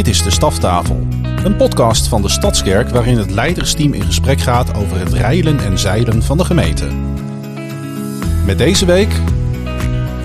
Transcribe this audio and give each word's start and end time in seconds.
Dit 0.00 0.08
is 0.08 0.22
de 0.22 0.30
Staftafel, 0.30 1.06
een 1.44 1.56
podcast 1.56 2.08
van 2.08 2.22
de 2.22 2.28
Stadskerk 2.28 2.88
waarin 2.88 3.18
het 3.18 3.30
leidersteam 3.30 3.92
in 3.92 4.02
gesprek 4.02 4.40
gaat 4.40 4.74
over 4.74 4.98
het 4.98 5.12
rijlen 5.12 5.58
en 5.58 5.78
zeilen 5.78 6.22
van 6.22 6.38
de 6.38 6.44
gemeente. 6.44 6.86
Met 8.46 8.58
deze 8.58 8.84
week 8.84 9.10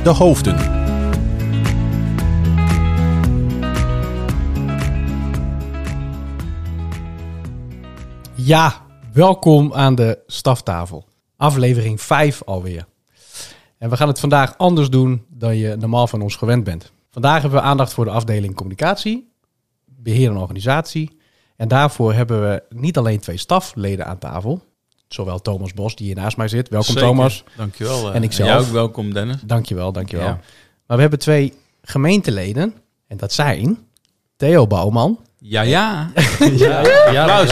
de 0.03 0.09
hoofden. 0.09 0.55
Ja, 8.35 8.85
welkom 9.13 9.73
aan 9.73 9.95
de 9.95 10.19
staftafel. 10.27 11.05
Aflevering 11.37 12.01
5 12.01 12.43
alweer. 12.43 12.85
En 13.77 13.89
we 13.89 13.97
gaan 13.97 14.07
het 14.07 14.19
vandaag 14.19 14.57
anders 14.57 14.89
doen 14.89 15.25
dan 15.29 15.57
je 15.57 15.75
normaal 15.75 16.07
van 16.07 16.21
ons 16.21 16.35
gewend 16.35 16.63
bent. 16.63 16.91
Vandaag 17.11 17.41
hebben 17.41 17.59
we 17.59 17.65
aandacht 17.65 17.93
voor 17.93 18.05
de 18.05 18.11
afdeling 18.11 18.55
communicatie, 18.55 19.33
beheer 20.05 20.29
en 20.29 20.37
organisatie. 20.37 21.17
En 21.57 21.67
daarvoor 21.67 22.13
hebben 22.13 22.41
we 22.49 22.63
niet 22.69 22.97
alleen 22.97 23.19
twee 23.19 23.37
stafleden 23.37 24.05
aan 24.05 24.17
tafel. 24.17 24.63
Zowel 25.07 25.41
Thomas 25.41 25.73
Bos, 25.73 25.95
die 25.95 26.05
hier 26.05 26.15
naast 26.15 26.37
mij 26.37 26.47
zit. 26.47 26.69
Welkom 26.69 26.93
Zeker. 26.93 27.09
Thomas. 27.09 27.43
Dankjewel. 27.57 28.09
uh, 28.09 28.15
En 28.15 28.23
ikzelf. 28.23 28.49
jij 28.49 28.57
ook 28.59 28.65
welkom 28.65 29.13
Dennis. 29.13 29.35
Dankjewel, 29.45 29.91
dankjewel. 29.91 30.25
Ja. 30.27 30.39
Maar 30.87 30.95
we 30.95 31.01
hebben 31.01 31.19
twee 31.19 31.53
gemeenteleden. 31.81 32.73
En 33.07 33.17
dat 33.17 33.33
zijn 33.33 33.77
Theo 34.37 34.67
Bouwman 34.67 35.19
Ja, 35.39 35.61
ja. 35.61 36.11
ja, 37.11 37.45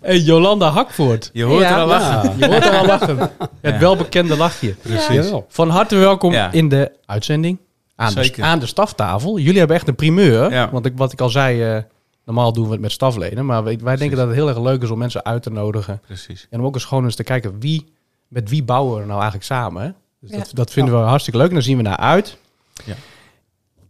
en 0.00 0.20
Jolanda 0.22 0.68
Hakvoort. 0.70 1.30
Je 1.32 1.42
hoort 1.44 1.62
Ja. 1.62 1.74
er 1.74 1.80
al 1.80 1.86
lachen. 1.86 2.38
Je 2.38 2.46
hoort 2.46 2.64
er 2.64 2.76
al 2.76 2.86
lachen. 2.86 3.18
Het 3.18 3.30
Ja. 3.74 3.78
welbekende 3.78 4.36
lachje. 4.36 4.74
Precies. 4.74 5.32
Van 5.48 5.68
harte 5.68 5.96
welkom 5.96 6.32
Ja. 6.32 6.52
in 6.52 6.68
de 6.68 6.92
uitzending. 7.06 7.58
Aan 8.00 8.14
de, 8.14 8.22
Zeker. 8.24 8.44
aan 8.44 8.58
de 8.58 8.66
staftafel. 8.66 9.38
Jullie 9.38 9.58
hebben 9.58 9.76
echt 9.76 9.88
een 9.88 9.94
primeur. 9.94 10.50
Ja. 10.52 10.70
Want 10.70 10.86
ik, 10.86 10.92
wat 10.96 11.12
ik 11.12 11.20
al 11.20 11.28
zei, 11.28 11.62
eh, 11.76 11.82
normaal 12.24 12.52
doen 12.52 12.66
we 12.66 12.72
het 12.72 12.80
met 12.80 12.92
stafleden. 12.92 13.46
Maar 13.46 13.64
wij, 13.64 13.78
wij 13.82 13.96
denken 13.96 14.16
dat 14.16 14.26
het 14.26 14.36
heel 14.36 14.48
erg 14.48 14.58
leuk 14.60 14.82
is 14.82 14.90
om 14.90 14.98
mensen 14.98 15.24
uit 15.24 15.42
te 15.42 15.50
nodigen. 15.50 16.00
Precies. 16.06 16.46
En 16.50 16.60
om 16.60 16.66
ook 16.66 16.74
eens 16.74 16.84
gewoon 16.84 17.04
eens 17.04 17.14
te 17.14 17.22
kijken 17.24 17.60
wie, 17.60 17.92
met 18.28 18.48
wie 18.50 18.62
bouwen 18.62 18.94
we 19.00 19.04
nou 19.06 19.14
eigenlijk 19.14 19.44
samen. 19.44 19.82
Hè? 19.82 19.90
Dus 20.20 20.30
Ja. 20.30 20.36
dat, 20.36 20.50
dat 20.52 20.70
vinden 20.70 20.94
we 20.94 21.00
hartstikke 21.06 21.38
leuk. 21.38 21.48
En 21.48 21.54
daar 21.54 21.62
zien 21.62 21.76
we 21.76 21.82
naar 21.82 21.96
uit. 21.96 22.36
Ja. 22.84 22.94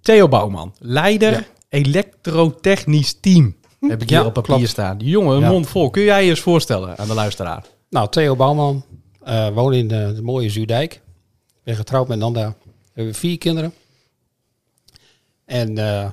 Theo 0.01 0.29
Bouwman, 0.29 0.73
leider 0.79 1.33
Ja. 1.33 1.43
elektrotechnisch 1.69 3.17
team. 3.21 3.57
Heb 3.81 4.03
ik 4.03 4.09
hier 4.09 4.19
Ja, 4.19 4.25
op 4.27 4.33
papier 4.33 4.55
klopt. 4.55 4.69
staan. 4.71 4.99
Die 4.99 5.09
jongen, 5.09 5.37
een 5.37 5.43
Ja. 5.43 5.51
mond 5.51 5.69
vol. 5.69 5.91
Kun 5.91 6.03
jij 6.03 6.25
je 6.25 6.31
eens 6.31 6.41
voorstellen 6.41 6.99
aan 6.99 7.07
de 7.07 7.15
luisteraar? 7.15 7.65
Nou, 7.91 8.09
Theo 8.09 8.37
Bouwman, 8.37 8.85
eh 9.25 9.49
woon 9.49 9.73
in 9.75 9.91
eh, 9.91 10.15
de 10.15 10.23
mooie 10.23 10.51
Zuurdijk. 10.51 11.01
Ben 11.65 11.77
getrouwd 11.77 12.09
met 12.09 12.19
Nanda. 12.19 12.55
We 12.65 12.71
hebben 12.95 13.15
vier 13.15 13.39
kinderen. 13.39 13.73
En 15.49 15.79
eh, 15.79 16.11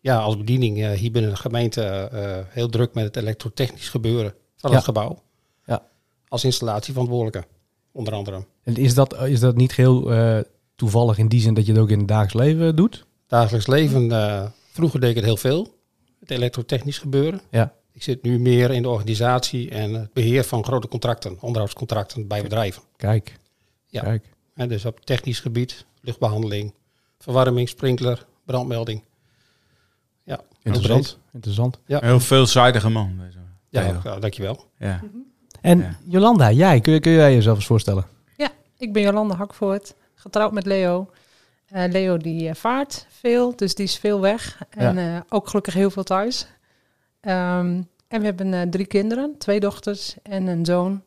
ja, 0.00 0.18
als 0.18 0.36
bediening 0.36 0.82
eh, 0.82 0.90
hier 0.90 1.10
binnen 1.10 1.30
de 1.30 1.36
gemeente 1.36 1.82
eh, 1.82 2.38
heel 2.48 2.68
druk 2.68 2.94
met 2.94 3.04
het 3.04 3.16
elektrotechnisch 3.16 3.88
gebeuren 3.88 4.34
van 4.56 4.70
Ja. 4.70 4.76
het 4.76 4.84
gebouw. 4.84 5.22
Ja. 5.64 5.82
Als 6.28 6.44
installatieverantwoordelijke, 6.44 7.44
onder 7.92 8.14
andere. 8.14 8.44
En 8.62 8.76
is 8.76 8.94
dat, 8.94 9.22
is 9.22 9.40
dat 9.40 9.56
niet 9.56 9.74
heel 9.74 10.12
toevallig 10.76 11.18
in 11.18 11.28
die 11.28 11.40
zin 11.40 11.54
dat 11.54 11.66
je 11.66 11.72
het 11.72 11.80
ook 11.80 11.90
in 11.90 11.98
het 11.98 12.08
dagelijks 12.08 12.34
leven 12.34 12.76
doet? 12.76 13.06
Dagelijks 13.26 13.66
leven, 13.66 14.10
vroeger 14.72 15.00
deed 15.00 15.10
ik 15.10 15.16
het 15.16 15.24
heel 15.24 15.36
veel. 15.36 15.74
Het 16.20 16.30
elektrotechnisch 16.30 16.98
gebeuren. 16.98 17.40
Ja. 17.50 17.74
Ik 17.92 18.02
zit 18.02 18.22
nu 18.22 18.38
meer 18.38 18.70
in 18.70 18.82
de 18.82 18.88
organisatie 18.88 19.70
en 19.70 19.94
het 19.94 20.12
beheer 20.12 20.44
van 20.44 20.64
grote 20.64 20.88
contracten, 20.88 21.36
onderhoudscontracten 21.40 22.26
bij 22.26 22.42
bedrijven. 22.42 22.82
Kijk. 22.96 23.38
Ja. 23.86 24.02
Kijk. 24.02 24.24
Hè, 24.54 24.66
dus 24.66 24.84
op 24.84 25.00
technisch 25.04 25.40
gebied, 25.40 25.84
luchtbehandeling, 26.00 26.74
verwarming, 27.18 27.68
sprinkler, 27.68 28.26
brandmelding. 28.46 29.02
Ja, 30.22 30.40
Interessant. 30.62 31.18
Interessant. 31.32 31.78
Ja, 31.86 31.98
Heel 32.02 32.20
veelzijdige 32.20 32.88
man. 32.88 33.18
deze. 33.24 33.38
ja, 33.68 34.00
ja, 34.04 34.18
dankjewel. 34.18 34.64
Ja. 34.78 35.00
En 35.60 35.78
Ja. 35.78 35.96
Jolanda, 36.04 36.50
jij, 36.50 36.80
kun, 36.80 37.00
kun 37.00 37.12
jij 37.12 37.34
jezelf 37.34 37.56
eens 37.56 37.66
voorstellen? 37.66 38.06
Ja, 38.36 38.48
ik 38.78 38.92
ben 38.92 39.02
Jolanda 39.02 39.34
Hakvoort, 39.34 39.94
getrouwd 40.14 40.52
met 40.52 40.66
Leo. 40.66 41.10
Eh, 41.66 41.90
Leo 41.90 42.16
die 42.16 42.48
eh, 42.48 42.54
vaart 42.54 43.06
veel, 43.10 43.56
dus 43.56 43.74
die 43.74 43.84
is 43.84 43.96
veel 43.98 44.20
weg. 44.20 44.62
En 44.70 44.98
eh, 44.98 45.20
ook 45.28 45.48
gelukkig 45.48 45.74
heel 45.74 45.90
veel 45.90 46.02
thuis. 46.02 46.46
Ehm, 47.20 47.82
en 48.08 48.20
we 48.20 48.24
hebben 48.24 48.54
eh, 48.54 48.62
drie 48.62 48.86
kinderen, 48.86 49.34
twee 49.38 49.60
dochters 49.60 50.14
en 50.22 50.46
een 50.46 50.64
zoon. 50.64 51.02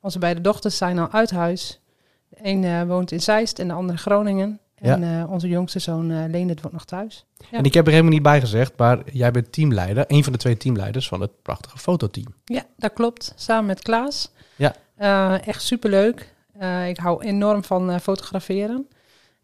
Onze 0.00 0.18
beide 0.18 0.40
dochters 0.40 0.76
zijn 0.76 0.98
al 0.98 1.10
uit 1.10 1.30
huis. 1.30 1.80
De 2.28 2.36
een 2.42 2.64
eh, 2.64 2.82
woont 2.82 3.12
in 3.12 3.20
Zeist 3.22 3.58
en 3.58 3.68
de 3.68 3.74
andere 3.74 3.98
in 3.98 4.04
Groningen. 4.04 4.60
En 4.90 5.02
eh, 5.20 5.30
onze 5.30 5.48
jongste 5.48 5.78
zoon 5.78 6.10
uh, 6.10 6.24
Leendert 6.28 6.60
woont 6.60 6.74
nog 6.74 6.84
thuis. 6.84 7.26
Ja. 7.50 7.58
En 7.58 7.64
ik 7.64 7.74
heb 7.74 7.84
er 7.86 7.90
helemaal 7.90 8.12
niet 8.12 8.22
bij 8.22 8.40
gezegd, 8.40 8.72
maar 8.76 8.98
jij 9.12 9.30
bent 9.30 9.52
teamleider, 9.52 10.04
een 10.08 10.24
van 10.24 10.32
de 10.32 10.38
twee 10.38 10.56
teamleiders 10.56 11.08
van 11.08 11.20
het 11.20 11.42
prachtige 11.42 11.78
fototeam. 11.78 12.34
Ja, 12.44 12.62
dat 12.76 12.92
klopt. 12.92 13.32
Samen 13.36 13.66
met 13.66 13.82
Klaas. 13.82 14.32
Ja. 14.56 14.74
Eh, 14.96 15.46
echt 15.46 15.62
superleuk. 15.62 16.34
Eh 16.58 16.88
ik 16.88 16.96
hou 16.96 17.24
enorm 17.24 17.64
van 17.64 17.90
eh, 17.90 17.98
fotograferen. 17.98 18.88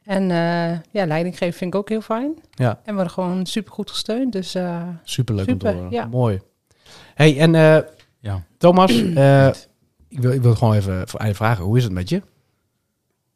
En 0.03 0.23
eh, 0.31 0.79
ja, 0.91 1.07
leiding 1.07 1.39
geven 1.39 1.59
vind 1.59 1.75
ik 1.75 1.81
ook 1.81 1.89
heel 1.89 2.01
fijn. 2.01 2.35
Ja. 2.51 2.69
En 2.71 2.79
we 2.85 2.93
worden 2.93 3.11
gewoon 3.13 3.47
super 3.47 3.73
goed 3.73 3.91
gesteund. 3.91 4.33
Dus 4.33 4.55
eh, 4.55 4.83
Superleuk 5.03 5.49
om 5.49 5.59
te 5.59 5.67
Super, 5.67 5.81
horen. 5.83 5.93
ja. 5.97 6.07
Mooi. 6.07 6.41
hey, 7.15 7.39
en 7.39 7.55
eh, 7.55 7.79
Ja. 8.21 8.43
Thomas, 8.59 8.91
eh, 9.15 9.47
ik, 10.09 10.21
wil, 10.21 10.33
ik 10.33 10.43
wil 10.43 10.55
gewoon 10.55 10.75
even 10.75 11.09
voor- 11.09 11.35
vragen, 11.35 11.65
hoe 11.65 11.77
is 11.77 11.85
het 11.85 11.93
met 11.93 12.09
je? 12.09 12.23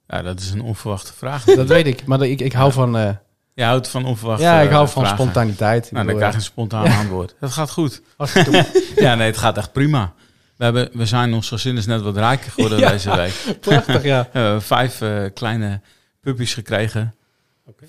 Ja, 0.07 0.23
dat 0.23 0.41
is 0.41 0.51
een 0.51 0.63
onverwachte 0.63 1.13
vraag. 1.13 1.45
Dat 1.45 1.69
weet 1.69 1.87
ik, 1.87 2.05
maar 2.07 2.23
ik, 2.23 2.41
ik 2.41 2.53
hou 2.53 2.73
van, 2.73 2.97
eh, 2.97 3.11
Je 3.55 3.63
houdt 3.65 3.89
van 3.89 4.05
onverwachte 4.05 4.43
ja, 4.45 4.61
ik 4.61 4.71
hou 4.71 4.89
van 4.89 5.03
vragen. 5.03 5.19
spontaniteit. 5.23 5.87
Ik 5.87 5.93
Nou, 5.93 6.07
dan 6.07 6.17
krijg 6.17 6.31
je 6.33 6.39
een 6.39 6.45
spontaan 6.45 6.85
Ja. 6.85 6.99
antwoord. 6.99 7.35
Dat 7.41 7.53
gaat 7.53 7.71
goed. 7.71 8.03
Ja, 8.97 9.15
nee, 9.15 9.27
het 9.27 9.37
gaat 9.37 9.57
echt 9.57 9.73
prima. 9.73 10.13
We, 10.57 10.65
hebben, 10.65 10.89
we 10.93 11.07
zijn, 11.07 11.35
ons 11.35 11.49
gezin 11.49 11.77
is 11.77 11.87
net 11.87 12.01
wat 12.01 12.17
rijker 12.17 12.51
geworden 12.51 12.79
Ja. 12.79 12.91
deze 12.91 13.17
week. 13.17 13.35
prachtig, 13.61 14.03
ja. 14.03 14.23
We 14.33 14.39
hebben 14.39 14.63
vijf 14.63 15.01
eh, 15.01 15.25
kleine 15.35 15.81
puppies 16.21 16.55
gekregen 16.55 17.15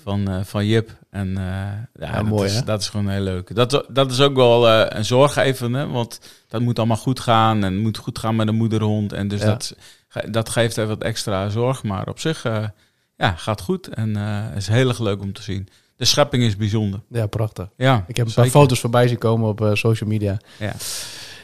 van, 0.02 0.28
eh, 0.30 0.36
van 0.44 0.66
Jip. 0.66 0.90
En 1.14 1.28
eh, 1.36 1.44
ja, 1.44 1.86
Ja, 1.98 2.12
dat, 2.12 2.24
mooi, 2.24 2.44
is, 2.48 2.64
dat 2.64 2.80
is 2.80 2.88
gewoon 2.88 3.08
heel 3.08 3.20
leuk. 3.20 3.54
Dat, 3.54 3.84
dat 3.88 4.10
is 4.10 4.20
ook 4.20 4.34
wel 4.34 4.68
eh, 4.68 4.98
een 4.98 5.04
zorg 5.04 5.36
even, 5.36 5.72
hè? 5.72 5.86
want 5.86 6.20
dat 6.48 6.60
moet 6.60 6.78
allemaal 6.78 6.96
goed 6.96 7.20
gaan. 7.20 7.64
En 7.64 7.78
moet 7.78 7.96
goed 7.98 8.18
gaan 8.18 8.36
met 8.36 8.46
de 8.46 8.52
moederhond. 8.52 9.12
En 9.12 9.28
dus 9.28 9.40
Ja. 9.40 9.46
dat, 9.46 9.74
dat 10.30 10.48
geeft 10.48 10.76
even 10.76 10.88
wat 10.88 11.02
extra 11.02 11.48
zorg. 11.48 11.82
Maar 11.82 12.08
op 12.08 12.20
zich 12.20 12.44
eh, 12.44 12.64
ja, 13.16 13.30
gaat 13.30 13.60
goed. 13.60 13.88
En 13.88 14.16
is 14.56 14.66
heel 14.68 14.88
erg 14.88 14.98
leuk 14.98 15.20
om 15.20 15.32
te 15.32 15.42
zien. 15.42 15.68
De 15.96 16.04
schepping 16.04 16.42
is 16.42 16.56
bijzonder. 16.56 17.00
Ja, 17.08 17.26
prachtig. 17.26 17.68
Ja, 17.76 18.04
Ik 18.06 18.16
heb 18.16 18.26
een 18.26 18.34
paar 18.34 18.48
foto's 18.48 18.80
voorbij 18.80 19.08
zien 19.08 19.18
komen 19.18 19.48
op 19.48 19.70
social 19.72 20.08
media. 20.08 20.36
Ja. 20.58 20.72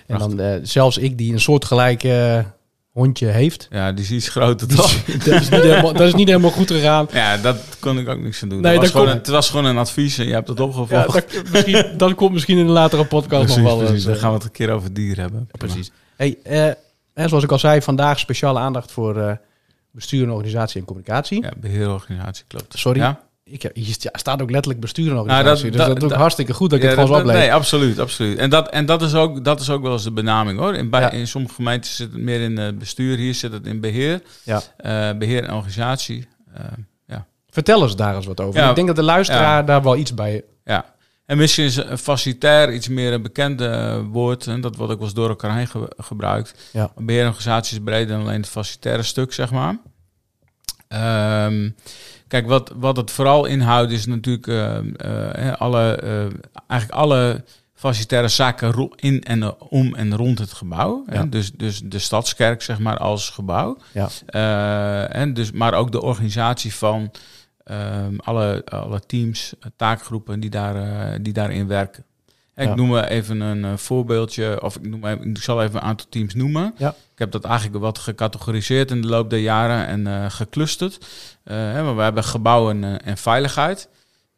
En 0.06 0.18
dan 0.18 0.60
zelfs 0.66 0.98
ik 0.98 1.18
die 1.18 1.32
een 1.32 1.40
soortgelijk 1.40 2.04
eh 2.04 2.38
hondje 3.00 3.26
heeft. 3.26 3.68
Ja, 3.70 3.92
die 3.92 4.04
is 4.04 4.10
iets 4.10 4.28
groter 4.28 4.68
toch? 4.68 5.04
dat, 5.24 5.40
is 5.40 5.48
niet 5.48 5.62
helemaal, 5.62 5.92
dat 5.92 6.06
is 6.06 6.14
niet 6.14 6.28
helemaal 6.28 6.50
goed 6.50 6.70
gegaan. 6.70 7.08
Ja, 7.12 7.36
dat 7.36 7.56
kon 7.78 7.98
ik 7.98 8.08
ook 8.08 8.18
niks 8.18 8.42
aan 8.42 8.48
doen. 8.48 8.60
Nee, 8.60 8.72
dat 8.72 8.82
was 8.82 8.92
dat 8.92 9.00
gewoon 9.00 9.12
een, 9.14 9.18
het 9.18 9.28
was 9.28 9.50
gewoon 9.50 9.64
een 9.64 9.78
advies 9.78 10.18
en 10.18 10.26
je 10.26 10.32
hebt 10.32 10.48
het 10.48 10.58
Ja, 10.58 10.64
opgevolgd. 10.64 11.12
dat, 11.12 11.50
misschien, 11.52 11.84
dat 11.96 12.14
komt 12.14 12.32
misschien 12.32 12.58
in 12.58 12.64
een 12.64 12.70
latere 12.72 13.04
podcast 13.04 13.44
precies, 13.44 13.62
nog 13.62 13.66
wel. 13.66 13.76
precies. 13.76 13.94
eens, 13.94 14.04
Dan 14.04 14.14
eh, 14.14 14.20
gaan 14.20 14.28
we 14.30 14.34
het 14.36 14.44
een 14.44 14.50
keer 14.50 14.70
over 14.70 14.92
dieren 14.92 15.22
hebben. 15.22 15.48
Precies. 15.58 15.90
Hey, 16.16 16.38
eh, 16.42 16.70
hè, 17.14 17.28
zoals 17.28 17.44
ik 17.44 17.52
al 17.52 17.58
zei, 17.58 17.82
vandaag 17.82 18.18
speciale 18.18 18.58
aandacht 18.58 18.92
voor 18.92 19.16
eh, 19.16 19.32
bestuur 19.90 20.22
en 20.22 20.30
organisatie 20.30 20.80
en 20.80 20.86
communicatie. 20.86 21.42
Ja, 21.42 21.50
beheerorganisatie 21.56 22.44
klopt. 22.48 22.78
Sorry. 22.78 23.00
Ja? 23.00 23.20
Ik, 23.50 23.70
hier 23.74 23.92
sta- 23.92 24.10
staat 24.12 24.42
ook 24.42 24.50
letterlijk 24.50 24.80
bestuur 24.80 25.08
en 25.08 25.14
Nou, 25.26 25.44
dat- 25.44 25.60
dus 25.60 25.70
dat, 25.76 25.86
dat- 25.86 26.00
doe 26.00 26.08
ik 26.10 26.14
hartstikke 26.16 26.52
goed 26.54 26.70
dat 26.70 26.78
ik 26.78 26.84
Ja, 26.84 26.90
het 26.90 27.00
gewoon 27.00 27.26
zo. 27.26 27.32
Nee, 27.32 27.52
absoluut, 27.52 27.98
absoluut. 27.98 28.38
En, 28.38 28.50
dat, 28.50 28.68
en 28.68 28.86
dat, 28.86 29.02
is 29.02 29.14
ook, 29.14 29.44
dat 29.44 29.60
is 29.60 29.70
ook 29.70 29.82
wel 29.82 29.92
eens 29.92 30.04
de 30.04 30.12
benaming 30.12 30.58
hoor. 30.58 30.74
In, 30.74 30.90
bij, 30.90 31.00
Ja. 31.00 31.10
in 31.10 31.26
sommige 31.26 31.54
gemeenten 31.54 31.90
zit 31.90 32.12
het 32.12 32.20
meer 32.20 32.40
in 32.40 32.56
het 32.58 32.78
bestuur, 32.78 33.16
hier 33.16 33.34
zit 33.34 33.52
het 33.52 33.66
in 33.66 33.80
beheer. 33.80 34.22
Ja. 34.42 34.62
Eh, 34.76 35.18
beheer 35.18 35.44
en 35.44 35.54
organisatie. 35.54 36.26
Eh, 36.54 36.62
Vertel 37.52 37.82
eens 37.82 37.96
daar 37.96 38.16
eens 38.16 38.26
wat 38.26 38.40
over. 38.40 38.60
Ja. 38.60 38.68
Ik 38.68 38.74
denk 38.74 38.86
dat 38.86 38.96
de 38.96 39.02
luisteraar 39.02 39.42
Ja. 39.58 39.62
daar 39.62 39.82
wel 39.82 39.96
iets 39.96 40.14
bij... 40.14 40.44
ja. 40.64 40.94
En 41.26 41.36
misschien 41.36 41.64
is 41.64 41.76
een 41.76 41.98
facilitair 41.98 42.72
iets 42.72 42.88
meer 42.88 43.12
een 43.12 43.22
bekende 43.22 43.66
eh, 43.66 44.00
woord. 44.10 44.46
En 44.46 44.60
dat 44.60 44.76
wordt 44.76 44.92
ook 44.92 44.98
wel 44.98 45.06
eens 45.06 45.16
door 45.16 45.28
elkaar 45.28 45.56
heen 45.56 45.66
ge- 45.66 45.92
gebruikt. 45.96 46.54
Ja. 46.72 46.92
Beheer 46.96 47.20
en 47.20 47.26
organisatie 47.26 47.76
is 47.78 47.84
breder 47.84 48.06
dan 48.16 48.20
alleen 48.26 48.40
het 48.40 48.48
facilitaire 48.48 49.02
stuk, 49.02 49.32
zeg 49.32 49.50
maar. 49.50 49.78
Ehm, 50.88 51.70
kijk, 52.30 52.46
wat, 52.46 52.72
wat 52.76 52.96
het 52.96 53.10
vooral 53.10 53.44
inhoudt 53.44 53.92
is 53.92 54.06
natuurlijk 54.06 54.46
eh, 54.46 54.76
eh, 54.76 54.84
hè, 55.32 55.58
alle, 55.58 55.94
eh, 55.94 56.26
eigenlijk 56.66 57.00
alle 57.00 57.44
facilitaire 57.80 58.28
zaken 58.28 58.90
in 58.96 59.22
en 59.22 59.58
om 59.58 59.94
en 59.94 60.16
rond 60.16 60.38
het 60.38 60.52
gebouw. 60.52 61.04
Hè? 61.06 61.28
Dus, 61.28 61.52
dus 61.52 61.80
de 61.84 61.98
stadskerk, 61.98 62.62
zeg 62.62 62.78
maar, 62.78 62.96
als 62.96 63.30
gebouw. 63.30 63.76
Ja. 63.92 64.08
Eh, 64.26 65.16
en 65.16 65.34
dus, 65.34 65.52
maar 65.52 65.74
ook 65.74 65.92
de 65.92 66.02
organisatie 66.02 66.74
van 66.74 67.10
ehm, 67.64 68.16
alle, 68.16 68.62
alle 68.64 69.00
teams, 69.00 69.54
eh, 69.60 69.66
taakgroepen 69.76 70.40
die, 70.40 70.50
daar, 70.50 70.76
eh, 70.76 71.18
die 71.20 71.32
daarin 71.32 71.66
werken. 71.66 72.04
Ik 72.60 72.66
Ja. 72.68 72.74
noem 72.74 72.96
even 72.98 73.40
een 73.40 73.64
eh, 73.64 73.76
voorbeeldje, 73.76 74.62
of 74.62 74.76
ik, 74.76 74.86
noem 74.88 75.04
ik 75.06 75.38
zal 75.42 75.62
even 75.62 75.74
een 75.76 75.86
aantal 75.86 76.06
teams 76.08 76.34
noemen. 76.34 76.74
Ja. 76.76 76.88
Ik 76.88 77.18
heb 77.18 77.30
dat 77.32 77.44
eigenlijk 77.44 77.78
wat 77.82 77.98
gecategoriseerd 77.98 78.90
in 78.90 79.00
de 79.02 79.08
loop 79.08 79.30
der 79.30 79.38
jaren 79.38 79.86
en 79.86 80.06
eh 80.06 80.30
geclusterd. 80.30 80.98
Eh, 81.44 81.56
hè, 81.56 81.82
maar 81.82 81.96
we 81.96 82.02
hebben 82.02 82.24
gebouwen 82.24 82.84
en, 82.84 83.02
en 83.02 83.16
veiligheid. 83.16 83.88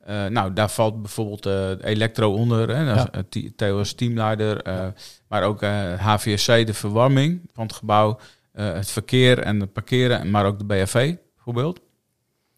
Eh, 0.05 0.27
nou, 0.27 0.53
daar 0.53 0.71
valt 0.71 1.03
bijvoorbeeld 1.03 1.47
eh 1.47 1.71
elektro 1.91 2.33
onder. 2.33 2.69
Hè? 2.77 2.83
Ja. 2.95 3.09
eh, 3.11 3.43
Theo 3.57 3.83
teamleider. 3.97 4.63
eh, 4.63 4.87
maar 5.29 5.43
ook 5.43 5.63
eh, 5.63 5.93
HVSC, 5.99 6.67
de 6.67 6.75
verwarming 6.75 7.41
van 7.53 7.67
het 7.67 7.75
gebouw. 7.75 8.19
eh, 8.53 8.73
het 8.73 8.91
verkeer 8.91 9.39
en 9.39 9.61
het 9.61 9.73
parkeren. 9.73 10.31
Maar 10.31 10.47
ook 10.47 10.59
de 10.59 10.65
BFV 10.65 11.15
bijvoorbeeld. 11.35 11.81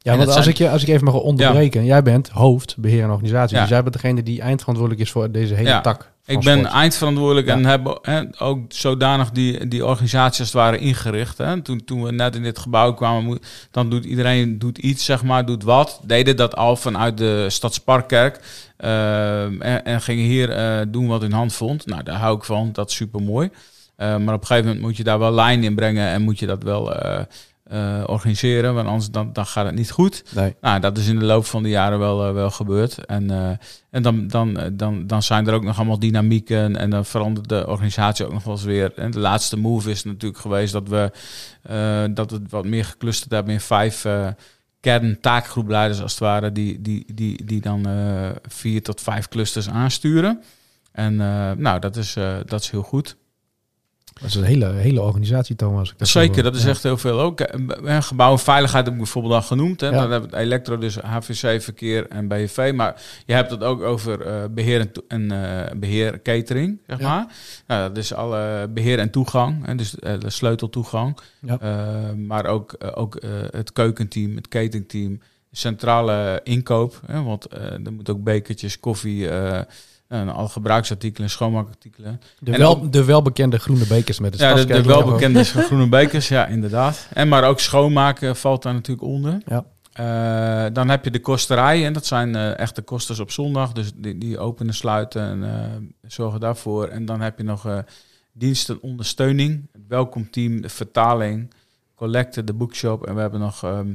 Ja, 0.04 0.16
want 0.16 0.26
als, 0.28 0.36
zijn- 0.36 0.48
ik 0.48 0.56
je, 0.56 0.70
als 0.70 0.82
ik 0.82 0.88
even 0.88 1.04
mag 1.04 1.14
onderbreken. 1.14 1.84
Jij 1.84 2.02
bent 2.02 2.28
hoofd, 2.28 2.74
beheer 2.78 3.02
en 3.02 3.10
organisatie. 3.10 3.54
Ja. 3.56 3.60
Dus 3.62 3.70
jij 3.70 3.82
bent 3.82 3.94
degene 3.94 4.22
die 4.22 4.40
eindverantwoordelijk 4.40 5.04
is 5.06 5.10
voor 5.12 5.30
deze 5.30 5.54
hele 5.54 5.68
Ja. 5.68 5.80
tak 5.80 6.12
Ik 6.24 6.40
ben 6.40 6.58
sport. 6.58 6.72
eindverantwoordelijk 6.74 7.46
en 7.46 7.64
heb 7.64 8.00
ook 8.38 8.58
zodanig 8.68 9.30
die, 9.30 9.68
die 9.68 9.86
organisatie 9.86 10.40
als 10.40 10.52
het 10.52 10.60
ware 10.62 10.78
ingericht. 10.78 11.38
Hè. 11.38 11.62
Toen, 11.62 11.84
toen 11.84 12.02
we 12.02 12.12
net 12.12 12.34
in 12.34 12.42
dit 12.42 12.58
gebouw 12.58 12.92
kwamen, 12.94 13.38
dan 13.70 13.90
doet 13.90 14.04
iedereen 14.04 14.58
doet 14.58 14.78
iets, 14.78 15.04
zeg 15.04 15.22
maar, 15.22 15.46
doet 15.46 15.62
wat. 15.62 16.00
Deden 16.02 16.36
dat 16.36 16.56
al 16.56 16.76
vanuit 16.76 17.18
de 17.18 17.46
Stadsparkkerk. 17.48 18.40
Ehm, 18.76 19.60
en, 19.62 19.84
en 19.84 20.00
gingen 20.00 20.24
hier 20.24 20.50
eh, 20.50 20.80
doen 20.88 21.06
wat 21.06 21.20
hun 21.20 21.32
hand 21.32 21.52
vond. 21.54 21.86
Nou, 21.86 22.02
daar 22.02 22.18
hou 22.18 22.36
ik 22.36 22.44
van. 22.44 22.70
Dat 22.72 22.90
is 22.90 22.96
super 22.96 23.22
mooi. 23.22 23.50
maar 23.96 24.16
op 24.16 24.40
een 24.40 24.46
gegeven 24.46 24.64
moment 24.64 24.80
moet 24.80 24.96
je 24.96 25.04
daar 25.04 25.18
wel 25.18 25.32
lijn 25.32 25.64
in 25.64 25.74
brengen 25.74 26.08
en 26.08 26.22
moet 26.22 26.38
je 26.38 26.46
dat 26.46 26.62
wel 26.62 26.92
eh, 27.64 28.02
organiseren. 28.06 28.74
Want 28.74 28.88
anders 28.88 29.10
dan, 29.10 29.32
dan 29.32 29.46
gaat 29.46 29.66
het 29.66 29.74
niet 29.74 29.90
goed. 29.90 30.24
Nee. 30.34 30.54
Nou, 30.60 30.80
dat 30.80 30.98
is 30.98 31.08
in 31.08 31.18
de 31.18 31.24
loop 31.24 31.44
van 31.44 31.62
de 31.62 31.68
jaren 31.68 31.98
wel, 31.98 32.26
eh, 32.26 32.32
wel 32.32 32.50
gebeurd. 32.50 33.04
En, 33.04 33.30
eh, 33.30 33.50
en 33.90 34.02
dan, 34.02 34.26
dan, 34.26 34.70
dan, 34.72 35.06
dan 35.06 35.22
zijn 35.22 35.46
er 35.46 35.54
ook 35.54 35.64
nog 35.64 35.76
allemaal 35.76 35.98
dynamieken 35.98 36.76
en 36.76 36.90
dan 36.90 37.04
verandert 37.04 37.48
de 37.48 37.66
organisatie 37.66 38.26
ook 38.26 38.32
nog 38.32 38.44
wel 38.44 38.54
eens 38.54 38.64
weer. 38.64 38.92
En 38.96 39.10
de 39.10 39.18
laatste 39.18 39.56
move 39.56 39.90
is 39.90 40.04
natuurlijk 40.04 40.40
geweest 40.40 40.72
dat 40.72 40.88
we, 40.88 41.10
dat 42.14 42.30
we 42.30 42.36
het 42.36 42.50
wat 42.50 42.64
meer 42.64 42.84
geclusterd 42.84 43.30
hebben 43.30 43.52
in 43.52 43.60
vijf 43.60 44.06
kern-taakgroepleiders 44.80 46.02
als 46.02 46.10
het 46.10 46.20
ware, 46.20 46.52
die, 46.52 46.80
die, 46.80 47.14
die, 47.14 47.44
die 47.44 47.60
dan 47.60 47.86
vier 48.48 48.82
tot 48.82 49.00
vijf 49.00 49.28
clusters 49.28 49.68
aansturen. 49.68 50.42
En 50.92 51.16
nou, 51.58 51.80
dat 51.80 51.96
is, 51.96 52.16
dat 52.46 52.60
is 52.60 52.70
heel 52.70 52.82
goed. 52.82 53.16
Dat 54.20 54.28
is 54.28 54.34
een 54.34 54.42
hele, 54.44 54.66
hele 54.72 55.00
organisatie, 55.02 55.56
Thomas. 55.56 55.94
Zeker, 55.98 56.42
dat 56.42 56.54
is 56.54 56.64
echt 56.64 56.82
heel 56.82 56.96
veel 56.96 57.20
ook. 57.20 57.40
Eh, 57.40 58.02
Gebouw 58.02 58.32
en 58.32 58.38
veiligheid 58.38 58.84
heb 58.84 58.92
ik 58.94 59.00
bijvoorbeeld 59.00 59.34
al 59.34 59.42
genoemd. 59.42 59.80
Hè. 59.80 59.86
Ja. 59.86 59.92
Dan 59.92 60.10
hebben 60.10 60.30
we 60.30 60.36
het 60.36 60.44
elektro, 60.44 60.78
dus 60.78 60.96
HVC, 60.96 61.62
verkeer 61.62 62.08
en 62.08 62.28
BV. 62.28 62.72
Maar 62.74 63.02
je 63.26 63.32
hebt 63.34 63.50
het 63.50 63.62
ook 63.62 63.82
over 63.82 64.20
eh, 64.20 64.42
beheer 64.50 64.90
en, 65.08 65.30
eh, 65.30 65.72
beheer 65.76 66.22
catering, 66.22 66.78
zeg 66.86 66.98
Ja. 66.98 67.08
maar. 67.08 67.26
Nou, 67.66 67.88
dat 67.88 67.96
is 67.96 68.14
alle 68.14 68.68
beheer 68.70 68.98
en 68.98 69.10
toegang, 69.10 69.66
hè, 69.66 69.74
dus 69.74 69.98
eh, 69.98 70.18
de 70.18 70.30
sleuteltoegang. 70.30 71.18
Ja. 71.40 71.58
Eh, 71.60 72.12
maar 72.16 72.46
ook, 72.46 72.72
eh, 72.72 72.88
ook 72.94 73.14
eh, 73.16 73.30
het 73.50 73.72
keukenteam, 73.72 74.36
het 74.36 74.48
cateringteam, 74.48 75.20
centrale 75.52 76.40
inkoop. 76.42 77.00
Hè, 77.06 77.22
want 77.22 77.46
eh, 77.46 77.62
er 77.84 77.92
moet 77.92 78.10
ook 78.10 78.22
bekertjes, 78.22 78.80
koffie... 78.80 79.28
en 80.14 80.28
al 80.28 80.48
gebruiksartikelen, 80.48 81.30
schoonmaakartikelen. 81.30 82.20
De, 82.38 82.52
En 82.52 82.58
wel, 82.58 82.90
de 82.90 83.04
welbekende 83.04 83.58
groene 83.58 83.86
bekers 83.86 84.20
met 84.20 84.32
het 84.32 84.40
Ja, 84.40 84.54
de, 84.54 84.66
de 84.66 84.82
welbekende 84.82 85.44
groene 85.68 85.88
bekers, 85.88 86.28
ja, 86.28 86.46
inderdaad. 86.46 87.06
En 87.12 87.28
maar 87.28 87.44
ook 87.44 87.60
schoonmaken 87.60 88.36
valt 88.36 88.62
daar 88.62 88.74
natuurlijk 88.74 89.06
onder. 89.06 89.38
Ja. 89.46 89.64
Eh, 89.94 90.66
dan 90.72 90.88
heb 90.88 91.04
je 91.04 91.10
de 91.10 91.20
kosterij, 91.20 91.84
en 91.84 91.92
dat 91.92 92.06
zijn 92.06 92.34
eh, 92.34 92.58
echte 92.58 92.82
kosters 92.82 93.20
op 93.20 93.30
zondag, 93.30 93.72
dus 93.72 93.92
die, 93.94 94.18
die 94.18 94.38
openen, 94.38 94.74
sluiten 94.74 95.22
en 95.22 95.44
eh, 95.44 96.10
zorgen 96.10 96.40
daarvoor. 96.40 96.88
En 96.88 97.04
dan 97.04 97.20
heb 97.20 97.38
je 97.38 97.44
nog 97.44 97.82
diensten 98.32 98.82
ondersteuning, 98.82 99.68
het 99.72 99.82
welkomteam, 99.88 100.60
de 100.60 100.68
vertaling, 100.68 101.54
collecte, 102.04 102.44
de 102.44 102.52
bookshop. 102.52 103.06
En 103.06 103.14
we 103.14 103.20
hebben 103.20 103.40
nog 103.40 103.62
ehm, 103.62 103.94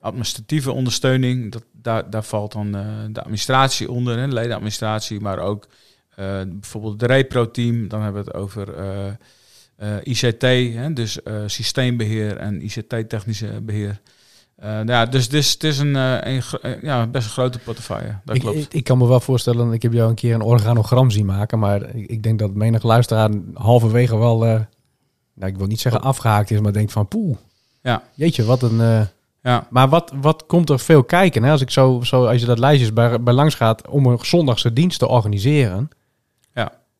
administratieve 0.00 0.72
ondersteuning. 0.72 1.52
Dat, 1.52 1.64
daar, 1.72 2.10
daar 2.10 2.24
valt 2.24 2.52
dan 2.52 2.76
eh, 2.76 2.86
de 3.10 3.20
administratie 3.20 3.90
onder, 3.90 4.18
hè, 4.18 4.28
de 4.28 4.34
ledenadministratie, 4.34 5.20
maar 5.20 5.38
ook 5.38 5.68
eh, 6.10 6.40
bijvoorbeeld 6.46 7.00
het 7.00 7.10
repro-team. 7.10 7.88
Dan 7.88 8.02
hebben 8.02 8.24
we 8.24 8.30
het 8.30 8.38
over 8.38 8.74
eh, 9.76 9.96
ICT, 10.02 10.42
hè, 10.74 10.92
dus 10.92 11.22
eh, 11.22 11.34
systeembeheer 11.46 12.36
en 12.36 12.64
ICT-technische 12.64 13.60
beheer. 13.62 14.00
Eh, 14.56 14.70
nou 14.70 14.90
ja, 14.90 15.06
dus, 15.06 15.28
dus 15.28 15.52
het 15.52 15.64
is 15.64 15.78
een, 15.78 15.96
eh, 15.96 16.34
een, 16.34 16.42
eh, 16.62 16.82
ja, 16.82 17.06
best 17.06 17.26
een 17.26 17.32
grote 17.32 17.58
portefeuille. 17.58 18.18
Dat 18.24 18.36
Ik, 18.36 18.40
klopt. 18.40 18.56
ik, 18.56 18.74
ik 18.74 18.84
kan 18.84 18.98
me 18.98 19.06
wel 19.06 19.20
voorstellen, 19.20 19.72
ik 19.72 19.82
heb 19.82 19.92
jou 19.92 20.08
een 20.08 20.14
keer 20.14 20.34
een 20.34 20.42
organogram 20.42 21.10
zien 21.10 21.26
maken, 21.26 21.58
maar 21.58 21.94
ik, 21.94 22.10
ik 22.10 22.22
denk 22.22 22.38
dat 22.38 22.54
menig 22.54 22.82
luisteraar 22.82 23.30
halverwege 23.54 24.18
wel, 24.18 24.66
nou, 25.36 25.50
ik 25.52 25.58
wil 25.58 25.66
niet 25.66 25.80
zeggen 25.80 26.02
afgehaakt 26.02 26.50
is, 26.50 26.60
maar 26.60 26.72
denkt 26.72 26.92
van 26.92 27.08
poeh, 27.08 27.36
Ja. 27.82 28.02
jeetje, 28.14 28.44
wat 28.44 28.62
een... 28.62 28.80
eh, 28.80 29.00
ja. 29.42 29.66
maar 29.70 29.88
wat, 29.88 30.12
wat 30.20 30.46
komt 30.46 30.70
er 30.70 30.78
veel 30.78 31.04
kijken? 31.04 31.42
Hè? 31.42 31.50
Als 31.50 31.60
ik 31.60 31.70
zo, 31.70 32.00
zo, 32.02 32.26
als 32.26 32.40
je 32.40 32.46
dat 32.46 32.58
lijstjes 32.58 32.92
bij, 32.92 33.22
bij 33.22 33.34
langs 33.34 33.54
gaat 33.54 33.88
om 33.88 34.06
een 34.06 34.18
zondagse 34.22 34.72
dienst 34.72 34.98
te 34.98 35.08
organiseren. 35.08 35.88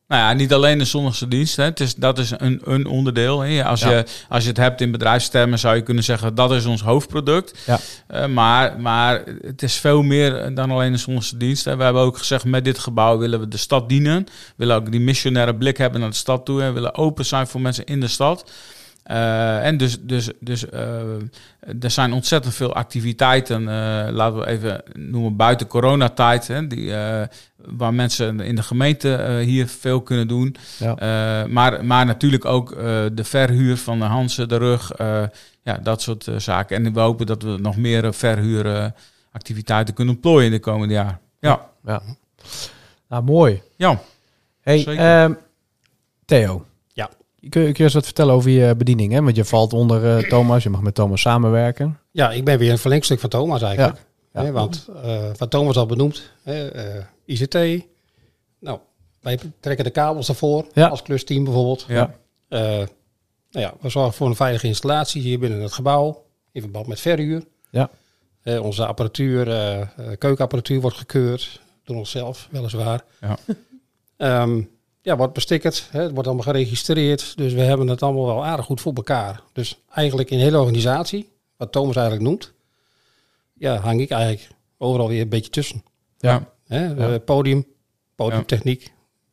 Nou 0.09 0.23
ja, 0.23 0.33
niet 0.33 0.53
alleen 0.53 0.79
de 0.79 0.85
zondagse 0.85 1.29
dienst. 1.29 1.57
Hè. 1.57 1.65
Het 1.65 1.81
is, 1.81 1.95
dat 1.95 2.19
is 2.19 2.33
een, 2.37 2.61
een 2.65 2.87
onderdeel. 2.87 3.41
Hè. 3.41 3.65
Als, 3.65 3.81
Ja. 3.81 3.91
je, 3.91 4.05
als 4.29 4.43
je 4.43 4.49
het 4.49 4.59
hebt 4.59 4.81
in 4.81 4.91
bedrijfstermen, 4.91 5.59
zou 5.59 5.77
je 5.77 5.83
kunnen 5.83 6.05
zeggen 6.05 6.35
dat 6.35 6.53
is 6.53 6.65
ons 6.65 6.83
hoofdproduct. 6.83 7.59
Ja. 7.67 7.79
Eh, 8.07 8.27
maar, 8.27 8.81
maar 8.81 9.23
het 9.41 9.63
is 9.63 9.75
veel 9.75 10.03
meer 10.03 10.55
dan 10.55 10.71
alleen 10.71 10.93
de 10.93 10.99
zondagse 10.99 11.37
dienst. 11.37 11.65
Hè. 11.65 11.77
We 11.77 11.83
hebben 11.83 12.03
ook 12.03 12.19
gezegd, 12.19 12.45
met 12.45 12.65
dit 12.65 12.79
gebouw 12.79 13.19
willen 13.19 13.41
we 13.41 13.49
de 13.49 13.57
stad 13.57 13.89
dienen. 13.89 14.25
We 14.25 14.53
willen 14.57 14.77
ook 14.77 14.91
die 14.91 15.01
missionaire 15.01 15.55
blik 15.57 15.77
hebben 15.77 16.01
naar 16.01 16.11
de 16.11 16.17
stad 16.17 16.45
toe. 16.45 16.63
En 16.63 16.75
willen 16.75 16.95
open 16.95 17.25
zijn 17.25 17.47
voor 17.47 17.61
mensen 17.61 17.85
in 17.85 18.01
de 18.01 18.09
stad. 18.09 18.51
Eh, 19.07 19.67
en 19.67 19.77
dus, 19.77 20.01
dus, 20.01 20.31
dus 20.41 20.69
eh, 20.69 21.01
er 21.81 21.91
zijn 21.91 22.13
ontzettend 22.13 22.55
veel 22.55 22.75
activiteiten, 22.75 23.61
eh, 23.61 24.13
laten 24.13 24.39
we 24.39 24.47
even 24.47 24.83
noemen 24.93 25.37
buiten 25.37 25.67
coronatijd, 25.67 26.49
hè, 26.49 26.67
die, 26.67 26.93
waar 27.57 27.95
mensen 27.95 28.41
in 28.41 28.55
de 28.55 28.63
gemeente 28.63 29.41
hier 29.45 29.67
veel 29.69 30.01
kunnen 30.03 30.29
doen. 30.29 30.57
Ja. 30.79 31.47
Maar, 31.47 31.85
maar 31.85 32.07
natuurlijk 32.07 32.45
ook 32.45 32.77
de 33.15 33.25
verhuur 33.25 33.77
van 33.77 33.99
de 33.99 34.05
Hansen, 34.05 34.49
de 34.49 34.57
rug, 34.57 34.93
ja, 35.63 35.79
dat 35.83 36.03
soort 36.03 36.29
zaken. 36.37 36.85
En 36.85 36.93
we 36.93 37.01
hopen 37.01 37.27
dat 37.27 37.43
we 37.43 37.57
nog 37.61 37.77
meer 37.77 38.15
verhuuractiviteiten 38.15 39.95
kunnen 39.95 40.21
plooien 40.21 40.47
in 40.47 40.53
de 40.53 40.61
komende 40.61 40.95
jaar. 40.95 41.19
Ja, 41.41 41.69
Ja. 41.85 42.03
Nou, 43.09 43.25
mooi. 43.25 43.63
ja. 43.77 44.01
Hey, 44.61 44.85
ehm, 44.85 45.33
Theo. 46.25 46.65
Kun 47.49 47.61
je, 47.63 47.67
kun 47.67 47.75
je 47.77 47.83
eens 47.83 47.95
wat 47.95 48.05
vertellen 48.05 48.35
over 48.35 48.51
je 48.51 48.77
bediening? 48.77 49.13
Hè? 49.13 49.23
Want 49.23 49.37
je 49.37 49.45
valt 49.45 49.73
onder 49.73 50.17
eh, 50.17 50.29
Thomas, 50.29 50.63
je 50.63 50.71
mag 50.71 50.81
met 50.81 50.95
Thomas 50.95 51.21
samenwerken. 51.21 51.99
Ja, 52.11 52.31
ik 52.33 52.45
ben 52.45 52.59
weer 52.59 52.71
een 52.71 52.79
verlengstuk 52.79 53.21
van 53.21 53.31
Thomas 53.31 53.63
eigenlijk. 53.63 53.97
Ja. 54.33 54.43
Hè, 54.43 54.53
want 54.53 54.89
eh, 55.03 55.31
wat 55.37 55.51
Thomas 55.51 55.77
al 55.77 55.87
benoemd, 55.87 56.31
hè, 56.43 56.69
eh, 56.69 57.05
ICT. 57.25 57.85
Nou, 58.61 58.79
wij 59.21 59.39
trekken 59.61 59.85
de 59.85 59.91
kabels 59.91 60.29
ervoor 60.29 60.67
Ja. 60.73 60.87
als 60.89 61.03
klusteam 61.03 61.45
bijvoorbeeld. 61.45 61.85
Ja. 61.89 62.15
Eh, 62.49 62.61
nou 63.51 63.67
ja, 63.67 63.75
we 63.81 63.89
zorgen 63.89 64.13
voor 64.15 64.27
een 64.27 64.37
veilige 64.37 64.67
installatie 64.67 65.23
hier 65.23 65.39
binnen 65.39 65.61
het 65.63 65.73
gebouw. 65.73 66.25
In 66.53 66.61
verband 66.61 66.87
met 66.87 67.01
verhuur. 67.01 67.45
Ja. 67.71 67.91
Eh, 68.43 68.63
onze 68.63 68.87
apparatuur, 68.87 69.49
eh, 69.49 69.81
eh, 69.81 69.89
keukenapparatuur 70.19 70.81
wordt 70.81 70.97
gekeurd. 70.97 71.61
Door 71.85 71.97
onszelf, 71.97 72.49
weliswaar. 72.51 73.05
Ja. 73.21 73.39
Ehm, 74.17 74.63
ja, 75.07 75.17
wordt 75.17 75.33
bestickerd. 75.33 75.89
Hè, 75.91 76.01
het 76.03 76.11
wordt 76.13 76.27
allemaal 76.27 76.45
geregistreerd. 76.47 77.37
Dus 77.37 77.53
we 77.53 77.61
hebben 77.61 77.87
het 77.89 78.03
allemaal 78.03 78.27
wel 78.27 78.45
aardig 78.45 78.65
goed 78.67 78.81
voor 78.81 78.93
elkaar. 78.95 79.43
Dus 79.53 79.79
eigenlijk 79.91 80.31
in 80.31 80.39
de 80.39 80.45
hele 80.45 80.59
organisatie, 80.59 81.29
wat 81.57 81.73
Thomas 81.73 81.97
eigenlijk 81.97 82.29
noemt, 82.29 82.53
ja, 83.55 83.77
hang 83.77 84.01
ik 84.01 84.11
eigenlijk 84.11 84.49
overal 84.79 85.09
weer 85.09 85.21
een 85.21 85.29
beetje 85.29 85.51
tussen. 85.51 85.83
Ja. 86.19 86.49
Hè, 86.67 86.97
eh, 87.15 87.25
podium, 87.25 87.67
podiumtechniek, 88.15 88.83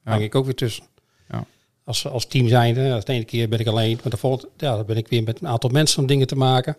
Ja. 0.04 0.12
hang 0.12 0.24
ik 0.24 0.36
ook 0.36 0.46
weer 0.46 0.56
tussen. 0.56 0.84
Ja. 1.30 1.46
Als, 1.84 2.08
als 2.08 2.26
team 2.28 2.48
zijnde, 2.48 3.02
de 3.04 3.14
ene 3.14 3.24
keer 3.26 3.50
ben 3.50 3.60
ik 3.60 3.68
alleen, 3.68 4.00
maar 4.02 4.12
de 4.12 4.18
volgende, 4.18 4.50
ja, 4.58 4.76
dan 4.76 4.86
ben 4.86 4.98
ik 4.98 5.08
weer 5.08 5.24
met 5.24 5.42
een 5.42 5.48
aantal 5.48 5.70
mensen 5.70 6.00
om 6.00 6.08
dingen 6.08 6.28
te 6.28 6.36
maken. 6.36 6.78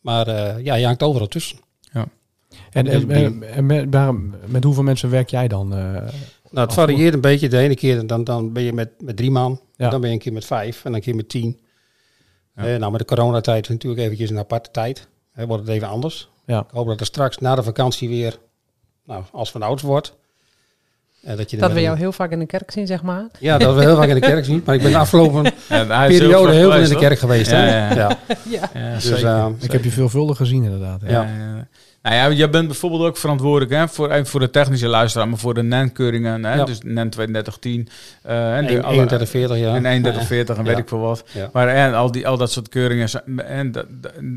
Maar 0.00 0.26
eh, 0.28 0.64
ja, 0.64 0.74
je 0.74 0.84
hangt 0.86 1.02
overal 1.02 1.28
tussen. 1.28 1.58
En, 2.70 2.86
en, 2.86 3.10
En- 3.10 3.10
en- 3.10 3.42
en 3.54 3.66
met, 3.66 3.90
met 4.50 4.64
hoeveel 4.64 4.82
mensen 4.82 5.10
werk 5.10 5.30
jij 5.30 5.48
dan? 5.48 5.74
eh? 5.74 6.08
Nou, 6.54 6.66
het 6.66 6.74
varieert 6.76 7.14
een 7.14 7.20
beetje. 7.20 7.48
De 7.48 7.58
ene 7.58 7.74
keer 7.74 8.06
dan, 8.06 8.24
dan 8.24 8.52
ben 8.52 8.62
je 8.62 8.72
met, 8.72 8.88
met 8.98 9.16
drie 9.16 9.30
man, 9.30 9.60
Ja. 9.76 9.90
dan 9.90 10.00
ben 10.00 10.08
je 10.08 10.14
een 10.14 10.22
keer 10.22 10.32
met 10.32 10.44
vijf 10.44 10.76
en 10.76 10.82
dan 10.82 10.94
een 10.94 11.00
keer 11.00 11.14
met 11.14 11.28
tien. 11.28 11.60
Ja. 12.56 12.62
Eh, 12.66 12.78
nou, 12.78 12.90
met 12.90 13.00
de 13.00 13.06
coronatijd 13.06 13.62
is 13.64 13.68
natuurlijk 13.68 14.02
eventjes 14.02 14.30
een 14.30 14.38
aparte 14.38 14.70
tijd. 14.70 15.08
Hè, 15.32 15.46
wordt 15.46 15.62
het 15.66 15.72
even 15.72 15.88
anders. 15.88 16.28
Ja. 16.46 16.58
Ik 16.60 16.70
hoop 16.70 16.86
dat 16.86 17.00
er 17.00 17.06
straks 17.06 17.38
na 17.38 17.54
de 17.54 17.62
vakantie 17.62 18.08
weer, 18.08 18.38
nou, 19.04 19.22
als 19.32 19.50
van 19.50 19.62
ouds 19.62 19.82
wordt. 19.82 20.14
En 21.22 21.36
dat 21.36 21.50
je 21.50 21.56
Dat 21.56 21.72
we 21.72 21.80
jou 21.80 21.92
een- 21.94 22.00
heel 22.00 22.12
vaak 22.12 22.30
in 22.30 22.38
de 22.38 22.46
kerk 22.46 22.70
zien, 22.70 22.86
zeg 22.86 23.02
maar. 23.02 23.26
Ja, 23.38 23.58
dat 23.58 23.74
we 23.74 23.80
heel 23.80 23.96
vaak 23.96 24.08
in 24.08 24.14
de 24.14 24.20
kerk 24.20 24.44
zien. 24.44 24.62
Maar 24.64 24.74
ik 24.74 24.82
ben 24.82 24.90
de 24.90 24.98
afgelopen 24.98 25.42
Ja, 25.68 25.86
hij 25.86 26.08
is 26.10 26.18
periode 26.18 26.52
heel 26.52 26.70
veel 26.70 26.80
in 26.82 26.88
de 26.88 26.96
kerk 26.98 27.18
geweest. 27.18 27.50
Hè? 27.50 27.66
Ja, 27.78 27.94
ja. 27.94 27.94
Ja. 27.94 28.18
ja. 28.50 28.70
Ja, 28.74 28.94
Dus, 28.94 29.04
zeker. 29.04 29.26
eh, 29.26 29.46
ik 29.60 29.72
heb 29.72 29.84
je 29.84 29.90
veelvuldig 29.90 30.36
gezien 30.36 30.64
inderdaad. 30.64 31.00
Ja. 31.06 31.66
Ja. 32.04 32.10
Ja, 32.10 32.16
ja. 32.16 32.22
Nou 32.22 32.32
ja, 32.32 32.36
jij 32.38 32.50
bent 32.50 32.66
bijvoorbeeld 32.66 33.02
ook 33.02 33.16
verantwoordelijk 33.16 33.70
hè, 33.72 33.88
voor, 33.88 34.10
even 34.10 34.26
voor 34.26 34.40
de 34.40 34.50
technische 34.50 34.86
luisteraar, 34.88 35.28
maar 35.28 35.38
voor 35.38 35.54
de 35.54 35.62
NEN-keuringen. 35.62 36.44
Hè, 36.44 36.54
Ja. 36.54 36.64
Dus 36.64 36.78
NEN 36.84 37.10
3210. 37.10 37.88
eh 38.22 38.56
en 38.56 38.66
de, 38.66 38.82
alle- 38.82 38.94
31, 38.94 39.28
40 39.28 39.56
jaar. 39.58 39.74
en 39.74 39.82
3140 39.82 40.56
en 40.56 40.64
weet 40.64 40.72
Ja. 40.76 40.78
ik 40.82 40.88
veel 40.88 40.98
wat. 40.98 41.24
Ja. 41.32 41.50
Maar 41.52 41.68
en 41.68 41.94
al, 41.94 42.10
die, 42.12 42.28
al 42.28 42.36
dat 42.36 42.50
soort 42.52 42.68
keuringen. 42.68 43.08
En 43.46 43.72
dat- 43.72 43.86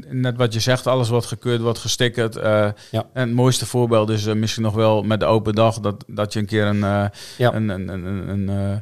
net 0.09 0.37
wat 0.37 0.53
je 0.53 0.59
zegt, 0.59 0.87
alles 0.87 1.09
wordt 1.09 1.25
gekeurd, 1.25 1.61
wordt 1.61 1.79
gestickerd. 1.79 2.35
eh, 2.35 2.67
Ja. 2.91 3.05
En 3.13 3.27
het 3.27 3.33
mooiste 3.33 3.65
voorbeeld 3.65 4.09
is 4.09 4.25
eh, 4.25 4.33
misschien 4.35 4.63
nog 4.63 4.73
wel 4.75 5.03
met 5.03 5.19
de 5.19 5.25
open 5.25 5.55
dag. 5.55 5.79
Dat, 5.79 6.03
dat 6.07 6.33
je 6.33 6.39
een 6.39 6.45
keer 6.45 6.65
een... 6.65 6.83
eh, 6.83 7.05
Ja. 7.37 7.53
een, 7.53 7.69
een, 7.69 7.87
een, 7.87 8.05
een, 8.05 8.29
een, 8.29 8.49
eh, 8.49 8.77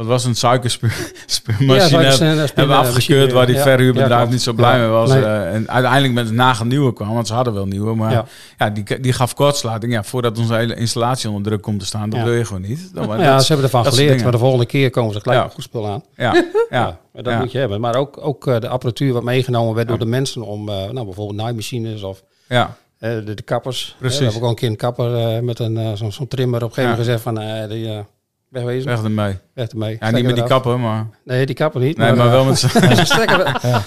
wat 0.00 0.08
was 0.08 0.24
een 0.24 0.34
suikerspuurmachine 0.34 2.02
Ja, 2.02 2.16
hebben 2.18 2.48
een, 2.54 2.70
eh, 2.70 2.78
afgekeurd 2.78 3.32
waar 3.32 3.46
die 3.46 3.54
ja. 3.54 3.62
verhuurbedrijf 3.62 4.24
Ja, 4.24 4.30
niet 4.30 4.42
zo 4.42 4.52
blij 4.52 4.78
mee 4.78 4.88
was. 4.88 5.10
Nee. 5.10 5.22
eh, 5.22 5.54
en 5.54 5.70
uiteindelijk 5.70 6.12
met 6.12 6.28
een 6.28 6.34
nagel 6.34 6.64
nieuwe 6.64 6.92
kwam, 6.92 7.14
want 7.14 7.26
ze 7.26 7.34
hadden 7.34 7.54
wel 7.54 7.66
nieuwe. 7.66 7.94
Maar 7.94 8.26
ja. 8.58 8.70
Die, 8.70 9.00
die 9.00 9.12
gaf 9.12 9.34
kortsluiting. 9.34 9.92
Ja, 9.92 10.04
voordat 10.04 10.38
onze 10.38 10.54
hele 10.54 10.74
installatie 10.74 11.28
onder 11.28 11.42
druk 11.42 11.62
komt 11.62 11.80
te 11.80 11.86
staan, 11.86 12.10
dat 12.10 12.22
wil 12.22 12.32
je 12.32 12.44
gewoon 12.44 12.62
niet. 12.62 12.94
Dan, 12.94 13.06
maar 13.06 13.20
ja, 13.20 13.32
dat- 13.34 13.44
ze 13.44 13.52
hebben 13.52 13.64
ervan 13.72 13.92
geleerd, 13.92 14.22
maar 14.22 14.32
de 14.32 14.38
volgende 14.38 14.66
keer 14.66 14.90
komen 14.90 15.12
ze 15.14 15.20
gelijk 15.20 15.42
met 15.42 15.54
goed 15.54 15.62
spul 15.64 15.88
aan. 15.88 16.02
ja, 16.16 16.44
ja, 16.70 16.98
dat 17.12 17.38
moet 17.38 17.52
je 17.52 17.58
hebben. 17.58 17.80
Maar 17.80 17.96
ook, 17.96 18.18
ook 18.20 18.46
eh, 18.46 18.60
de 18.60 18.68
apparatuur 18.68 19.12
wat 19.12 19.22
meegenomen 19.22 19.74
werd 19.74 19.88
door 19.88 19.98
de 19.98 20.06
mensen 20.06 20.42
om 20.42 20.68
eh, 20.68 20.74
nou, 20.74 21.04
bijvoorbeeld 21.04 21.36
naaimachines 21.38 22.02
of 22.02 22.22
ja, 22.48 22.76
de, 22.98 23.34
de 23.34 23.42
kappers. 23.42 23.96
Precies. 23.98 24.18
we 24.18 24.24
hebben 24.24 24.40
ook 24.42 24.46
al 24.46 24.52
een 24.52 24.58
keer 24.60 24.68
een 24.70 24.76
kapper 24.76 25.44
met 25.44 25.58
een 25.58 25.96
zo'n 25.96 26.28
trimmer 26.28 26.62
op 26.62 26.68
een 26.68 26.74
gegeven 26.74 26.90
moment 26.98 26.98
gezegd 26.98 27.22
van 27.22 27.68
die, 27.68 28.04
wegwezen, 28.50 28.86
weg, 28.88 28.96
weg 28.96 29.04
ermee. 29.04 29.38
ermee. 29.54 29.96
Ja, 30.00 30.10
niet 30.10 30.24
met 30.24 30.34
die 30.34 30.44
kappen, 30.44 30.80
maar... 30.80 31.06
Nee, 31.24 31.46
die 31.46 31.54
kapper 31.54 31.80
niet. 31.80 31.96
Nee, 31.96 32.12
maar 32.12 32.26
eh, 32.26 32.32
wel 32.36 32.44
met 32.44 32.58
z'n... 32.58 32.68
Ze 32.68 32.78
Zo'n 32.78 33.26
kon 33.26 33.36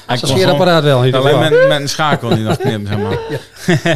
gewoon- 0.08 0.18
scheerapparaat 0.18 0.84
wel. 0.84 0.98
Alleen 1.00 1.40
met, 1.40 1.68
met 1.68 1.82
een 1.82 1.90
schakel 1.90 2.30
die 2.30 2.44
nog 2.44 2.58
knipt, 2.58 2.88
zeg 2.88 2.98
maar. 2.98 3.18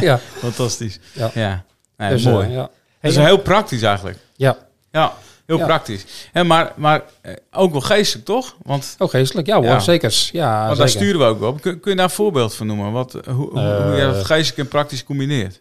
Ja, 0.08 0.18
Fantastisch. 0.38 0.98
Ja. 1.12 1.30
Ja, 1.34 1.64
Nee, 1.96 2.10
dus, 2.10 2.24
mooi. 2.24 2.46
eh, 2.46 2.52
ja. 2.52 2.70
Dat 3.00 3.10
is 3.10 3.16
heel 3.16 3.38
praktisch 3.38 3.82
eigenlijk. 3.82 4.18
ja, 4.36 4.56
Ja, 4.92 5.12
heel 5.46 5.58
Ja. 5.58 5.64
praktisch. 5.66 6.04
En 6.32 6.46
maar 6.46 6.72
maar 6.76 7.02
eh, 7.20 7.32
ook 7.52 7.72
wel 7.72 7.80
geestelijk, 7.80 8.26
toch? 8.26 8.56
Want, 8.62 8.94
ook 8.98 9.10
geestelijk. 9.10 9.46
Ja 9.46 9.54
hoor, 9.56 9.64
Ja. 9.64 9.78
zeker. 9.80 10.28
Ja, 10.32 10.66
want 10.66 10.78
daar 10.78 10.88
zeker. 10.88 11.04
sturen 11.04 11.20
we 11.20 11.26
ook 11.26 11.42
op. 11.42 11.60
Kun, 11.60 11.80
kun 11.80 11.90
je 11.90 11.96
daar 11.96 12.06
een 12.06 12.10
voorbeeld 12.12 12.54
van 12.54 12.66
noemen? 12.66 12.92
Wat, 12.92 13.12
hoe, 13.12 13.22
hoe, 13.34 13.60
hoe 13.60 13.94
je 13.96 14.00
dat 14.02 14.14
Eh. 14.16 14.24
geestelijk 14.24 14.58
en 14.58 14.68
praktisch 14.68 15.04
combineert? 15.04 15.60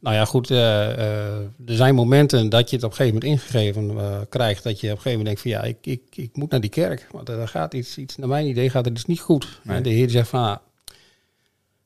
Nou 0.00 0.16
ja, 0.16 0.24
goed. 0.24 0.50
eh, 0.50 0.92
eh, 0.92 1.38
er 1.66 1.76
zijn 1.76 1.94
momenten 1.94 2.48
dat 2.48 2.70
je 2.70 2.76
het 2.76 2.84
op 2.84 2.90
een 2.90 2.96
gegeven 2.96 3.18
moment 3.20 3.40
ingegeven 3.40 3.98
eh, 3.98 4.20
krijgt. 4.28 4.62
Dat 4.62 4.80
je 4.80 4.86
op 4.86 4.96
een 4.96 5.02
gegeven 5.02 5.18
moment 5.18 5.26
denkt 5.26 5.40
van 5.40 5.50
ja, 5.50 5.62
ik, 5.62 5.86
ik, 5.86 6.16
ik 6.16 6.36
moet 6.36 6.50
naar 6.50 6.60
die 6.60 6.70
kerk. 6.70 7.06
Want 7.10 7.28
er 7.28 7.48
gaat 7.48 7.74
iets, 7.74 7.98
iets, 7.98 8.16
naar 8.16 8.28
mijn 8.28 8.46
idee 8.46 8.70
gaat 8.70 8.86
er 8.86 8.92
iets 8.92 9.04
niet 9.04 9.20
goed. 9.20 9.60
Nee. 9.64 9.76
En 9.76 9.82
de 9.82 9.90
heer 9.90 10.10
zegt 10.10 10.28
van, 10.28 10.40
ah, 10.44 10.56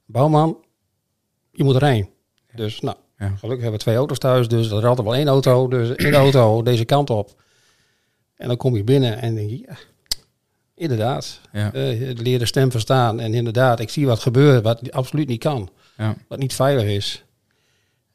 bouwman, 0.05 0.57
je 1.51 1.65
moet 1.65 1.75
erheen. 1.75 2.09
Dus 2.55 2.81
nou, 2.81 2.97
Ja. 3.19 3.27
gelukkig 3.29 3.51
hebben 3.63 3.73
we 3.73 3.79
twee 3.85 3.97
auto's 3.97 4.19
thuis. 4.19 4.49
Dus 4.49 4.71
er 4.71 4.79
is 4.79 4.85
altijd 4.85 5.07
wel 5.07 5.17
één 5.17 5.29
auto. 5.29 5.69
Dus 5.69 5.95
één 5.95 6.15
auto 6.15 6.63
deze 6.63 6.85
kant 6.85 7.11
op. 7.11 7.43
En 8.35 8.49
dan 8.49 8.57
kom 8.57 8.77
je 8.77 8.85
binnen 8.85 9.21
en 9.21 9.35
denk 9.35 9.51
je, 9.51 9.59
ja, 9.59 9.77
inderdaad. 10.75 11.41
Ja, 11.53 11.71
leer 12.15 12.39
de 12.39 12.47
stem 12.47 12.71
verstaan. 12.71 13.21
En 13.21 13.35
inderdaad, 13.35 13.81
ik 13.81 13.91
zie 13.91 14.07
wat 14.07 14.19
gebeurt 14.21 14.63
wat 14.63 14.93
absoluut 14.93 15.29
niet 15.29 15.41
kan. 15.41 15.71
ja, 15.97 16.17
Wat 16.29 16.39
niet 16.39 16.55
veilig 16.55 16.85
is. 16.85 17.25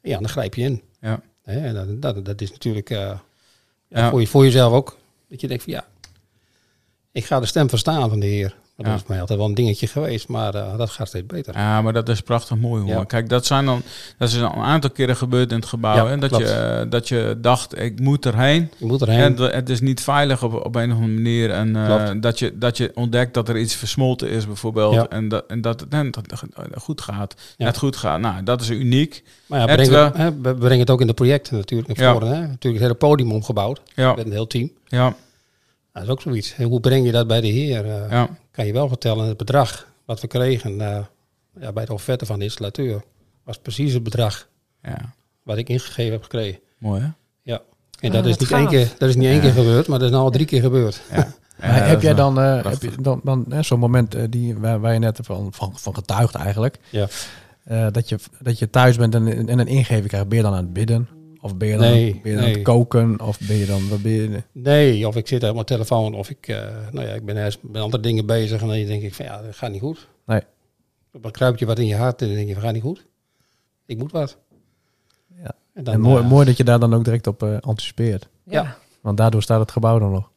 Ja, 0.06 0.18
dan 0.18 0.28
grijp 0.28 0.54
je 0.54 0.62
in. 0.62 0.82
ja. 1.00 1.20
Dat, 1.72 2.02
dat, 2.02 2.24
dat 2.24 2.40
is 2.40 2.50
natuurlijk 2.50 2.90
eh, 2.90 3.18
Ja. 3.88 4.10
Voor, 4.10 4.20
je, 4.20 4.26
voor 4.26 4.44
jezelf 4.44 4.72
ook. 4.72 4.96
Dat 5.28 5.40
je 5.40 5.48
denkt 5.48 5.62
van 5.62 5.72
ja, 5.72 5.86
ik 7.12 7.24
ga 7.24 7.40
de 7.40 7.46
stem 7.46 7.68
verstaan 7.68 8.08
van 8.08 8.20
de 8.20 8.26
Heer. 8.26 8.56
Maar 8.76 8.86
Ja. 8.86 8.92
Dat 8.92 9.02
is 9.02 9.08
mij 9.08 9.20
altijd 9.20 9.38
wel 9.38 9.48
een 9.48 9.54
dingetje 9.54 9.86
geweest, 9.86 10.28
maar 10.28 10.54
eh, 10.54 10.76
dat 10.78 10.90
gaat 10.90 11.08
steeds 11.08 11.26
beter. 11.26 11.54
Ja, 11.54 11.82
maar 11.82 11.92
dat 11.92 12.08
is 12.08 12.20
prachtig 12.20 12.56
mooi 12.56 12.82
hoor. 12.82 12.90
Ja. 12.90 13.04
Kijk, 13.04 13.28
dat 13.28 13.46
zijn 13.46 13.64
dan 13.64 13.82
dat 14.18 14.28
is 14.28 14.42
al 14.42 14.52
een 14.56 14.62
aantal 14.62 14.90
keren 14.90 15.16
gebeurd 15.16 15.50
in 15.50 15.56
het 15.56 15.66
gebouw. 15.66 15.94
Ja, 15.94 16.06
hè? 16.06 16.18
Dat, 16.18 16.28
klopt. 16.28 16.44
je, 16.48 16.52
eh, 16.54 16.90
dat 16.90 17.08
je 17.08 17.38
dacht, 17.40 17.78
ik 17.80 18.00
moet 18.00 18.26
erheen. 18.26 18.70
Moet 18.78 19.02
erheen. 19.02 19.18
En 19.20 19.42
het- 19.42 19.52
het 19.54 19.68
is 19.68 19.80
niet 19.80 20.00
veilig 20.00 20.42
op, 20.42 20.52
op 20.52 20.74
een 20.74 20.90
of 20.90 20.96
andere 20.96 21.12
manier. 21.14 21.50
En 21.50 21.76
eh, 21.76 22.10
dat, 22.20 22.38
je, 22.38 22.58
dat 22.58 22.76
je 22.76 22.90
ontdekt 22.94 23.34
dat 23.34 23.48
er 23.48 23.58
iets 23.58 23.74
versmolten 23.74 24.28
is, 24.30 24.46
bijvoorbeeld. 24.46 25.08
En, 25.08 25.28
dat, 25.28 25.44
en 25.48 25.60
dat 25.60 25.80
het 25.80 25.92
en 25.92 26.10
dat 26.10 26.30
het 26.30 26.82
goed 26.82 27.00
gaat. 27.00 27.34
Ja. 27.56 27.64
Net 27.64 27.76
goed 27.76 27.96
gaat. 27.96 28.20
Nou, 28.20 28.42
dat 28.42 28.60
is 28.60 28.70
uniek. 28.70 29.22
maar 29.46 29.60
ja, 29.60 29.66
het, 29.66 29.74
breng 29.88 30.04
het, 30.04 30.16
hè, 30.16 30.40
we 30.40 30.54
brengen 30.54 30.78
het 30.80 30.90
ook 30.90 31.00
in 31.00 31.06
de 31.06 31.14
projecten 31.14 31.56
natuurlijk 31.56 31.98
naar 31.98 32.12
voren. 32.12 32.28
Hè? 32.28 32.40
Natuurlijk 32.40 32.62
het 32.62 32.82
hele 32.82 32.94
podium 32.94 33.32
omgebouwd 33.32 33.80
Ja, 33.94 34.14
met 34.14 34.26
een 34.26 34.32
heel 34.32 34.46
team. 34.46 34.70
ja, 34.84 35.14
Dat 35.92 36.02
is 36.02 36.08
ook 36.08 36.20
zoiets. 36.20 36.54
Hoe 36.56 36.80
breng 36.80 37.06
je 37.06 37.12
dat 37.12 37.26
bij 37.26 37.40
de 37.40 37.46
Heer? 37.46 37.86
Ja. 38.10 38.28
Kan 38.56 38.66
je 38.66 38.72
wel 38.72 38.88
vertellen, 38.88 39.26
het 39.26 39.36
bedrag 39.36 39.86
wat 40.04 40.20
we 40.20 40.26
kregen 40.26 40.80
eh, 40.80 40.98
ja, 41.60 41.72
bij 41.72 41.84
de 41.84 41.92
offerte 41.92 42.26
van 42.26 42.38
de 42.38 42.44
installateur 42.44 43.02
was 43.44 43.58
precies 43.58 43.92
het 43.92 44.02
bedrag 44.02 44.48
ja. 44.82 45.14
wat 45.42 45.56
ik 45.56 45.68
ingegeven 45.68 46.12
heb 46.12 46.22
gekregen. 46.22 46.60
Mooi 46.78 47.00
hè? 47.00 47.08
Ja. 47.42 47.62
En 48.00 48.08
Ah, 48.10 48.14
dat 48.16 48.26
is 48.26 48.36
niet 48.36 48.48
gaaf. 48.48 48.58
één 48.58 48.68
keer, 48.68 48.92
dat 48.98 49.08
is 49.08 49.16
niet 49.16 49.26
één 49.28 49.40
keer 49.40 49.52
gebeurd, 49.52 49.86
maar 49.88 49.98
dat 49.98 50.06
is 50.08 50.12
nou 50.14 50.24
al 50.24 50.30
drie 50.30 50.46
keer 50.46 50.60
gebeurd. 50.60 51.00
Ja. 51.10 51.32
Maar 51.60 51.88
heb 51.88 52.02
jij 52.02 52.14
dan, 52.14 52.40
eh, 52.40 52.64
heb 52.64 52.82
je 52.82 52.90
dan, 53.00 53.20
dan 53.24 53.44
hè, 53.48 53.62
zo'n 53.62 53.78
moment 53.78 54.14
eh, 54.14 54.22
die, 54.30 54.56
waar, 54.58 54.80
waar 54.80 54.92
je 54.92 54.98
net 54.98 55.18
van, 55.22 55.52
van, 55.52 55.72
van 55.78 55.94
getuigd 55.94 56.34
eigenlijk, 56.34 56.78
Ja. 56.90 57.08
eh, 57.64 57.86
dat, 57.92 58.08
je, 58.08 58.18
dat 58.40 58.58
je 58.58 58.70
thuis 58.70 58.96
bent 58.96 59.14
en, 59.14 59.48
en 59.48 59.58
een 59.58 59.66
ingeving 59.66 60.06
krijgt, 60.08 60.28
ben 60.28 60.36
je 60.36 60.44
dan 60.44 60.52
aan 60.52 60.64
het 60.64 60.72
bidden? 60.72 61.08
Of 61.46 61.56
ben 61.56 61.68
je 61.68 61.76
dan, 61.76 61.90
Nee, 61.90 62.20
ben 62.22 62.30
je 62.30 62.36
dan 62.36 62.46
aan 62.46 62.52
het 62.52 62.62
koken? 62.62 63.20
Of 63.20 63.38
ben 63.40 63.56
je 63.56 63.66
dan, 63.66 63.88
wat 63.88 64.02
ben 64.02 64.12
je, 64.12 64.42
Nee, 64.52 65.08
of 65.08 65.16
ik 65.16 65.28
zit 65.28 65.44
op 65.44 65.54
mijn 65.54 65.66
telefoon 65.66 66.14
of 66.14 66.30
ik, 66.30 66.48
eh, 66.48 66.56
nou 66.90 67.06
ja, 67.06 67.12
ik 67.12 67.24
ben 67.24 67.36
ergens 67.36 67.58
met 67.62 67.82
andere 67.82 68.02
dingen 68.02 68.26
bezig 68.26 68.60
en 68.60 68.68
dan 68.68 68.76
denk 68.76 69.02
ik 69.02 69.14
van 69.14 69.24
ja, 69.24 69.42
dat 69.42 69.56
gaat 69.56 69.70
niet 69.70 69.80
goed. 69.80 70.08
Nee. 70.26 70.40
Dan 71.20 71.30
kruipt 71.30 71.58
je 71.58 71.66
wat 71.66 71.78
in 71.78 71.86
je 71.86 71.96
hart 71.96 72.20
en 72.22 72.26
dan 72.26 72.36
denk 72.36 72.48
je 72.48 72.54
van 72.54 72.62
gaat 72.62 72.72
niet 72.72 72.82
goed. 72.82 73.06
Ik 73.86 73.98
moet 73.98 74.12
wat. 74.12 74.36
Ja. 75.42 75.50
En 75.74 75.84
dan, 75.84 75.94
en 75.94 76.00
mooi, 76.00 76.22
eh, 76.22 76.28
mooi 76.28 76.46
dat 76.46 76.56
je 76.56 76.64
daar 76.64 76.78
dan 76.78 76.94
ook 76.94 77.04
direct 77.04 77.26
op 77.26 77.42
eh, 77.42 77.56
anticipeert. 77.60 78.28
Ja. 78.44 78.76
Want 79.00 79.16
daardoor 79.16 79.42
staat 79.42 79.60
het 79.60 79.70
gebouw 79.70 79.98
dan 79.98 80.10
nog. 80.10 80.30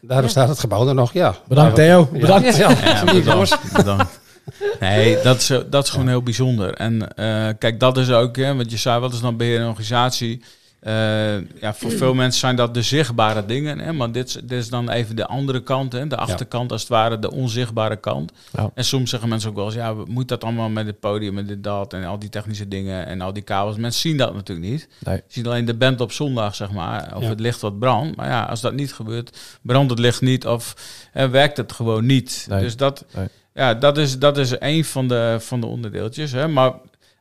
Daarom 0.00 0.30
staat 0.30 0.48
het 0.48 0.58
gebouw 0.58 0.88
er 0.88 0.94
nog, 0.94 1.12
ja. 1.12 1.34
Bedankt 1.48 1.74
Theo, 1.74 2.08
bedankt. 2.12 2.56
Ja, 2.56 3.04
bedankt, 3.04 3.72
bedankt. 3.72 4.17
Nee, 4.80 5.22
dat 5.22 5.36
is, 5.36 5.46
dat 5.70 5.84
is 5.84 5.90
gewoon 5.90 6.08
heel 6.08 6.22
bijzonder. 6.22 6.74
En 6.74 7.14
eh, 7.16 7.48
kijk, 7.58 7.80
dat 7.80 7.96
is 7.98 8.10
ook, 8.10 8.36
hè, 8.36 8.54
want 8.56 8.70
je 8.70 8.76
zei, 8.76 9.00
wat 9.00 9.12
is 9.12 9.20
dan 9.20 9.36
beheer 9.36 9.60
en 9.60 9.66
organisatie? 9.68 10.42
Eh, 10.80 11.60
ja, 11.60 11.74
voor 11.74 11.90
veel 11.90 12.14
mensen 12.14 12.40
zijn 12.40 12.56
dat 12.56 12.74
de 12.74 12.82
zichtbare 12.82 13.44
dingen. 13.46 13.78
Hè, 13.78 13.92
maar 13.92 14.12
dit, 14.12 14.26
is- 14.28 14.32
dit 14.32 14.52
is 14.52 14.68
dan 14.68 14.90
even 14.90 15.16
de 15.16 15.26
andere 15.26 15.62
kant, 15.62 15.92
hè, 15.92 16.06
de 16.06 16.16
achterkant 16.16 16.72
als 16.72 16.80
het 16.80 16.90
ware, 16.90 17.18
de 17.18 17.30
onzichtbare 17.30 17.96
kant. 17.96 18.32
Ja. 18.52 18.70
En 18.74 18.84
soms 18.84 19.10
zeggen 19.10 19.28
mensen 19.28 19.50
ook 19.50 19.56
wel 19.56 19.64
eens, 19.64 19.74
ja, 19.74 19.94
moet 20.06 20.28
dat 20.28 20.44
allemaal 20.44 20.68
met 20.68 20.86
het 20.86 21.00
podium 21.00 21.38
en 21.38 21.46
dit, 21.46 21.64
dat 21.64 21.92
en 21.92 22.04
al 22.04 22.18
die 22.18 22.28
technische 22.28 22.68
dingen 22.68 23.06
en 23.06 23.20
al 23.20 23.32
die 23.32 23.42
kabels. 23.42 23.76
Mensen 23.76 24.00
zien 24.00 24.16
dat 24.16 24.34
natuurlijk 24.34 24.68
niet. 24.70 24.88
Nee. 25.04 25.16
Je 25.16 25.22
ziet 25.28 25.46
alleen 25.46 25.64
de 25.64 25.74
band 25.74 26.00
op 26.00 26.12
zondag, 26.12 26.54
zeg 26.54 26.70
maar, 26.70 27.12
of 27.16 27.22
Ja. 27.22 27.28
het 27.28 27.40
licht 27.40 27.60
wat 27.60 27.78
brandt. 27.78 28.16
Maar 28.16 28.28
ja, 28.28 28.42
als 28.42 28.60
dat 28.60 28.72
niet 28.74 28.92
gebeurt, 28.92 29.38
brandt 29.62 29.90
het 29.90 29.98
licht 30.00 30.20
niet 30.20 30.46
of 30.46 30.74
eh, 31.12 31.26
werkt 31.28 31.56
het 31.56 31.72
gewoon 31.72 32.06
niet. 32.06 32.46
Nee. 32.50 32.60
Dus 32.60 32.76
dat, 32.76 33.04
Nee. 33.14 33.26
Ja, 33.58 33.74
dat 33.74 33.98
is, 33.98 34.18
dat 34.18 34.38
is 34.38 34.54
een 34.58 34.84
van 34.84 35.08
de, 35.08 35.36
van 35.40 35.60
de 35.60 35.66
onderdeeltjes. 35.66 36.32
Hè. 36.32 36.48
Maar 36.48 36.72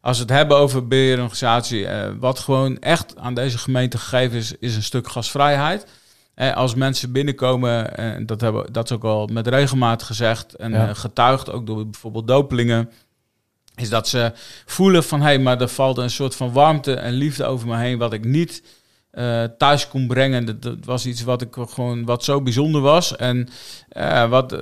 als 0.02 0.18
we 0.18 0.24
het 0.24 0.32
hebben 0.32 0.58
over 0.58 0.88
beheer 0.88 1.14
en 1.14 1.20
organisatie, 1.22 1.88
eh, 1.88 2.12
wat 2.20 2.40
gewoon 2.40 2.80
echt 2.80 3.18
aan 3.18 3.34
deze 3.34 3.58
gemeente 3.58 3.98
gegeven 3.98 4.38
is, 4.38 4.54
is 4.60 4.76
een 4.76 4.84
stuk 4.84 5.08
gasvrijheid. 5.08 5.86
Eh, 6.34 6.56
als 6.56 6.76
mensen 6.76 7.12
binnenkomen, 7.12 7.98
en 7.98 8.26
dat, 8.26 8.42
hebben, 8.42 8.74
dat 8.74 8.90
is 8.90 8.96
ook 8.96 9.04
al 9.04 9.28
met 9.28 9.48
regelmaat 9.48 10.04
gezegd 10.04 10.54
en 10.56 10.72
Ja. 10.72 10.88
eh, 10.90 10.96
getuigd, 10.96 11.52
ook 11.52 11.66
door 11.66 11.84
bijvoorbeeld 11.84 12.28
dopelingen, 12.28 12.90
is 13.76 13.90
dat 13.90 14.08
ze 14.08 14.32
voelen 14.66 15.04
van 15.04 15.20
hé, 15.20 15.26
hey, 15.26 15.40
maar 15.40 15.62
er 15.62 15.68
valt 15.68 15.98
een 15.98 16.10
soort 16.10 16.36
van 16.36 16.52
warmte 16.52 16.94
en 16.94 17.14
liefde 17.14 17.46
over 17.46 17.68
me 17.68 17.78
heen, 17.78 17.98
wat 17.98 18.14
ik 18.14 18.26
niet 18.26 18.64
eh, 19.18 19.44
thuis 19.58 19.88
kon 19.88 20.08
brengen. 20.08 20.46
Dat, 20.46 20.62
dat 20.62 20.86
was 20.86 21.06
iets 21.06 21.24
wat 21.24 21.42
ik 21.42 21.56
gewoon 21.70 22.06
wat 22.06 22.24
zo 22.24 22.42
bijzonder 22.42 22.82
was 22.82 23.16
en 23.16 23.50
eh, 23.90 24.30
wat, 24.30 24.52
eh, 24.54 24.60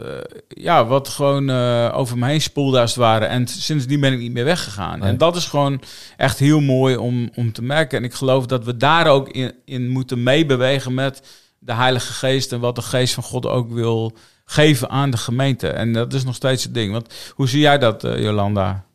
ja, 0.48 0.86
wat 0.86 1.08
gewoon 1.08 1.50
eh, 1.50 1.92
over 1.94 2.18
me 2.18 2.28
heen 2.28 2.42
spoelde 2.42 2.80
als 2.80 2.90
het 2.90 3.00
ware. 3.00 3.26
En 3.26 3.48
sindsdien 3.48 4.00
ben 4.00 4.14
ik 4.14 4.20
niet 4.20 4.32
meer 4.32 4.44
weggegaan. 4.44 5.00
Nee. 5.00 5.10
En 5.10 5.18
dat 5.18 5.36
is 5.36 5.46
gewoon 5.46 5.82
echt 6.18 6.40
heel 6.40 6.60
mooi 6.60 6.96
om, 6.96 7.30
om 7.36 7.52
te 7.52 7.62
merken. 7.62 7.98
En 7.98 8.04
ik 8.04 8.14
geloof 8.14 8.46
dat 8.46 8.64
we 8.64 8.78
daar 8.78 9.08
ook 9.08 9.30
in, 9.30 9.54
in 9.66 9.90
moeten 9.90 10.24
meebewegen 10.24 10.94
met 10.94 11.22
de 11.60 11.74
Heilige 11.74 12.14
Geest 12.14 12.52
en 12.52 12.60
wat 12.60 12.76
de 12.76 12.82
Geest 12.82 13.14
van 13.14 13.24
God 13.24 13.46
ook 13.46 13.72
wil 13.72 14.18
geven 14.46 14.90
aan 14.90 15.10
de 15.10 15.18
gemeente. 15.18 15.68
En 15.68 15.94
dat 15.94 16.14
is 16.14 16.24
nog 16.24 16.36
steeds 16.36 16.64
het 16.64 16.74
ding. 16.74 16.92
Want 16.92 17.14
hoe 17.34 17.48
zie 17.48 17.60
jij 17.60 17.78
dat, 17.78 18.02
Jolanda? 18.02 18.86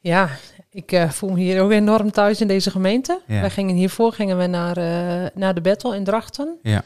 Ja, 0.00 0.30
ik 0.76 0.92
eh, 0.92 1.10
voel 1.10 1.30
me 1.30 1.38
hier 1.38 1.62
ook 1.62 1.70
enorm 1.70 2.10
thuis 2.10 2.40
in 2.40 2.48
deze 2.48 2.70
gemeente. 2.70 3.20
Ja. 3.26 3.40
Wij 3.40 3.50
gingen 3.50 3.74
hiervoor 3.74 4.12
gingen 4.12 4.38
we 4.38 4.46
naar, 4.46 4.76
eh, 4.76 5.30
naar 5.34 5.54
de 5.54 5.60
battle 5.60 5.96
in 5.96 6.04
Drachten. 6.04 6.58
Ja. 6.62 6.82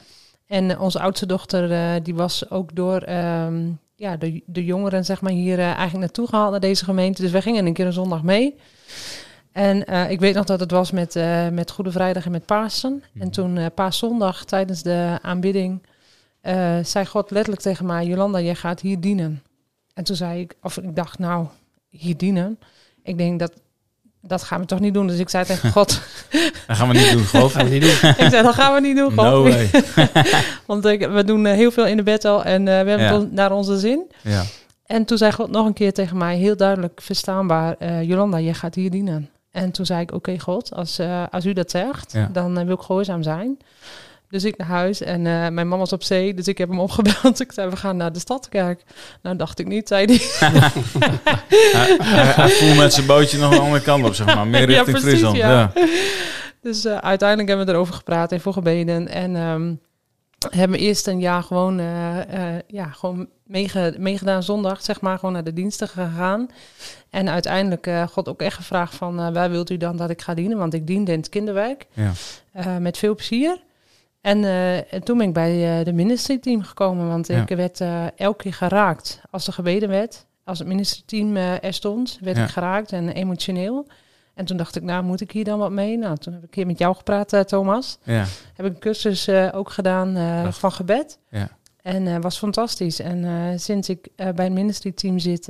En 0.46 0.70
eh, 0.70 0.80
onze 0.80 1.00
oudste 1.00 1.26
dochter 1.26 2.02
die 2.02 2.14
was 2.14 2.50
ook 2.50 2.74
door 2.74 3.00
ehm, 3.02 3.68
ja, 3.94 4.16
de, 4.16 4.42
de 4.46 4.64
jongeren 4.64 5.04
zeg 5.04 5.20
maar, 5.20 5.32
hier 5.32 5.58
eigenlijk 5.58 5.98
naartoe 5.98 6.26
gehaald 6.26 6.50
naar 6.50 6.60
deze 6.60 6.84
gemeente. 6.84 7.22
Dus 7.22 7.30
wij 7.30 7.42
gingen 7.42 7.66
een 7.66 7.72
keer 7.72 7.86
een 7.86 7.92
zondag 7.92 8.22
mee. 8.22 8.56
En 9.52 10.08
ik 10.10 10.20
weet 10.20 10.34
nog 10.34 10.44
dat 10.44 10.60
het 10.60 10.70
was 10.70 10.90
met, 10.90 11.14
met 11.52 11.70
Goede 11.70 11.90
Vrijdag 11.90 12.24
en 12.24 12.30
met 12.30 12.46
Pasen. 12.46 13.02
En 13.18 13.30
toen 13.30 13.56
uh, 13.56 13.66
Paaszondag 13.74 14.44
tijdens 14.44 14.82
de 14.82 15.18
aanbidding 15.22 15.82
zei 16.82 17.06
God 17.06 17.30
letterlijk 17.30 17.62
tegen 17.62 17.86
mij... 17.86 18.06
Jolanda, 18.06 18.40
jij 18.40 18.54
gaat 18.54 18.80
hier 18.80 19.00
dienen. 19.00 19.42
En 19.94 20.04
toen 20.04 20.16
zei 20.16 20.40
ik, 20.40 20.54
of 20.62 20.76
ik 20.76 20.96
dacht 20.96 21.18
nou, 21.18 21.46
hier 21.88 22.16
dienen... 22.16 22.58
Ik 23.02 23.18
denk 23.18 23.38
dat 23.38 23.52
dat 24.22 24.42
gaan 24.42 24.60
we 24.60 24.66
toch 24.66 24.80
niet 24.80 24.94
doen. 24.94 25.06
Dus 25.06 25.18
ik 25.18 25.28
zei 25.28 25.44
tegen 25.44 25.72
God, 25.76 26.00
Dat 26.66 26.76
gaan 26.76 26.88
we 26.88 26.94
niet 26.94 27.10
doen, 27.12 27.24
geloof 27.32 27.56
niet 27.68 27.80
doen. 27.82 28.10
ik 28.10 28.30
zei, 28.30 28.42
dat 28.42 28.54
gaan 28.54 28.74
we 28.74 28.80
niet 28.80 28.96
doen. 28.96 29.06
God. 29.12 29.24
No 29.24 29.42
way. 29.42 29.70
Want 30.66 30.84
ik, 30.84 31.06
we 31.08 31.24
doen 31.24 31.46
eh, 31.46 31.52
heel 31.54 31.70
veel 31.70 31.86
in 31.86 31.96
de 31.96 32.02
bed 32.02 32.24
al 32.24 32.44
en 32.44 32.68
eh, 32.68 32.82
we 32.82 32.88
hebben 32.90 33.06
Ja. 33.06 33.18
het 33.20 33.32
naar 33.32 33.52
onze 33.52 33.78
zin. 33.78 34.10
Ja, 34.22 34.42
En 34.86 35.04
toen 35.04 35.18
zei 35.18 35.32
God 35.32 35.50
nog 35.50 35.66
een 35.66 35.72
keer 35.72 35.92
tegen 35.92 36.16
mij, 36.16 36.36
heel 36.36 36.56
duidelijk 36.56 37.00
verstaanbaar, 37.02 37.74
eh, 37.78 38.02
Jolanda, 38.02 38.36
je 38.36 38.54
gaat 38.54 38.74
hier 38.74 38.90
dienen. 38.90 39.30
En 39.50 39.70
toen 39.70 39.86
zei 39.86 40.00
ik, 40.00 40.12
oké 40.12 40.38
God, 40.38 40.74
als, 40.74 41.00
als 41.30 41.44
u 41.46 41.52
dat 41.52 41.70
zegt, 41.70 42.12
Ja. 42.12 42.28
dan 42.32 42.64
wil 42.66 42.74
ik 42.74 42.80
gehoorzaam 42.82 43.22
zijn. 43.22 43.58
Dus 44.30 44.44
ik 44.44 44.56
naar 44.56 44.66
huis 44.66 45.00
en 45.00 45.26
eh, 45.26 45.48
mijn 45.48 45.68
man 45.68 45.78
was 45.78 45.92
op 45.92 46.02
zee, 46.02 46.34
dus 46.34 46.48
ik 46.48 46.58
heb 46.58 46.68
hem 46.68 46.80
opgebeld. 46.80 47.40
Ik 47.46 47.52
zei, 47.52 47.70
we 47.70 47.76
gaan 47.76 47.96
naar 47.96 48.12
de 48.12 48.18
stadkerk. 48.18 48.82
Nou, 49.22 49.36
dacht 49.36 49.58
ik 49.58 49.66
niet, 49.66 49.88
zei 49.88 50.04
hij. 50.06 50.50
hij, 51.98 52.48
hij, 52.58 52.76
met 52.76 52.92
zijn 52.92 53.06
bootje 53.06 53.38
nog 53.38 53.52
een 53.52 53.60
andere 53.60 53.82
kant 53.82 54.04
op, 54.04 54.14
zeg 54.14 54.26
maar. 54.34 54.46
Meer 54.46 54.70
Ja, 54.70 54.82
richting 54.82 55.00
precies, 55.00 55.20
ja. 55.20 55.32
Ja. 55.32 55.72
Dus 56.62 56.84
eh, 56.84 56.96
uiteindelijk 56.96 57.48
hebben 57.48 57.66
we 57.66 57.72
erover 57.72 57.94
gepraat 57.94 58.32
en 58.32 58.40
voor 58.40 58.52
gebeden. 58.52 59.08
En 59.08 59.36
ehm, 59.36 59.74
hebben 60.56 60.78
eerst 60.78 61.06
een 61.06 61.20
jaar 61.20 61.42
gewoon, 61.42 61.78
eh, 61.80 62.16
ja, 62.66 62.84
gewoon 62.86 63.28
meege- 63.44 63.94
meegedaan 63.98 64.42
zondag, 64.42 64.82
zeg 64.82 65.00
maar, 65.00 65.18
gewoon 65.18 65.32
naar 65.34 65.44
de 65.44 65.52
diensten 65.52 65.88
gegaan. 65.88 66.48
En 67.10 67.30
uiteindelijk 67.30 67.86
eh, 67.86 68.06
God 68.06 68.28
ook 68.28 68.40
echt 68.40 68.56
gevraagd 68.56 68.94
van, 68.94 69.32
waar 69.32 69.50
wilt 69.50 69.70
u 69.70 69.76
dan 69.76 69.96
dat 69.96 70.10
ik 70.10 70.22
ga 70.22 70.34
dienen? 70.34 70.58
Want 70.58 70.74
ik 70.74 70.86
diende 70.86 71.12
in 71.12 71.18
het 71.18 71.28
kinderwerk 71.28 71.86
Ja. 71.92 72.78
met 72.78 72.98
veel 72.98 73.14
plezier. 73.14 73.58
En, 74.20 74.44
eh, 74.44 74.92
en 74.92 75.02
toen 75.04 75.18
ben 75.18 75.26
ik 75.26 75.32
bij 75.32 75.78
eh, 75.78 75.84
de 75.84 75.92
ministerieteam 75.92 76.62
gekomen, 76.62 77.08
want 77.08 77.26
Ja. 77.26 77.42
ik 77.42 77.56
werd 77.56 77.80
eh, 77.80 78.04
elke 78.16 78.42
keer 78.42 78.54
geraakt 78.54 79.20
als 79.30 79.46
er 79.46 79.52
gebeden 79.52 79.88
werd. 79.88 80.26
Als 80.44 80.58
het 80.58 80.68
ministerieteam 80.68 81.36
er 81.36 81.72
stond, 81.74 82.18
werd 82.20 82.36
Ja. 82.36 82.42
ik 82.44 82.50
geraakt 82.50 82.92
en 82.92 83.08
emotioneel. 83.08 83.86
En 84.34 84.44
toen 84.44 84.56
dacht 84.56 84.76
ik, 84.76 84.82
nou 84.82 85.04
moet 85.04 85.20
ik 85.20 85.30
hier 85.32 85.44
dan 85.44 85.58
wat 85.58 85.70
mee? 85.70 85.98
Nou, 85.98 86.16
toen 86.16 86.32
heb 86.32 86.42
ik 86.42 86.48
een 86.48 86.54
keer 86.54 86.66
met 86.66 86.78
jou 86.78 86.96
gepraat, 86.96 87.48
Thomas. 87.48 87.98
Ja. 88.02 88.24
Heb 88.54 88.66
ik 88.66 88.72
een 88.74 88.78
cursus 88.78 89.28
ook 89.30 89.70
gedaan 89.70 90.52
van 90.52 90.72
gebed. 90.72 91.18
Ja. 91.30 91.48
En 91.82 92.20
was 92.20 92.38
fantastisch. 92.38 93.00
En 93.00 93.60
sinds 93.60 93.88
ik 93.88 94.08
bij 94.16 94.44
het 94.44 94.52
ministerieteam 94.52 95.18
zit, 95.18 95.46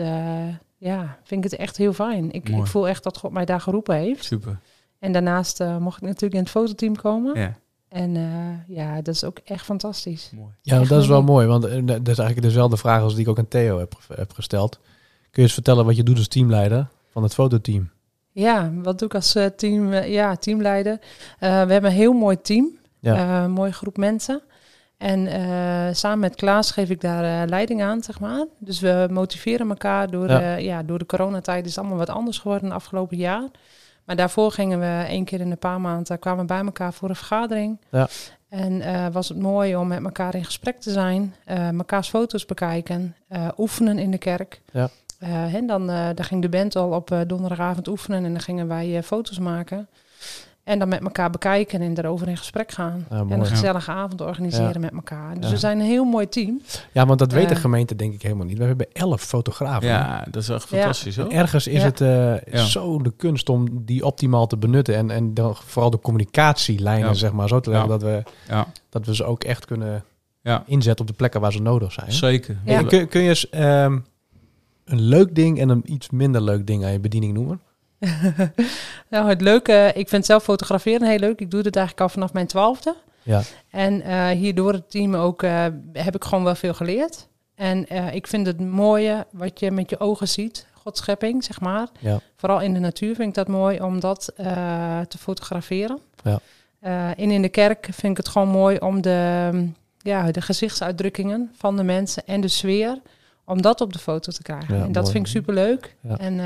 ja, 0.77 1.19
vind 1.25 1.45
ik 1.45 1.51
het 1.51 1.61
echt 1.61 1.77
heel 1.77 1.93
fijn. 1.93 2.31
Ik, 2.33 2.49
ik 2.49 2.67
voel 2.67 2.89
echt 2.89 3.03
dat 3.03 3.19
God 3.19 3.33
mij 3.33 3.45
daar 3.45 3.61
geroepen 3.61 3.97
heeft. 3.97 4.25
Super. 4.25 4.59
En 4.99 5.13
daarnaast 5.13 5.61
mocht 5.79 5.97
ik 5.97 6.03
natuurlijk 6.03 6.35
in 6.35 6.41
het 6.41 6.51
fototeam 6.51 6.97
komen. 6.97 7.39
Ja, 7.41 7.55
En 7.91 8.17
eh, 8.17 8.77
ja, 8.77 8.95
dat 9.03 9.15
is 9.15 9.25
ook 9.25 9.39
echt 9.45 9.65
fantastisch. 9.65 10.31
mooi. 10.35 10.53
Ja, 10.63 10.81
Echt 10.81 10.89
dat 10.89 11.03
is 11.03 11.09
wel 11.09 11.23
mooi, 11.23 11.47
want 11.47 11.65
eh, 11.65 11.71
dat 11.87 12.09
is 12.09 12.19
eigenlijk 12.19 12.43
dezelfde 12.43 12.77
vraag 12.77 13.03
als 13.03 13.13
die 13.15 13.23
ik 13.23 13.29
ook 13.29 13.39
aan 13.39 13.49
Theo 13.49 13.79
heb, 13.79 13.95
heb 14.15 14.33
gesteld. 14.33 14.79
Kun 15.21 15.31
je 15.31 15.43
eens 15.43 15.53
vertellen 15.53 15.85
wat 15.85 15.97
je 15.97 16.03
doet 16.03 16.17
als 16.17 16.29
teamleider 16.29 16.87
van 17.13 17.23
het 17.23 17.35
fototeam? 17.35 17.91
Ja, 18.33 18.71
wat 18.83 18.99
doe 18.99 19.09
ik 19.09 19.15
als 19.15 19.35
eh, 19.35 19.47
team, 19.47 19.93
ja, 19.95 20.37
teamleider? 20.37 20.99
Eh, 21.39 21.51
we 21.51 21.73
hebben 21.73 21.85
een 21.91 21.97
heel 21.97 22.13
mooi 22.13 22.41
team, 22.41 22.69
Ja. 23.01 23.15
Eh, 23.15 23.43
een 23.45 23.51
mooie 23.51 23.73
groep 23.73 23.97
mensen. 23.97 24.43
En 24.97 25.27
eh, 25.27 25.95
samen 25.95 26.19
met 26.19 26.35
Klaas 26.35 26.71
geef 26.71 26.91
ik 26.91 27.01
daar 27.01 27.43
eh, 27.43 27.49
leiding 27.49 27.83
aan, 27.83 28.03
zeg 28.03 28.21
maar. 28.21 28.47
Dus 28.59 28.81
we 28.81 29.07
motiveren 29.11 29.69
elkaar. 29.69 30.11
Door, 30.11 30.29
Ja. 30.29 30.41
ja. 30.41 30.57
ja, 30.57 30.83
door 30.83 30.99
de 30.99 31.07
coronatijd 31.07 31.65
is 31.65 31.71
het 31.71 31.79
allemaal 31.79 31.99
wat 31.99 32.09
anders 32.11 32.39
geworden 32.39 32.65
het 32.65 32.75
afgelopen 32.75 33.17
jaar. 33.17 33.49
Maar 34.11 34.19
daarvoor 34.19 34.53
gingen 34.53 34.81
we 34.81 35.05
één 35.07 35.25
keer 35.25 35.41
in 35.41 35.51
een 35.51 35.59
paar 35.59 35.81
maanden, 35.81 36.19
kwamen 36.19 36.41
we 36.41 36.47
bij 36.47 36.65
elkaar 36.65 36.93
voor 36.93 37.09
een 37.09 37.17
vergadering. 37.17 37.81
Ja. 37.91 38.09
En 38.49 38.81
eh, 38.81 39.07
was 39.13 39.29
het 39.29 39.39
mooi 39.39 39.77
om 39.77 39.89
met 39.89 40.05
elkaar 40.05 40.35
in 40.35 40.45
gesprek 40.45 40.81
te 40.81 40.91
zijn, 40.91 41.35
eh 41.45 41.69
mekaars 41.69 42.09
foto's 42.09 42.47
bekijken, 42.47 43.17
eh, 43.29 43.49
oefenen 43.59 43.99
in 43.99 44.11
de 44.11 44.19
kerk. 44.19 44.61
Ja. 44.73 44.89
En 45.53 45.67
dan, 45.67 45.87
daar 45.87 46.25
ging 46.25 46.43
de 46.43 46.49
band 46.49 46.77
al 46.77 46.91
op 46.91 47.25
donderdagavond 47.27 47.89
oefenen 47.89 48.25
en 48.25 48.33
dan 48.33 48.41
gingen 48.41 48.69
wij 48.69 49.03
foto's 49.03 49.39
maken. 49.39 49.89
En 50.65 50.79
dan 50.79 50.89
met 50.89 51.01
elkaar 51.03 51.31
bekijken 51.31 51.81
en 51.81 51.95
daarover 51.95 52.29
in 52.29 52.37
gesprek 52.37 52.73
gaan. 52.73 53.07
Ja, 53.11 53.17
en 53.17 53.31
een 53.31 53.39
Ja. 53.39 53.45
gezellige 53.45 53.91
avond 53.91 54.21
organiseren 54.21 54.73
Ja. 54.73 54.79
met 54.79 54.93
elkaar. 54.93 55.35
Dus 55.35 55.45
Ja. 55.45 55.51
we 55.51 55.57
zijn 55.57 55.79
een 55.81 55.87
heel 55.87 56.05
mooi 56.05 56.29
team. 56.29 56.61
Ja, 56.93 57.07
want 57.07 57.19
dat 57.19 57.33
weet 57.33 57.49
de 57.49 57.55
Eh. 57.55 57.61
gemeente 57.61 57.97
denk 57.97 58.13
ik 58.15 58.23
helemaal 58.23 58.47
niet. 58.47 58.59
We 58.59 58.65
hebben 58.65 58.87
elf 58.93 59.23
fotografen. 59.23 59.89
Ja, 59.89 60.25
dat 60.31 60.43
is 60.43 60.49
echt 60.49 60.69
Ja. 60.71 60.77
fantastisch, 60.77 61.17
hoor. 61.17 61.25
En 61.31 61.37
ergens 61.37 61.67
is 61.67 61.79
Ja. 61.81 61.85
het 61.85 62.01
eh, 62.01 62.53
Ja. 62.53 62.65
zo 62.65 62.99
de 63.03 63.13
kunst 63.17 63.49
om 63.49 63.85
die 63.85 64.05
optimaal 64.07 64.47
te 64.47 64.57
benutten. 64.57 64.95
En, 64.97 65.11
en 65.11 65.35
dan 65.35 65.55
vooral 65.57 65.91
de 65.91 65.99
communicatielijnen, 66.01 67.09
Ja. 67.09 67.15
zeg 67.15 67.33
maar, 67.33 67.49
zo 67.49 67.61
te 67.61 67.71
leggen 67.71 67.89
Ja. 67.91 67.99
dat, 67.99 68.09
we, 68.09 68.23
Ja, 68.49 68.67
dat 68.89 69.07
we 69.07 69.15
ze 69.15 69.25
ook 69.25 69.45
echt 69.45 69.65
kunnen 69.65 70.05
Ja. 70.43 70.63
inzetten 70.67 71.01
op 71.05 71.11
de 71.11 71.17
plekken 71.17 71.41
waar 71.41 71.53
ze 71.53 71.63
nodig 71.63 71.93
zijn. 71.93 72.13
zeker. 72.13 72.57
Kun, 72.87 73.09
kun 73.09 73.21
je 73.23 73.29
eens 73.29 73.49
ehm, 73.49 73.99
een 74.85 75.01
leuk 75.01 75.35
ding 75.35 75.61
en 75.61 75.69
een 75.69 75.83
iets 75.93 76.11
minder 76.11 76.41
leuk 76.43 76.67
ding 76.67 76.85
aan 76.85 76.93
je 76.93 77.01
bediening 77.01 77.35
noemen? 77.35 77.61
nou, 79.11 79.29
het 79.29 79.41
leuke, 79.41 79.93
ik 79.95 80.09
vind 80.09 80.27
zelf 80.27 80.43
fotograferen 80.43 81.09
heel 81.09 81.19
leuk. 81.19 81.41
Ik 81.41 81.51
doe 81.51 81.63
dit 81.63 81.77
eigenlijk 81.77 82.07
al 82.07 82.13
vanaf 82.13 82.33
mijn 82.33 82.47
twaalfde. 82.47 82.95
Ja. 83.23 83.43
En 83.71 84.03
eh 84.03 84.29
hierdoor 84.29 84.73
het 84.73 84.91
team 84.91 85.15
ook 85.15 85.43
eh, 85.43 85.67
heb 85.93 86.15
ik 86.15 86.25
gewoon 86.25 86.45
wel 86.45 86.55
veel 86.55 86.75
geleerd. 86.75 87.29
En 87.55 87.89
eh, 87.89 88.15
ik 88.15 88.27
vind 88.27 88.47
het 88.47 88.61
mooie 88.61 89.27
wat 89.31 89.61
je 89.61 89.71
met 89.71 89.91
je 89.91 90.01
ogen 90.01 90.29
ziet, 90.29 90.67
Gods 90.73 91.01
schepping, 91.01 91.45
zeg 91.45 91.61
maar. 91.61 91.89
Ja. 91.99 92.21
Vooral 92.37 92.61
in 92.61 92.75
de 92.75 92.81
natuur 92.81 93.15
vind 93.15 93.29
ik 93.29 93.35
dat 93.35 93.49
mooi 93.49 93.81
om 93.81 94.01
dat 94.01 94.33
te 95.09 95.19
fotograferen. 95.19 95.99
Ja. 96.23 96.41
En 97.15 97.31
in 97.31 97.43
de 97.43 97.49
kerk 97.49 97.89
vind 97.93 98.13
ik 98.13 98.17
het 98.17 98.29
gewoon 98.29 98.49
mooi 98.49 98.79
om 98.79 99.03
de, 99.03 99.51
ja, 99.99 100.31
de 100.31 100.41
gezichtsuitdrukkingen 100.41 101.53
van 101.57 101.77
de 101.77 101.83
mensen 101.83 102.27
en 102.27 102.41
de 102.41 102.49
sfeer, 102.49 103.01
om 103.45 103.63
dat 103.63 103.81
op 103.81 103.93
de 103.93 103.99
foto 103.99 104.33
te 104.33 104.43
krijgen. 104.43 104.77
Ja, 104.77 104.85
en 104.85 104.93
dat 104.93 105.03
mooi. 105.03 105.15
vind 105.15 105.27
ik 105.27 105.33
superleuk. 105.33 105.97
Ja. 106.01 106.19
En 106.19 106.41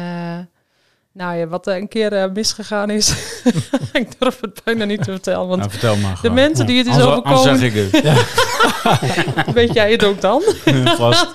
nou 1.15 1.37
ja, 1.37 1.47
wat 1.47 1.67
er 1.67 1.77
een 1.77 1.89
keer 1.89 2.13
eh, 2.13 2.31
misgegaan 2.33 2.91
is, 2.91 3.09
ik 3.93 4.19
durf 4.19 4.41
het 4.41 4.61
bijna 4.65 4.85
niet 4.85 5.05
te 5.05 5.11
vertellen, 5.11 5.47
want 5.49 5.59
Nou, 5.59 5.71
vertel 5.71 5.97
maar 5.97 6.19
de 6.23 6.31
mensen 6.31 6.67
die 6.67 6.79
het 6.79 6.87
is 6.87 6.93
anders 6.93 7.11
overkomen, 7.11 7.59
zeg 7.59 7.75
ik 7.75 7.93
het. 7.93 9.55
weet 9.55 9.73
jij 9.73 9.91
het 9.93 10.05
ook 10.05 10.21
dan? 10.21 10.43
Vast. 10.97 11.35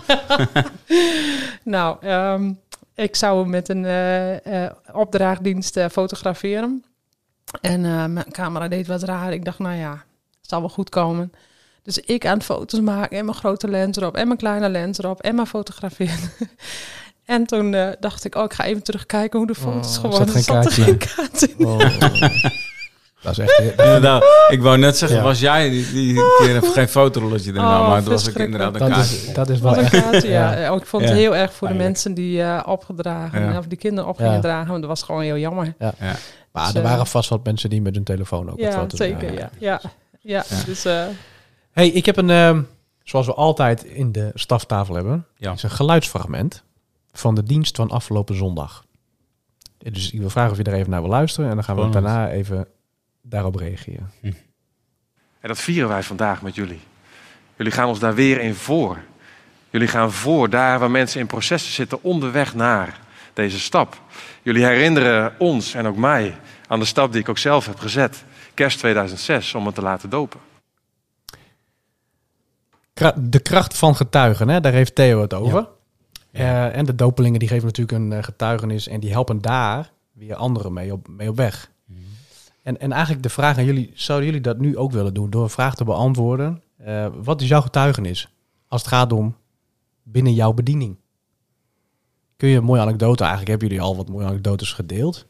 Nou, 1.63 1.97
ehm, 2.01 2.53
ik 2.95 3.15
zou 3.15 3.47
met 3.47 3.69
een 3.69 3.85
opdrachtdienst 4.93 5.77
eh, 5.77 5.85
fotograferen. 5.91 6.83
En 7.61 7.81
mijn 8.13 8.31
camera 8.31 8.67
deed 8.67 8.87
wat 8.87 9.03
raar. 9.03 9.33
Ik 9.33 9.45
dacht, 9.45 9.59
nou 9.59 9.75
ja, 9.75 9.91
het 10.41 10.49
zal 10.49 10.59
wel 10.59 10.69
goed 10.69 10.89
komen. 10.89 11.31
Dus 11.83 11.99
ik 11.99 12.25
aan 12.25 12.37
het 12.37 12.43
foto's 12.43 12.79
maken 12.79 13.17
en 13.17 13.25
mijn 13.25 13.37
grote 13.37 13.67
lens 13.67 13.97
erop 13.97 14.15
en 14.15 14.27
mijn 14.27 14.39
kleine 14.39 14.69
lens 14.69 14.97
erop 14.97 15.21
en 15.21 15.35
maar 15.35 15.45
fotograferen. 15.45 16.31
En 17.29 17.45
toen 17.45 17.73
eh, 17.73 17.87
dacht 17.99 18.25
ik, 18.25 18.35
oh, 18.35 18.43
ik 18.43 18.53
ga 18.53 18.63
even 18.63 18.83
terugkijken 18.83 19.37
hoe 19.39 19.47
de 19.47 19.55
foto's 19.55 19.97
Oh, 19.97 20.03
geworden 20.03 20.41
zat 20.43 20.43
geen 20.45 20.55
Er 20.55 20.61
kaartje 20.63 20.83
geen 20.83 20.93
in. 20.93 20.97
kaart 21.15 21.41
in. 21.57 21.65
Oh. 21.65 21.79
dat 23.23 23.31
is 23.31 23.37
echt... 23.37 23.59
Inderdaad. 23.85 24.23
Ik 24.49 24.61
wou 24.61 24.77
net 24.77 24.97
zeggen, 24.97 25.17
Ja. 25.17 25.23
was 25.23 25.39
jij 25.39 25.69
die, 25.69 25.91
die 25.91 26.13
keer 26.37 26.61
geen 26.63 26.87
fotorolletje 26.89 27.51
erin 27.51 27.61
Oh, 27.63 27.87
maar 27.87 27.95
het 27.95 28.05
was 28.05 28.13
ook 28.13 28.19
verschrikkelijk. 28.33 28.51
inderdaad 28.51 28.81
een 28.81 28.87
Dat 28.87 28.97
kaartje. 28.97 29.27
is, 29.27 29.33
dat 29.33 29.49
is 29.49 29.59
wel 29.59 29.75
Wat 29.75 29.79
een 29.79 29.91
echt... 29.91 30.03
kaartje, 30.11 30.29
ja. 30.29 30.57
Ja. 30.57 30.75
Ik 30.75 30.85
vond 30.85 31.01
het 31.03 31.11
Ja. 31.11 31.17
heel 31.17 31.35
erg 31.35 31.53
voor 31.53 31.67
de 31.67 31.73
mensen 31.73 32.13
die 32.13 32.41
eh, 32.41 32.63
opgedragen, 32.65 33.41
Ja. 33.51 33.57
of 33.57 33.65
die 33.65 33.77
kinderen 33.77 34.09
op 34.09 34.17
gingen 34.17 34.33
Ja. 34.33 34.39
dragen. 34.39 34.67
Want 34.69 34.79
dat 34.79 34.89
was 34.89 35.03
gewoon 35.03 35.21
heel 35.21 35.37
jammer. 35.37 35.73
Maar 36.51 36.65
Dus, 36.65 36.73
er 36.73 36.81
eh, 36.83 36.89
waren 36.89 37.07
vast 37.07 37.29
wat 37.29 37.43
mensen 37.45 37.69
die 37.69 37.81
met 37.81 37.95
hun 37.95 38.03
telefoon 38.03 38.51
ook 38.51 38.59
Ja, 38.59 38.71
foto's 38.71 38.99
zeker. 38.99 39.33
Ja, 39.33 39.49
ja. 39.59 39.81
ja. 39.81 39.81
Ja. 40.21 40.43
dus 40.65 40.85
eh, 40.85 41.03
Hey, 41.71 41.87
ik 41.87 42.05
heb 42.05 42.17
een, 42.17 42.29
ehm, 42.29 42.61
zoals 43.03 43.25
we 43.25 43.33
altijd 43.33 43.83
in 43.83 44.11
de 44.11 44.31
staftafel 44.33 44.95
hebben, 44.95 45.25
Ja. 45.37 45.51
is 45.51 45.63
een 45.63 45.69
geluidsfragment 45.69 46.63
van 47.11 47.35
de 47.35 47.43
dienst 47.43 47.75
van 47.75 47.89
afgelopen 47.89 48.35
zondag. 48.35 48.85
Dus 49.77 50.11
ik 50.11 50.19
wil 50.19 50.29
vragen 50.29 50.51
of 50.51 50.57
je 50.57 50.63
er 50.63 50.73
even 50.73 50.89
naar 50.89 51.01
wil 51.01 51.09
luisteren 51.09 51.49
en 51.49 51.55
dan 51.55 51.63
gaan 51.63 51.75
we 51.75 51.81
Spannend. 51.81 52.05
daarna 52.05 52.29
even 52.31 52.67
daarop 53.21 53.55
reageren. 53.55 54.11
En 55.39 55.47
dat 55.47 55.59
vieren 55.59 55.89
wij 55.89 56.03
vandaag 56.03 56.41
met 56.41 56.55
jullie. 56.55 56.79
Jullie 57.55 57.73
gaan 57.73 57.87
ons 57.87 57.99
daar 57.99 58.15
weer 58.15 58.39
in 58.39 58.55
voor. 58.55 58.97
Jullie 59.69 59.87
gaan 59.87 60.11
voor 60.11 60.49
daar 60.49 60.79
waar 60.79 60.91
mensen 60.91 61.19
in 61.19 61.27
processen 61.27 61.73
zitten 61.73 62.03
onderweg 62.03 62.55
naar 62.55 62.99
deze 63.33 63.59
stap. 63.59 64.01
Jullie 64.41 64.65
herinneren 64.65 65.33
ons 65.37 65.73
en 65.73 65.87
ook 65.87 65.95
mij 65.95 66.37
aan 66.67 66.79
de 66.79 66.85
stap 66.85 67.11
die 67.11 67.21
ik 67.21 67.29
ook 67.29 67.37
zelf 67.37 67.65
heb 67.65 67.79
gezet. 67.79 68.23
Kerst 68.53 68.77
2006 68.77 69.55
om 69.55 69.63
me 69.63 69.71
te 69.71 69.81
laten 69.81 70.09
dopen. 70.09 70.39
De 73.15 73.39
kracht 73.39 73.77
van 73.77 73.95
getuigen, 73.95 74.49
hè? 74.49 74.59
daar 74.61 74.73
heeft 74.73 74.95
Theo 74.95 75.21
het 75.21 75.33
over. 75.33 75.67
Eh, 76.31 76.75
en 76.77 76.85
de 76.85 76.95
dopelingen 76.95 77.39
die 77.39 77.47
geven 77.47 77.65
natuurlijk 77.65 77.97
een 77.97 78.13
eh, 78.13 78.23
getuigenis 78.23 78.87
en 78.87 78.99
die 78.99 79.11
helpen 79.11 79.41
daar 79.41 79.91
weer 80.13 80.35
anderen 80.35 80.73
mee 80.73 80.93
op, 80.93 81.07
mee 81.07 81.29
op 81.29 81.35
weg. 81.35 81.71
En, 82.63 82.79
en 82.79 82.91
eigenlijk 82.91 83.23
de 83.23 83.29
vraag 83.29 83.57
aan 83.57 83.65
jullie, 83.65 83.91
zouden 83.93 84.27
jullie 84.27 84.41
dat 84.41 84.57
nu 84.59 84.77
ook 84.77 84.91
willen 84.91 85.13
doen 85.13 85.29
door 85.29 85.43
een 85.43 85.49
vraag 85.49 85.75
te 85.75 85.83
beantwoorden? 85.83 86.61
Eh, 86.77 87.07
wat 87.23 87.41
is 87.41 87.47
jouw 87.47 87.61
getuigenis 87.61 88.29
als 88.67 88.81
het 88.81 88.89
gaat 88.91 89.13
om 89.13 89.35
binnen 90.03 90.33
jouw 90.33 90.53
bediening? 90.53 90.95
Kun 92.37 92.49
je 92.49 92.57
een 92.57 92.63
mooie 92.63 92.81
anekdote, 92.81 93.19
eigenlijk 93.23 93.49
hebben 93.51 93.67
jullie 93.67 93.83
al 93.83 93.95
wat 93.95 94.09
mooie 94.09 94.25
anekdotes 94.25 94.73
gedeeld. 94.73 95.25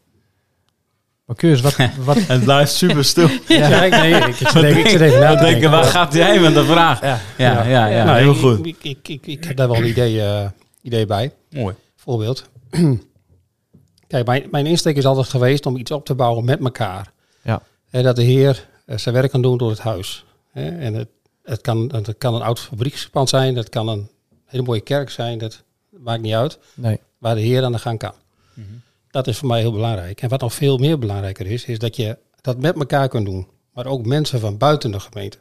Maar 1.25 1.35
kun 1.35 1.49
je 1.49 1.55
eens 1.55 1.63
wat... 1.63 1.75
wat 2.05 2.17
Het 2.27 2.43
blijft 2.43 2.71
super 2.73 3.03
stil. 3.05 3.29
Ja, 3.47 3.83
ik, 3.83 3.91
nee, 3.91 4.13
ik, 4.13 4.25
ik, 4.27 4.35
zit 4.47 4.55
even- 4.63 4.77
ik 4.79 4.88
zit 4.88 5.01
even 5.01 5.19
na 5.19 5.31
We 5.31 5.38
te 5.38 5.43
denken, 5.43 5.71
waar 5.71 5.83
gaat 5.83 6.13
jij 6.13 6.39
met 6.39 6.53
de 6.53 6.65
vraag? 6.65 7.01
ja. 7.01 7.19
Ja, 7.38 7.63
ja, 7.63 7.85
ja, 7.85 8.03
Nou, 8.03 8.17
heel 8.17 8.31
ik- 8.31 8.38
goed. 8.39 8.65
Ik, 8.65 8.77
ik, 8.83 9.07
ik, 9.07 9.25
ik 9.27 9.43
heb 9.43 9.57
daar 9.57 9.67
wel 9.67 9.77
een 9.77 9.88
idee, 9.88 10.21
eh, 10.21 10.49
idee 10.81 11.05
bij. 11.05 11.33
Mooi. 11.49 11.75
Voorbeeld. 11.95 12.49
kijk, 14.07 14.25
mijn, 14.25 14.47
mijn 14.51 14.65
insteek 14.65 14.97
is 14.97 15.05
altijd 15.05 15.27
geweest 15.27 15.65
om 15.65 15.77
iets 15.77 15.91
op 15.91 16.05
te 16.05 16.15
bouwen 16.15 16.45
met 16.45 16.59
elkaar. 16.59 17.11
Ja. 17.41 17.61
En 17.89 18.03
dat 18.03 18.15
de 18.15 18.23
Heer 18.23 18.69
eh, 18.85 18.97
zijn 18.97 19.15
werk 19.15 19.31
kan 19.31 19.41
doen 19.41 19.57
door 19.57 19.69
het 19.69 19.79
huis. 19.79 20.25
Hè? 20.51 20.77
En 20.77 20.93
het, 20.93 21.07
het, 21.43 21.61
kan, 21.61 21.91
het 21.93 22.17
kan 22.17 22.35
een 22.35 22.41
oud 22.41 22.59
fabriekspand 22.59 23.29
zijn, 23.29 23.55
dat 23.55 23.69
kan 23.69 23.87
een 23.87 24.09
hele 24.45 24.63
mooie 24.63 24.81
kerk 24.81 25.09
zijn, 25.09 25.37
dat 25.37 25.63
maakt 25.89 26.21
niet 26.21 26.33
uit. 26.33 26.59
Nee. 26.73 26.99
Waar 27.17 27.35
de 27.35 27.41
Heer 27.41 27.63
aan 27.63 27.71
de 27.71 27.79
gang 27.79 27.99
kan. 27.99 28.13
Mhm. 28.53 28.67
Dat 29.11 29.27
is 29.27 29.37
voor 29.37 29.47
mij 29.47 29.59
heel 29.59 29.71
belangrijk. 29.71 30.21
En 30.21 30.29
wat 30.29 30.41
nog 30.41 30.53
veel 30.53 30.77
meer 30.77 30.99
belangrijker 30.99 31.47
is, 31.47 31.65
is 31.65 31.79
dat 31.79 31.95
je 31.95 32.17
dat 32.41 32.57
met 32.57 32.75
elkaar 32.75 33.07
kunt 33.07 33.25
doen. 33.25 33.47
Maar 33.73 33.85
ook 33.85 34.05
mensen 34.05 34.39
van 34.39 34.57
buiten 34.57 34.91
de 34.91 34.99
gemeente. 34.99 35.37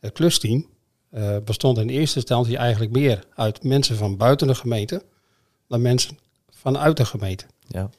Het 0.00 0.12
klusteam 0.12 0.66
eh, 1.14 1.36
bestond 1.44 1.78
in 1.78 1.88
eerste 1.88 2.16
instantie 2.18 2.56
eigenlijk 2.56 2.92
meer 2.92 3.24
uit 3.34 3.62
mensen 3.62 3.96
van 3.96 4.16
buiten 4.16 4.46
de 4.46 4.54
gemeente 4.54 5.02
dan 5.68 5.82
mensen 5.82 6.18
vanuit 6.50 6.96
de 6.96 7.04
gemeente. 7.04 7.44
Ja. 7.66 7.90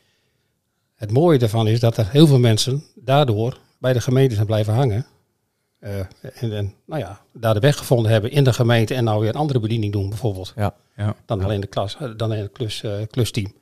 Het 0.96 1.12
mooie 1.12 1.38
daarvan 1.40 1.68
is 1.68 1.80
dat 1.80 1.98
er 1.98 2.10
heel 2.10 2.28
veel 2.28 2.40
mensen 2.40 2.84
daardoor 2.96 3.60
bij 3.80 3.94
de 3.94 4.02
gemeente 4.02 4.36
zijn 4.36 4.48
blijven 4.48 4.74
hangen. 4.74 5.06
Eh, 5.80 6.00
en, 6.34 6.54
en 6.54 6.74
nou 6.86 7.02
ja, 7.02 7.22
daar 7.34 7.54
de 7.54 7.60
weg 7.60 7.78
gevonden 7.78 8.12
hebben 8.12 8.32
in 8.32 8.44
de 8.44 8.54
gemeente 8.54 8.94
en 8.94 9.04
nou 9.04 9.20
weer 9.20 9.30
een 9.30 9.36
andere 9.36 9.60
bediening 9.60 9.94
doen 9.94 10.10
bijvoorbeeld. 10.10 10.54
Ja. 10.56 10.76
Ja. 10.96 11.16
Dan 11.26 11.44
alleen 11.44 11.62
de 11.62 11.68
klas, 11.68 11.96
eh, 11.96 12.02
dan 12.02 12.32
alleen 12.32 12.42
het 12.42 12.52
klus, 12.52 12.84
eh, 12.84 12.94
klusteam. 13.10 13.54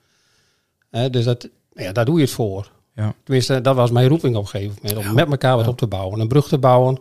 Dus 1.11 1.23
dat, 1.25 1.49
ja, 1.73 1.91
daar 1.91 2.05
doe 2.05 2.15
je 2.15 2.21
het 2.21 2.31
voor. 2.33 2.71
Ja. 2.95 3.13
Tenminste, 3.23 3.61
dat 3.61 3.75
was 3.75 3.91
mijn 3.91 4.07
roeping 4.07 4.35
op 4.35 4.43
een 4.43 4.49
gegeven 4.49 4.77
moment. 4.81 5.07
Om 5.07 5.15
met 5.15 5.29
elkaar 5.29 5.55
wat 5.55 5.65
Ja. 5.65 5.71
op 5.71 5.77
te 5.77 5.87
bouwen. 5.87 6.19
Een 6.19 6.27
brug 6.27 6.47
te 6.47 6.57
bouwen 6.57 6.99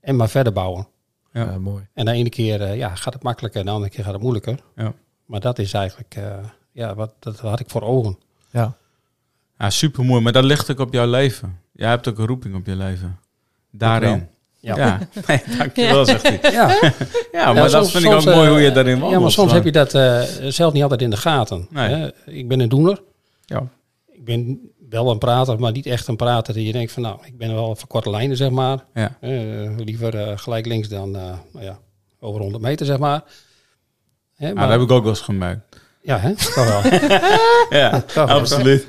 en 0.00 0.16
maar 0.16 0.28
verder 0.28 0.52
bouwen. 0.52 0.86
Ja. 1.32 1.40
Ja, 1.44 1.58
mooi. 1.58 1.86
En 1.94 2.04
de 2.04 2.12
ene 2.12 2.28
keer 2.28 2.62
eh, 2.62 2.76
ja, 2.76 2.94
gaat 2.94 3.14
het 3.14 3.22
makkelijker 3.22 3.60
en 3.60 3.66
de 3.66 3.72
andere 3.72 3.90
keer 3.92 4.04
gaat 4.04 4.12
het 4.12 4.22
moeilijker. 4.22 4.58
Ja. 4.76 4.92
Maar 5.26 5.40
dat 5.40 5.58
is 5.58 5.72
eigenlijk, 5.72 6.14
eh, 6.14 6.24
ja, 6.72 6.94
wat, 6.94 7.12
dat 7.18 7.38
had 7.38 7.60
ik 7.60 7.70
voor 7.70 7.82
ogen. 7.82 8.18
Ja. 8.50 8.74
Ja, 9.58 9.70
super 9.70 10.04
mooi. 10.04 10.22
Maar 10.22 10.32
dat 10.32 10.44
ligt 10.44 10.70
ook 10.70 10.78
op 10.78 10.92
jouw 10.92 11.06
leven. 11.10 11.58
Jij 11.72 11.88
hebt 11.88 12.08
ook 12.08 12.18
een 12.18 12.26
roeping 12.26 12.54
op 12.54 12.66
je 12.66 12.76
leven. 12.76 13.18
Daarin. 13.70 14.28
Ja. 14.60 14.76
Ja, 14.76 14.98
nee, 15.26 15.42
dankjewel, 15.58 16.04
zegt 16.04 16.22
hij. 16.22 16.38
Ja, 16.52 16.68
Ja, 17.32 17.52
maar 17.52 17.54
Ja, 17.54 17.60
dat 17.62 17.70
soms- 17.70 17.90
vind 17.90 18.04
ik 18.04 18.10
ook 18.12 18.24
mooi 18.24 18.46
eh, 18.46 18.48
hoe 18.50 18.60
je 18.60 18.72
daarin 18.72 18.92
wandelt. 18.92 19.12
ja, 19.12 19.20
maar 19.20 19.30
soms 19.30 19.52
heb 19.52 19.64
je 19.64 19.72
dat 19.72 19.94
eh, 19.94 20.20
zelf 20.48 20.72
niet 20.72 20.82
altijd 20.82 21.02
in 21.02 21.10
de 21.10 21.16
gaten. 21.16 21.66
Nee. 21.70 21.88
Hè? 21.88 22.08
Ik 22.26 22.48
ben 22.48 22.60
een 22.60 22.68
doener. 22.68 23.02
Ja. 23.44 23.62
Ik 24.06 24.24
ben 24.24 24.70
wel 24.90 25.10
een 25.10 25.18
prater, 25.18 25.60
maar 25.60 25.72
niet 25.72 25.86
echt 25.86 26.06
een 26.08 26.16
prater 26.16 26.54
die 26.54 26.66
je 26.66 26.72
denkt 26.72 26.92
van 26.92 27.02
nou, 27.02 27.18
ik 27.24 27.38
ben 27.38 27.54
wel 27.54 27.76
van 27.76 27.88
korte 27.88 28.10
lijnen, 28.10 28.36
zeg 28.36 28.50
maar. 28.50 28.78
Ja. 28.94 29.16
Eh, 29.20 29.30
liever 29.76 30.16
eh, 30.16 30.38
gelijk 30.38 30.66
links 30.66 30.88
dan 30.88 31.16
eh, 31.16 31.22
nou 31.52 31.64
ja, 31.64 31.78
over 32.20 32.40
100 32.40 32.62
meter, 32.62 32.86
zeg 32.86 32.98
maar. 32.98 33.22
Hè, 34.36 34.44
Nou, 34.44 34.54
maar, 34.54 34.68
dat 34.68 34.78
heb 34.78 34.88
ik 34.88 34.90
ook 34.94 35.02
wel 35.02 35.12
eens 35.12 35.20
gemerkt. 35.20 35.78
Ja, 36.02 36.18
hè? 36.18 36.34
Toch 36.34 36.54
wel. 36.82 36.98
Ja, 37.80 38.00
Toch 38.00 38.14
wel. 38.14 38.26
absoluut. 38.38 38.86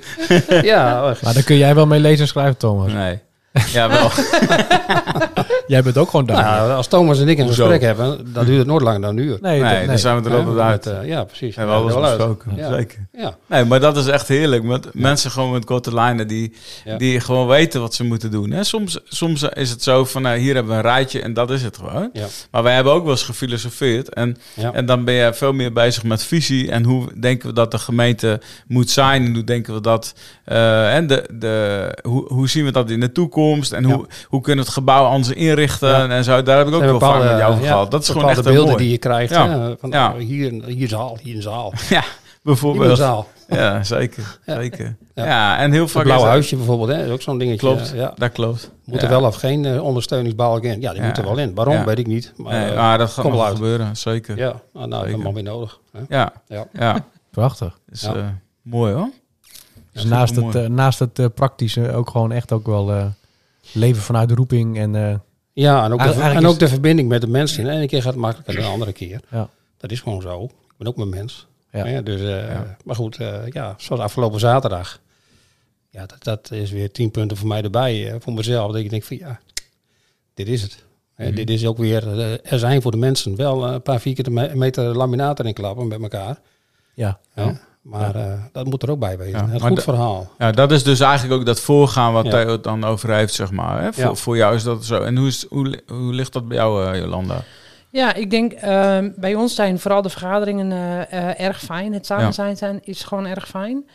ja. 0.64 1.16
Maar 1.22 1.34
daar 1.34 1.44
kun 1.44 1.58
jij 1.58 1.76
wel 1.76 1.86
mee 1.88 2.00
lezen 2.00 2.22
en 2.22 2.28
schrijven, 2.28 2.58
Thomas. 2.58 2.92
Nee. 2.92 3.20
Ja, 3.72 3.90
wel. 3.90 4.10
Jij 5.72 5.84
bent 5.84 5.98
ook 5.98 6.10
gewoon 6.10 6.26
daar. 6.26 6.44
Nou, 6.44 6.72
als 6.72 6.88
Thomas 6.88 7.20
en 7.20 7.28
ik 7.28 7.38
een 7.38 7.44
Hoezo? 7.46 7.62
gesprek 7.64 7.82
hebben, 7.82 8.34
dan 8.34 8.46
duurt 8.46 8.58
het 8.58 8.68
nooit 8.68 8.82
langer 8.82 9.02
dan 9.02 9.10
een 9.18 9.24
uur. 9.24 9.38
nee, 9.42 9.62
Nee, 9.62 9.88
dan 9.88 9.98
zijn 10.00 10.24
we 10.24 10.30
er 10.30 10.36
altijd 10.36 10.58
uit. 10.58 10.86
Met, 10.86 10.94
eh, 10.94 11.08
ja, 11.08 11.24
precies. 11.24 11.56
Hebben 11.56 11.86
we 11.86 11.90
Ja, 11.92 11.96
alles 11.98 12.10
besproken. 12.16 12.52
Ja. 12.56 12.74
Zeker. 12.74 13.08
Ja, 13.12 13.36
Nee, 13.48 13.66
maar 13.66 13.80
dat 13.80 13.98
is 13.98 14.08
echt 14.08 14.28
heerlijk. 14.28 14.64
Met 14.64 14.88
mensen 14.94 15.32
gewoon 15.32 15.52
met 15.52 15.66
korte 15.66 15.94
lijnen 15.94 16.28
die, 16.28 16.54
Ja. 16.86 16.98
die 16.98 17.20
gewoon 17.20 17.48
weten 17.48 17.82
wat 17.82 17.94
ze 17.94 18.04
moeten 18.04 18.32
doen. 18.32 18.52
Hè? 18.52 18.64
Soms, 18.64 19.00
soms 19.04 19.44
is 19.54 19.70
het 19.70 19.84
zo 19.84 20.06
van, 20.06 20.22
nou, 20.22 20.38
hier 20.38 20.54
hebben 20.56 20.72
we 20.72 20.78
een 20.78 20.86
rijtje 20.90 21.22
en 21.22 21.34
dat 21.34 21.52
is 21.52 21.64
het 21.64 21.78
gewoon. 21.78 22.10
Ja. 22.14 22.26
Maar 22.52 22.64
wij 22.64 22.74
hebben 22.76 22.94
ook 22.94 23.04
wel 23.04 23.12
eens 23.12 23.24
gefilosofeerd. 23.24 24.14
En, 24.14 24.38
Ja. 24.54 24.74
en 24.74 24.86
dan 24.86 25.06
ben 25.06 25.14
je 25.14 25.34
veel 25.34 25.54
meer 25.54 25.74
bezig 25.74 26.04
met 26.04 26.24
visie. 26.24 26.72
En 26.72 26.84
hoe 26.84 27.20
denken 27.20 27.48
we 27.48 27.54
dat 27.56 27.72
de 27.72 27.78
gemeente 27.80 28.42
moet 28.68 28.90
zijn? 28.90 29.26
En 29.26 29.34
hoe 29.34 29.44
denken 29.44 29.74
we 29.74 29.82
dat... 29.82 30.14
eh, 30.46 30.96
en 30.96 31.08
de, 31.08 31.26
de, 31.34 31.98
hoe, 32.04 32.34
hoe 32.34 32.50
zien 32.50 32.66
we 32.66 32.72
dat 32.72 32.90
in 32.90 33.00
de 33.00 33.12
toekomst? 33.12 33.72
En 33.72 33.84
hoe, 33.84 34.06
hoe 34.28 34.42
kunnen 34.42 34.64
we 34.64 34.70
het 34.70 34.80
gebouw 34.80 35.06
anders 35.06 35.34
inrichten? 35.34 35.60
Ja. 35.80 36.10
En 36.10 36.24
zo. 36.24 36.42
Daar 36.44 36.58
heb 36.58 36.68
ik 36.68 36.74
ook 36.74 36.82
wel 36.82 37.00
vaak 37.00 37.20
met 37.24 37.38
jou 37.38 37.52
over 37.52 37.64
ja, 37.64 37.72
gehad. 37.72 37.92
Dat 37.92 38.02
is 38.02 38.10
gewoon 38.10 38.30
echt 38.30 38.36
heel 38.44 38.54
beelden 38.54 38.72
mooi. 38.72 38.84
die 38.84 38.92
je 38.92 38.98
krijgt. 38.98 39.34
Ja. 39.34 39.50
Hè? 39.50 39.78
Van, 39.78 39.90
Ja. 39.90 40.08
nou, 40.10 40.22
hier, 40.22 40.52
hier 40.66 40.82
een 40.84 40.88
zaal, 40.88 41.18
hier 41.22 41.36
een 41.36 41.42
zaal. 41.42 41.74
Ja, 41.90 42.00
Hier 42.00 42.00
een 42.00 42.42
bijvoorbeeld. 42.42 42.98
zaal. 42.98 43.28
Ja, 43.48 43.84
zeker. 43.84 44.38
Ja. 44.46 44.56
zeker. 44.56 44.96
Ja. 45.16 45.26
Ja. 45.26 45.58
en 45.58 45.72
heel 45.72 45.82
Het 45.82 45.92
vaak... 45.92 46.04
blauwe 46.04 46.22
is 46.24 46.28
het- 46.30 46.36
huisje 46.38 46.56
bijvoorbeeld, 46.56 46.90
hè? 46.90 47.06
is 47.06 47.12
ook 47.12 47.22
zo'n 47.22 47.38
dingetje. 47.38 47.60
Klopt, 47.60 47.92
Ja. 47.96 48.14
dat 48.18 48.32
klopt. 48.32 48.72
Moet 48.86 48.96
Ja. 49.02 49.04
er 49.04 49.10
wel 49.10 49.24
of 49.26 49.36
geen 49.36 49.66
eh, 49.66 49.84
ondersteuningsbalk 49.84 50.64
in? 50.64 50.82
Ja, 50.82 50.92
die 50.92 51.02
Ja. 51.02 51.08
moet 51.08 51.18
er 51.18 51.24
wel 51.24 51.38
in. 51.38 51.54
Waarom, 51.56 51.74
Ja. 51.74 51.86
weet 51.86 52.00
ik 52.00 52.08
niet. 52.08 52.34
Maar, 52.38 52.54
Nee, 52.54 52.70
eh, 52.70 52.76
maar 52.78 52.98
dat 52.98 53.10
gaat 53.10 53.24
wel 53.30 53.40
gebeuren, 53.46 53.98
zeker. 53.98 54.38
Ja, 54.38 54.46
ja, 54.74 54.80
nou, 54.80 54.90
Zeker. 54.92 55.08
helemaal 55.08 55.34
weer 55.34 55.44
nodig. 55.44 55.80
Hè? 55.92 56.00
ja, 56.10 56.34
Ja. 56.48 56.66
ja. 56.74 57.06
Prachtig. 57.32 57.80
is 57.90 58.02
Ja. 58.02 58.14
eh, 58.16 58.26
mooi 58.62 58.94
hoor. 58.94 59.10
Dus 59.94 60.04
naast 60.04 60.36
het, 60.36 60.68
naast 60.70 61.00
het 61.00 61.20
eh, 61.20 61.26
praktische 61.36 61.94
ook 61.94 62.10
gewoon 62.10 62.32
echt 62.32 62.52
ook 62.52 62.66
wel 62.66 62.92
eh, 62.92 63.06
leven 63.72 64.02
vanuit 64.02 64.30
de 64.30 64.36
roeping. 64.36 64.78
En 64.78 64.96
eh, 64.96 65.16
Ja, 65.54 65.84
en 65.86 65.94
ook, 65.94 66.04
de, 66.04 66.14
en 66.22 66.46
ook 66.46 66.60
de 66.60 66.68
verbinding 66.68 67.10
met 67.10 67.22
de 67.22 67.28
mensen. 67.28 67.64
De 67.64 67.70
ene 67.72 67.88
keer 67.88 68.02
gaat 68.02 68.12
het 68.12 68.22
makkelijker 68.22 68.54
dan 68.56 68.64
de 68.64 68.70
andere 68.70 68.94
keer. 68.94 69.22
Ja. 69.32 69.50
Dat 69.78 69.92
is 69.92 70.00
gewoon 70.00 70.22
zo. 70.22 70.44
Ik 70.44 70.52
ben 70.78 70.88
ook 70.88 70.98
een 70.98 71.10
mens. 71.10 71.48
Ja. 71.72 71.86
Ja, 71.86 72.02
dus, 72.02 72.20
eh, 72.22 72.28
Ja. 72.48 72.78
Maar 72.86 72.96
goed, 72.96 73.18
eh, 73.18 73.48
ja, 73.50 73.76
zoals 73.78 74.02
afgelopen 74.02 74.40
zaterdag. 74.40 75.00
Ja, 75.90 76.06
dat, 76.06 76.24
dat 76.24 76.52
is 76.52 76.72
weer 76.72 76.92
tien 76.92 77.12
punten 77.12 77.38
voor 77.38 77.48
mij 77.48 77.62
erbij. 77.64 78.12
eh, 78.12 78.16
voor 78.20 78.34
mezelf. 78.34 78.72
Dat 78.72 78.82
ik 78.82 78.90
denk 78.90 79.04
van 79.04 79.18
ja, 79.18 79.40
dit 80.34 80.48
is 80.48 80.62
het. 80.62 80.84
Eh, 81.16 81.28
Mhm. 81.28 81.36
dit 81.36 81.50
is 81.50 81.66
ook 81.66 81.78
weer 81.78 82.20
er 82.44 82.60
zijn 82.60 82.82
voor 82.82 82.92
de 82.92 82.98
mensen. 82.98 83.36
Wel 83.36 83.68
een 83.68 83.82
paar 83.82 84.00
vierkante 84.00 84.32
me- 84.32 84.56
meter 84.56 84.84
laminaat 84.98 85.40
erin 85.40 85.54
klappen 85.54 85.88
met 85.88 86.02
elkaar. 86.02 86.40
ja, 86.94 87.20
Ja. 87.36 87.60
Maar 87.82 88.16
eh, 88.16 88.34
dat 88.52 88.66
moet 88.66 88.84
er 88.84 88.92
ook 88.92 89.00
bij 89.00 89.18
wezen. 89.18 89.32
Ja, 89.38 89.44
Een 89.44 89.50
maar 89.50 89.60
goed 89.70 89.84
verhaal. 89.84 90.32
Ja, 90.38 90.52
dat 90.52 90.72
is 90.72 90.84
dus 90.84 91.00
eigenlijk 91.00 91.40
ook 91.40 91.46
dat 91.46 91.60
voorgaan 91.60 92.14
wat 92.14 92.26
Ja. 92.26 92.32
Theo 92.32 92.48
het 92.52 92.64
dan 92.64 92.84
over 92.84 93.14
heeft, 93.14 93.34
zeg 93.34 93.52
maar. 93.52 93.82
Hè? 93.82 93.94
Voor, 93.94 94.04
Ja. 94.04 94.14
voor 94.16 94.38
jou 94.38 94.56
is 94.56 94.64
dat 94.64 94.86
zo. 94.86 95.02
En 95.02 95.18
hoe, 95.18 95.28
is, 95.28 95.46
hoe, 95.50 95.82
hoe 95.88 96.14
ligt 96.14 96.34
dat 96.34 96.48
bij 96.48 96.58
jou, 96.58 96.86
eh, 96.94 97.00
Jolanda? 97.00 97.44
Ja, 97.90 98.14
ik 98.14 98.30
denk 98.30 98.52
ehm, 98.52 99.10
bij 99.16 99.36
ons 99.36 99.56
zijn 99.56 99.80
vooral 99.80 100.02
de 100.02 100.10
vergaderingen 100.10 100.72
eh, 100.72 101.02
eh, 101.30 101.40
erg 101.40 101.60
fijn. 101.60 101.94
Het 101.94 102.06
samen 102.06 102.26
Ja. 102.26 102.32
zijn, 102.32 102.58
zijn 102.58 102.80
is 102.84 103.04
gewoon 103.04 103.26
erg 103.26 103.48
fijn. 103.48 103.86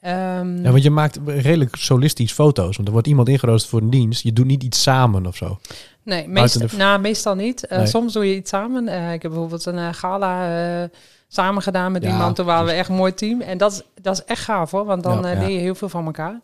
Ehm, 0.00 0.62
ja, 0.64 0.70
want 0.70 0.82
je 0.82 0.90
maakt 0.90 1.18
redelijk 1.26 1.76
solistisch 1.76 2.32
foto's. 2.32 2.76
Want 2.76 2.86
er 2.88 2.92
wordt 2.94 3.08
iemand 3.08 3.28
ingeroosterd 3.28 3.70
voor 3.70 3.80
een 3.80 3.90
dienst. 3.90 4.22
Je 4.22 4.32
doet 4.32 4.46
niet 4.46 4.62
iets 4.62 4.82
samen 4.82 5.26
of 5.26 5.36
zo. 5.36 5.58
nee, 6.02 6.28
buiten 6.28 6.60
meest, 6.60 6.70
de- 6.70 6.76
nou, 6.76 7.00
meestal 7.00 7.34
niet. 7.34 7.66
Nee. 7.70 7.86
Soms 7.86 8.12
doe 8.12 8.28
je 8.28 8.36
iets 8.36 8.50
samen. 8.50 8.88
Ik 9.12 9.22
heb 9.22 9.30
bijvoorbeeld 9.30 9.66
een 9.66 9.94
gala 9.94 10.48
eh, 10.82 10.88
samen 11.28 11.62
gedaan 11.62 11.92
met 11.92 12.02
Ja, 12.02 12.08
iemand. 12.10 12.36
Toen 12.36 12.46
waren 12.46 12.66
we 12.66 12.72
echt 12.72 12.88
een 12.88 12.94
mooi 12.94 13.14
team. 13.14 13.40
En 13.40 13.58
dat, 13.58 13.72
is- 13.72 13.82
dat 14.02 14.14
is 14.14 14.24
echt 14.24 14.42
gaaf 14.42 14.70
hoor, 14.70 14.84
want 14.84 15.02
dan 15.02 15.18
Ja, 15.22 15.24
eh, 15.24 15.32
ja. 15.32 15.38
leer 15.46 15.48
je 15.54 15.58
heel 15.58 15.74
veel 15.74 15.88
van 15.88 16.04
elkaar. 16.06 16.38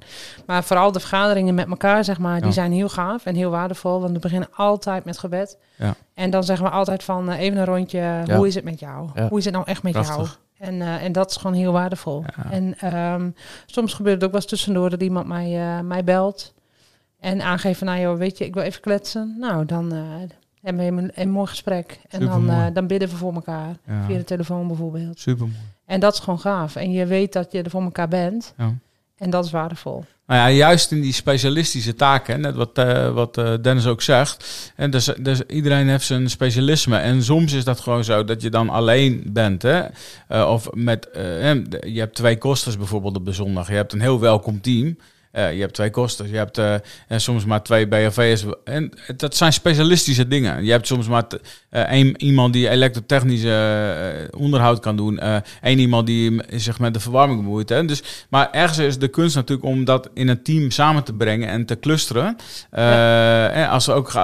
Maar 0.47 0.65
vooral 0.65 0.93
de 0.93 1.01
vergaderingen 1.01 1.55
met 1.55 1.69
elkaar, 1.69 2.05
zeg 2.05 2.19
maar, 2.19 2.41
die 2.41 2.53
zijn 2.53 2.73
heel 2.73 2.89
gaaf 2.89 3.27
en 3.27 3.35
heel 3.35 3.51
waardevol. 3.51 4.01
Want 4.01 4.13
we 4.13 4.19
beginnen 4.19 4.49
altijd 4.55 5.05
met 5.05 5.19
gebed. 5.19 5.59
Ja. 5.77 5.95
En 6.15 6.31
dan 6.31 6.45
zeggen 6.45 6.67
we 6.67 6.73
altijd 6.73 7.05
van 7.05 7.31
eh, 7.31 7.41
even 7.41 7.59
een 7.59 7.65
rondje, 7.65 8.23
hoe 8.35 8.47
is 8.47 8.55
het 8.55 8.65
met 8.65 8.81
jou? 8.81 9.09
Hoe 9.29 9.39
is 9.39 9.45
het 9.45 9.55
nou 9.55 9.67
echt 9.67 9.83
met 9.83 9.93
jou? 9.93 10.27
En, 10.59 10.83
eh, 10.83 11.05
en 11.05 11.13
dat 11.13 11.31
is 11.31 11.37
gewoon 11.37 11.57
heel 11.57 11.73
waardevol. 11.73 12.25
En 12.51 12.75
ehm, 12.79 13.31
soms 13.67 13.95
gebeurt 13.95 14.15
het 14.15 14.25
ook 14.25 14.31
wel 14.31 14.41
eens 14.41 14.51
tussendoor 14.51 14.91
dat 14.91 15.03
iemand 15.03 15.27
mij, 15.27 15.83
mij 15.83 16.05
belt. 16.05 16.55
En 17.21 17.43
aangeeft 17.43 17.79
van, 17.79 17.87
nou 17.87 18.01
joh, 18.01 18.17
weet 18.19 18.39
je, 18.39 18.45
ik 18.45 18.55
wil 18.55 18.63
even 18.63 18.81
kletsen. 18.81 19.37
Nou, 19.39 19.65
dan 19.67 19.93
hebben 20.63 20.97
we 20.97 21.03
een, 21.03 21.11
een 21.15 21.31
mooi 21.31 21.47
gesprek. 21.47 22.01
En 22.09 22.27
dan, 22.27 22.51
eh, 22.51 22.67
dan 22.73 22.87
bidden 22.87 23.09
we 23.09 23.17
voor 23.17 23.35
elkaar. 23.35 23.77
Ja. 23.87 24.05
Via 24.07 24.17
de 24.17 24.25
telefoon 24.25 24.67
bijvoorbeeld. 24.67 25.21
Super 25.21 25.47
mooi. 25.47 25.59
En 25.87 26.01
dat 26.01 26.13
is 26.13 26.19
gewoon 26.19 26.41
gaaf. 26.41 26.77
En 26.77 26.93
je 26.93 27.07
weet 27.07 27.33
dat 27.33 27.53
je 27.53 27.63
er 27.63 27.71
voor 27.71 27.83
elkaar 27.83 28.09
bent. 28.09 28.55
Ja. 28.57 28.75
En 29.17 29.31
dat 29.31 29.45
is 29.45 29.51
waardevol. 29.51 30.05
Nou 30.27 30.41
ja, 30.41 30.51
juist 30.51 30.93
in 30.93 31.01
die 31.01 31.13
specialistische 31.13 31.95
taken, 31.95 32.41
net 32.41 32.55
wat, 32.55 32.79
eh, 32.79 33.13
wat 33.13 33.39
eh, 33.39 33.55
Dennis 33.63 33.87
ook 33.87 34.03
zegt. 34.03 34.73
En 34.77 34.91
dus, 34.91 35.05
dus 35.05 35.43
iedereen 35.43 35.89
heeft 35.89 36.05
zijn 36.05 36.31
specialisme. 36.31 36.97
En 36.97 37.23
soms 37.23 37.53
is 37.53 37.65
dat 37.65 37.81
gewoon 37.81 38.05
zo 38.05 38.25
dat 38.25 38.43
je 38.43 38.51
dan 38.51 38.69
alleen 38.69 39.23
bent. 39.27 39.63
Hè? 39.63 39.83
Of 40.45 40.73
met, 40.73 41.09
je 41.13 41.99
hebt 41.99 42.15
twee 42.15 42.39
kosters 42.39 42.77
bijvoorbeeld 42.77 43.17
op 43.17 43.25
de 43.25 43.33
zondag. 43.33 43.69
Je 43.69 43.75
hebt 43.75 43.93
een 43.93 44.01
heel 44.01 44.21
welkom 44.21 44.61
team. 44.61 44.97
Eh, 45.33 45.53
je 45.53 45.61
hebt 45.61 45.75
twee 45.75 45.91
kosters. 45.91 46.31
Je 46.31 46.37
hebt 46.37 46.59
eh, 46.59 46.75
en 47.09 47.21
soms 47.21 47.45
maar 47.45 47.63
twee 47.63 47.89
BHV's. 47.89 48.45
En 48.65 48.93
dat 49.17 49.37
zijn 49.37 49.53
specialistische 49.53 50.29
dingen. 50.29 50.65
Je 50.65 50.71
hebt 50.71 50.87
soms 50.87 51.09
maar 51.09 51.25
eh, 51.73 51.83
één 51.83 52.23
iemand 52.23 52.53
die 52.53 52.69
elektrotechnisch 52.69 53.45
eh, 53.45 54.39
onderhoud 54.39 54.81
kan 54.81 54.97
doen. 54.97 55.21
één 55.61 55.79
iemand 55.79 56.07
die 56.07 56.43
zich 56.51 56.79
met 56.79 56.95
de 56.95 57.01
verwarming 57.01 57.41
bemoeit. 57.41 57.69
Hè? 57.69 57.85
Dus, 57.85 58.03
maar 58.29 58.51
ergens 58.51 58.79
is 58.79 58.99
de 58.99 59.09
kunst 59.09 59.35
natuurlijk 59.35 59.69
om 59.69 59.85
dat 59.85 60.09
in 60.15 60.29
een 60.29 60.43
team 60.43 60.71
samen 60.71 61.05
te 61.05 61.13
brengen 61.13 61.49
en 61.49 61.67
te 61.67 61.79
clusteren. 61.79 62.37
Eh, 62.71 63.57
en 63.57 63.69
als, 63.69 63.89
ook 63.89 64.15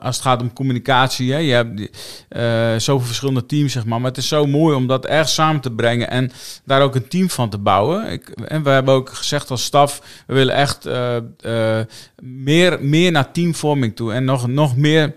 als 0.00 0.16
het 0.16 0.24
gaat 0.24 0.42
om 0.42 0.52
communicatie. 0.52 1.32
Hè? 1.32 1.38
Je 1.38 1.52
hebt 1.52 2.82
zoveel 2.82 3.06
verschillende 3.06 3.46
teams, 3.46 3.72
zeg 3.72 3.84
maar. 3.84 4.00
Maar 4.00 4.10
het 4.10 4.18
is 4.18 4.28
zo 4.28 4.46
mooi 4.46 4.76
om 4.76 4.86
dat 4.86 5.06
ergens 5.06 5.34
samen 5.34 5.60
te 5.60 5.70
brengen 5.70 6.10
en 6.10 6.30
daar 6.64 6.82
ook 6.82 6.94
een 6.94 7.08
team 7.08 7.30
van 7.30 7.50
te 7.50 7.58
bouwen. 7.58 8.10
Ik, 8.12 8.28
en 8.28 8.62
we 8.62 8.70
hebben 8.70 8.94
ook 8.94 9.10
gezegd 9.12 9.50
als 9.50 9.64
staf, 9.64 10.02
we 10.26 10.34
willen 10.34 10.51
echt 10.52 10.86
eh, 10.86 11.16
eh, 11.16 11.86
meer, 12.22 12.78
meer 12.80 13.12
naar 13.12 13.32
teamvorming 13.32 13.96
toe. 13.96 14.12
En 14.12 14.24
nog, 14.24 14.46
nog 14.46 14.76
meer 14.76 15.14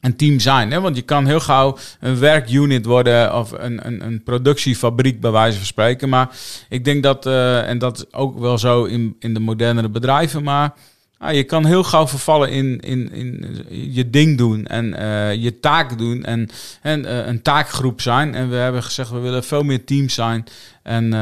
een 0.00 0.16
team 0.16 0.40
zijn. 0.40 0.70
Hè? 0.70 0.80
Want 0.80 0.96
je 0.96 1.02
kan 1.02 1.26
heel 1.26 1.40
gauw 1.40 1.78
een 2.00 2.18
werkunit 2.18 2.84
worden 2.84 3.34
of 3.34 3.52
een, 3.52 3.86
een, 3.86 4.06
een 4.06 4.22
productiefabriek 4.22 5.20
bij 5.20 5.30
wijze 5.30 5.56
van 5.56 5.66
spreken. 5.66 6.08
Maar 6.08 6.36
ik 6.68 6.84
denk 6.84 7.02
dat, 7.02 7.26
eh, 7.26 7.68
en 7.68 7.78
dat 7.78 7.96
is 7.96 8.12
ook 8.12 8.38
wel 8.38 8.58
zo 8.58 8.84
in, 8.84 9.16
in 9.18 9.34
de 9.34 9.40
modernere 9.40 9.88
bedrijven, 9.88 10.42
maar 10.42 10.74
je 11.32 11.44
kan 11.44 11.64
heel 11.64 11.84
gauw 11.84 12.08
vervallen 12.08 12.50
in, 12.50 12.80
in, 12.80 13.12
in 13.12 13.62
je 13.92 14.10
ding 14.10 14.38
doen 14.38 14.66
en 14.66 14.86
je 15.40 15.60
taak 15.60 15.98
doen 15.98 16.24
en, 16.24 16.48
en 16.80 17.28
een 17.28 17.42
taakgroep 17.42 18.00
zijn. 18.00 18.34
En 18.34 18.50
we 18.50 18.56
hebben 18.56 18.82
gezegd, 18.82 19.10
we 19.10 19.18
willen 19.18 19.44
veel 19.44 19.62
meer 19.62 19.84
teams 19.84 20.14
zijn. 20.14 20.44
En 20.82 21.12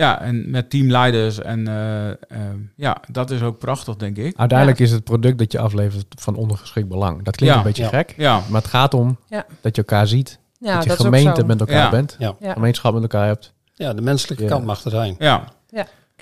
ja, 0.00 0.20
en 0.20 0.50
met 0.50 0.70
teamleiders. 0.70 1.38
En 1.40 1.68
eh, 1.68 2.08
eh, 2.10 2.16
ja, 2.76 3.00
dat 3.10 3.30
is 3.30 3.42
ook 3.42 3.58
prachtig, 3.58 3.96
denk 3.96 4.16
ik. 4.16 4.36
Uiteindelijk 4.36 4.78
is 4.78 4.90
het 4.90 5.04
product 5.04 5.38
dat 5.38 5.52
je 5.52 5.58
aflevert 5.58 6.06
van 6.18 6.34
ondergeschikt 6.34 6.88
belang. 6.88 7.22
Dat 7.22 7.36
klinkt 7.36 7.54
Ja. 7.54 7.60
een 7.60 7.66
beetje 7.66 7.82
Ja. 7.82 7.88
gek, 7.88 8.14
Ja, 8.16 8.40
maar 8.48 8.60
het 8.60 8.70
gaat 8.70 8.94
om 8.94 9.18
Ja. 9.28 9.44
dat 9.60 9.76
je 9.76 9.82
elkaar 9.82 10.06
ziet. 10.06 10.38
Ja, 10.58 10.74
dat 10.74 10.82
je 10.82 10.88
dat 10.88 11.00
gemeente 11.00 11.44
met 11.44 11.60
elkaar 11.60 11.76
Ja. 11.84 11.90
bent. 11.90 12.16
Ja. 12.18 12.34
Ja. 12.40 12.52
Gemeenschap 12.52 12.92
met 12.92 13.02
elkaar 13.02 13.26
hebt. 13.26 13.52
Ja, 13.74 13.92
de 13.94 14.02
menselijke 14.02 14.42
Ja. 14.44 14.48
kant 14.50 14.64
mag 14.64 14.84
er 14.84 14.90
zijn. 14.90 15.14
ja. 15.18 15.44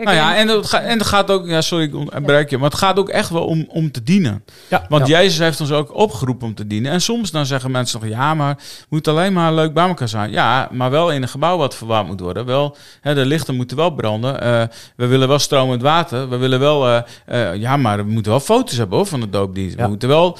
Kijk, 0.05 0.09
nou 0.09 0.21
ja, 0.21 0.37
en- 0.37 0.65
gaat, 0.65 0.83
en 0.83 0.99
het 0.99 1.07
gaat 1.07 1.31
ook, 1.31 1.47
ja, 1.47 1.61
sorry, 1.61 1.85
ik 1.85 1.95
onderbreek 1.95 2.51
je, 2.51 2.59
maar 2.59 2.71
het 2.71 2.79
gaat 2.79 2.99
ook 2.99 3.09
echt 3.09 3.31
wel 3.31 3.45
om, 3.45 3.65
om 3.69 3.91
te 3.91 4.03
dienen. 4.03 4.45
Ja. 4.69 4.85
Want 4.89 5.07
Ja. 5.07 5.19
Jezus 5.19 5.39
heeft 5.39 5.61
ons 5.61 5.71
ook 5.73 5.95
opgeroepen 5.95 6.47
om 6.47 6.55
te 6.55 6.67
dienen. 6.67 6.93
En 6.93 7.01
soms 7.01 7.31
dan 7.31 7.47
zeggen 7.47 7.71
mensen 7.71 8.01
nog, 8.01 8.09
ja, 8.09 8.35
maar 8.35 8.49
het 8.49 8.87
moet 8.89 9.09
alleen 9.09 9.33
maar 9.33 9.53
leuk 9.53 9.75
bij 9.75 9.89
elkaar 9.89 10.09
zijn. 10.09 10.31
Ja, 10.31 10.69
maar 10.73 10.91
wel 10.91 11.11
in 11.13 11.23
een 11.23 11.29
gebouw 11.29 11.57
wat 11.57 11.75
verwarmd 11.75 12.09
moet 12.09 12.21
worden. 12.21 12.47
Wel, 12.47 12.77
hè, 13.01 13.15
de 13.15 13.27
lichten 13.27 13.55
moeten 13.57 13.77
wel 13.77 13.91
branden. 13.91 14.41
Eh, 14.41 14.63
we 14.97 15.07
willen 15.07 15.29
wel 15.29 15.39
stromend 15.39 15.83
water. 15.83 16.29
We 16.29 16.37
willen 16.37 16.61
wel, 16.61 16.87
eh, 16.89 17.03
eh, 17.53 17.61
ja, 17.61 17.77
maar 17.77 17.97
we 17.97 18.11
moeten 18.13 18.33
wel 18.33 18.41
foto's 18.41 18.77
hebben 18.77 18.97
hoor, 18.97 19.07
van 19.07 19.21
de 19.21 19.31
doopdienst. 19.31 19.77
Ja. 19.77 19.83
We 19.83 19.89
moeten 19.89 20.09
wel, 20.09 20.39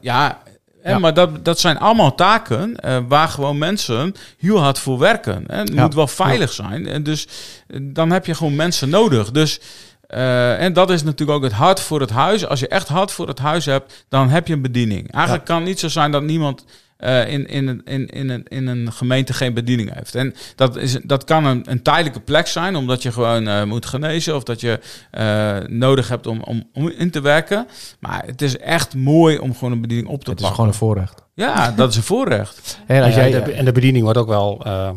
Ja. 0.00 0.38
Hè, 0.82 0.98
maar 0.98 1.14
dat, 1.14 1.44
dat 1.44 1.58
zijn 1.58 1.78
allemaal 1.78 2.14
taken 2.14 2.76
eh, 2.76 2.98
waar 3.08 3.28
gewoon 3.28 3.58
mensen 3.58 4.14
heel 4.38 4.58
hard 4.60 4.78
voor 4.78 4.98
werken. 4.98 5.44
Hè. 5.46 5.58
Het 5.58 5.74
moet 5.74 5.94
wel 5.94 6.06
veilig 6.06 6.52
zijn. 6.52 6.86
En 6.86 7.02
dus 7.02 7.26
eh, 7.66 7.80
dan 7.82 8.10
heb 8.10 8.26
je 8.26 8.34
gewoon 8.34 8.56
mensen 8.56 8.88
nodig. 8.88 9.30
Dus 9.30 9.60
eh, 10.06 10.62
en 10.62 10.72
dat 10.72 10.90
is 10.90 11.02
natuurlijk 11.02 11.38
ook 11.38 11.44
het 11.44 11.52
hart 11.52 11.80
voor 11.80 12.00
het 12.00 12.10
huis. 12.10 12.46
Als 12.46 12.60
je 12.60 12.68
echt 12.68 12.88
hart 12.88 13.12
voor 13.12 13.28
het 13.28 13.38
huis 13.38 13.64
hebt, 13.64 14.04
dan 14.08 14.28
heb 14.28 14.46
je 14.46 14.52
een 14.52 14.62
bediening. 14.62 15.12
Eigenlijk 15.12 15.44
kan 15.44 15.56
het 15.56 15.64
niet 15.64 15.80
zo 15.80 15.88
zijn 15.88 16.10
dat 16.10 16.22
niemand 16.22 16.64
eh, 17.00 17.32
in, 17.32 17.46
in, 17.46 17.66
een- 17.68 17.82
in, 17.84 18.06
in, 18.06 18.28
een, 18.28 18.44
in 18.48 18.66
een 18.66 18.92
gemeente 18.92 19.32
geen 19.32 19.54
bediening 19.54 19.94
heeft. 19.94 20.14
En 20.14 20.34
dat, 20.54 20.76
is, 20.76 20.92
dat 21.02 21.24
kan 21.24 21.44
een, 21.44 21.70
een 21.70 21.82
tijdelijke 21.82 22.20
plek 22.20 22.46
zijn, 22.46 22.76
omdat 22.76 23.02
je 23.02 23.12
gewoon 23.12 23.48
eh, 23.48 23.64
moet 23.64 23.86
genezen 23.86 24.34
of 24.36 24.42
dat 24.42 24.60
je 24.60 24.80
eh, 25.10 25.58
nodig 25.66 26.08
hebt 26.08 26.26
om, 26.26 26.42
om, 26.42 26.68
om 26.72 26.88
in 26.88 27.10
te 27.10 27.20
werken. 27.20 27.66
Maar 28.00 28.22
het 28.26 28.42
is 28.42 28.56
echt 28.58 28.94
mooi 28.94 29.38
om 29.38 29.54
gewoon 29.54 29.72
een 29.72 29.80
bediening 29.80 30.08
op 30.08 30.24
te 30.24 30.30
Het 30.30 30.40
is 30.40 30.46
pakken. 30.46 30.54
gewoon 30.54 30.70
een 30.70 30.78
voorrecht. 30.78 31.24
Ja, 31.34 31.70
dat 31.72 31.90
is 31.90 31.96
een 31.96 32.02
voorrecht. 32.02 32.78
En 32.86 33.02
als 33.02 33.14
Ja, 33.14 33.28
jij, 33.28 33.44
de- 33.44 33.52
en 33.52 33.64
de 33.64 33.72
bediening 33.72 34.04
wordt 34.04 34.18
ook 34.18 34.28
wel, 34.28 34.60
eh, 34.64 34.90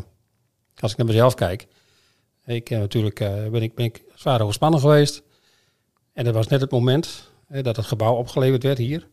als 0.79 0.91
ik 0.91 0.97
naar 0.97 1.07
mezelf 1.07 1.33
kijk. 1.33 1.67
Ik 2.45 2.69
eh, 2.69 2.79
natuurlijk 2.79 3.19
eh, 3.19 3.33
ben 3.51 3.61
ik, 3.61 3.75
ben 3.75 3.85
ik 3.85 4.01
zwaar 4.15 4.41
overspannen 4.41 4.79
geweest. 4.79 5.21
En 6.13 6.23
dat 6.23 6.33
was 6.33 6.47
net 6.47 6.61
het 6.61 6.71
moment 6.71 7.31
dat 7.47 7.75
het 7.75 7.85
gebouw 7.85 8.15
opgeleverd 8.15 8.63
werd 8.63 8.77
hier. 8.77 9.07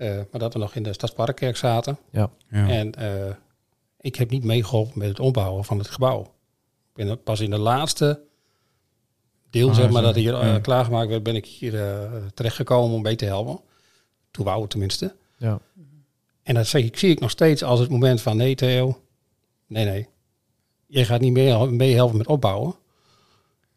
Eh, 0.00 0.16
maar 0.30 0.40
dat 0.40 0.52
we 0.52 0.58
nog 0.58 0.74
in 0.74 0.82
de 0.82 0.92
Stadsparkkerk 0.92 1.56
zaten. 1.56 1.98
ja. 2.10 2.30
Ja. 2.50 2.68
En 2.68 2.94
eh, 2.94 3.34
ik 4.00 4.16
heb 4.16 4.30
niet 4.30 4.44
meegeholpen 4.44 4.98
met 4.98 5.08
het 5.08 5.20
ombouwen 5.20 5.64
van 5.64 5.78
het 5.78 5.88
gebouw. 5.88 6.20
Ik 6.94 7.06
ben 7.06 7.22
pas 7.22 7.40
in 7.40 7.50
de 7.50 7.58
laatste 7.58 8.22
deel, 9.50 9.68
Ah, 9.68 9.74
zeg 9.74 9.90
maar, 9.90 10.00
zo. 10.00 10.06
dat 10.06 10.14
hier 10.14 10.34
eh, 10.34 10.42
Ja. 10.46 10.58
klaargemaakt 10.58 11.08
werd, 11.08 11.22
ben 11.22 11.36
ik 11.36 11.46
hier 11.46 11.72
terechtgekomen 12.34 12.94
om 12.96 13.02
mee 13.02 13.16
te 13.16 13.24
helpen. 13.24 13.60
Toen 14.30 14.44
wou 14.44 14.60
het 14.60 14.70
tenminste. 14.70 15.14
Ja. 15.36 15.60
En 16.42 16.54
dat 16.54 16.66
zie 16.66 16.84
ik, 16.84 16.96
zie 16.98 17.10
ik 17.10 17.20
nog 17.20 17.30
steeds 17.30 17.62
als 17.62 17.80
het 17.80 17.90
moment 17.90 18.20
van 18.20 18.36
nee 18.36 18.54
Theo, 18.54 19.00
nee 19.66 19.84
nee. 19.84 20.08
Je 20.86 21.04
gaat 21.04 21.20
niet 21.20 21.32
mee- 21.32 21.66
meehelpen 21.66 22.16
met 22.16 22.26
opbouwen. 22.26 22.74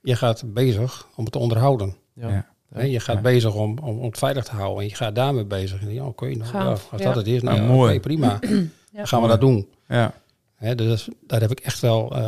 Je 0.01 0.15
gaat 0.15 0.43
bezig 0.53 1.07
om 1.15 1.23
het 1.23 1.33
te 1.33 1.39
onderhouden. 1.39 1.95
Ja. 2.13 2.29
Ja. 2.29 2.52
Hè, 2.73 2.81
je 2.83 2.99
gaat 2.99 3.15
Ja. 3.15 3.21
bezig 3.21 3.53
om, 3.53 3.77
om, 3.81 3.99
om 3.99 4.05
het 4.05 4.17
veilig 4.17 4.43
te 4.43 4.51
houden. 4.55 4.83
En 4.83 4.89
je 4.89 4.95
gaat 4.95 5.15
daarmee 5.15 5.45
bezig. 5.45 5.81
En 5.81 5.93
ja, 5.93 6.03
oké, 6.03 6.25
nou, 6.25 6.43
Gaaf, 6.43 6.81
ja, 6.83 6.87
als 6.91 7.01
ja. 7.01 7.07
dat 7.07 7.15
het 7.15 7.27
is, 7.27 7.41
nou 7.41 7.55
Ja, 7.57 7.61
ja, 7.67 7.67
mooi. 7.67 7.91
oké, 7.91 7.99
prima. 7.99 8.37
Dan 8.41 8.69
Ja. 8.91 9.05
gaan 9.05 9.21
we 9.21 9.27
dat 9.27 9.39
doen. 9.41 9.67
Ja. 9.87 10.13
Hè, 10.55 10.75
dus 10.75 11.07
daar 11.27 11.41
heb 11.41 11.51
ik 11.51 11.59
echt 11.59 11.79
wel... 11.79 12.11
eh 12.15 12.21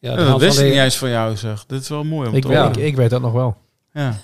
ja, 0.00 0.10
Ja, 0.10 0.16
dat 0.16 0.40
wist 0.40 0.58
ik 0.60 0.64
niet 0.70 0.74
eens 0.74 0.96
van 0.96 1.08
jou, 1.10 1.36
zeg. 1.36 1.64
Dit 1.66 1.80
is 1.80 1.88
wel 1.88 2.04
mooi 2.04 2.28
om 2.28 2.34
Ik, 2.34 2.42
te 2.42 2.48
weet, 2.48 2.76
ik, 2.76 2.82
ik 2.84 2.96
weet 2.96 3.10
dat 3.10 3.20
nog 3.20 3.32
wel. 3.32 3.56
Ja, 3.92 4.14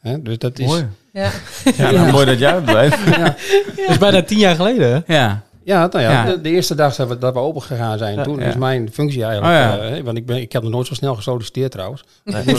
Hè, 0.00 0.22
dus 0.22 0.38
dat 0.38 0.58
is... 0.58 0.66
mooi. 0.66 0.86
Ja. 1.12 1.30
Ja, 1.76 1.90
nou, 1.90 2.12
mooi 2.12 2.26
dat 2.26 2.38
jij 2.38 2.52
het 2.54 2.64
blijft. 2.64 3.06
Dat 3.06 3.34
is 3.88 3.98
bijna 3.98 4.22
tien 4.22 4.38
jaar 4.38 4.54
geleden, 4.54 4.88
hè? 5.06 5.14
Ja, 5.14 5.42
Ja, 5.64 5.86
nou 5.86 6.00
ja, 6.02 6.10
Ja. 6.10 6.24
De, 6.24 6.40
de 6.40 6.50
eerste 6.50 6.74
dag 6.74 6.94
dat 6.96 7.08
we, 7.08 7.18
dat 7.18 7.32
we 7.32 7.38
open 7.38 7.62
gegaan 7.62 7.98
zijn, 7.98 8.14
Ja, 8.16 8.22
toen 8.22 8.38
ja. 8.38 8.44
is 8.46 8.54
mijn 8.56 8.92
functie 8.92 9.24
eigenlijk... 9.24 9.52
Oh 9.54 9.58
ja. 9.60 9.78
eh, 9.84 9.90
hè, 9.90 10.02
want 10.02 10.16
ik, 10.16 10.26
ben, 10.26 10.40
ik 10.40 10.52
heb 10.52 10.62
nog 10.62 10.70
nooit 10.70 10.86
zo 10.86 10.94
snel 10.94 11.14
gesolliciteerd 11.14 11.70
trouwens. 11.70 12.04
Nee, 12.24 12.42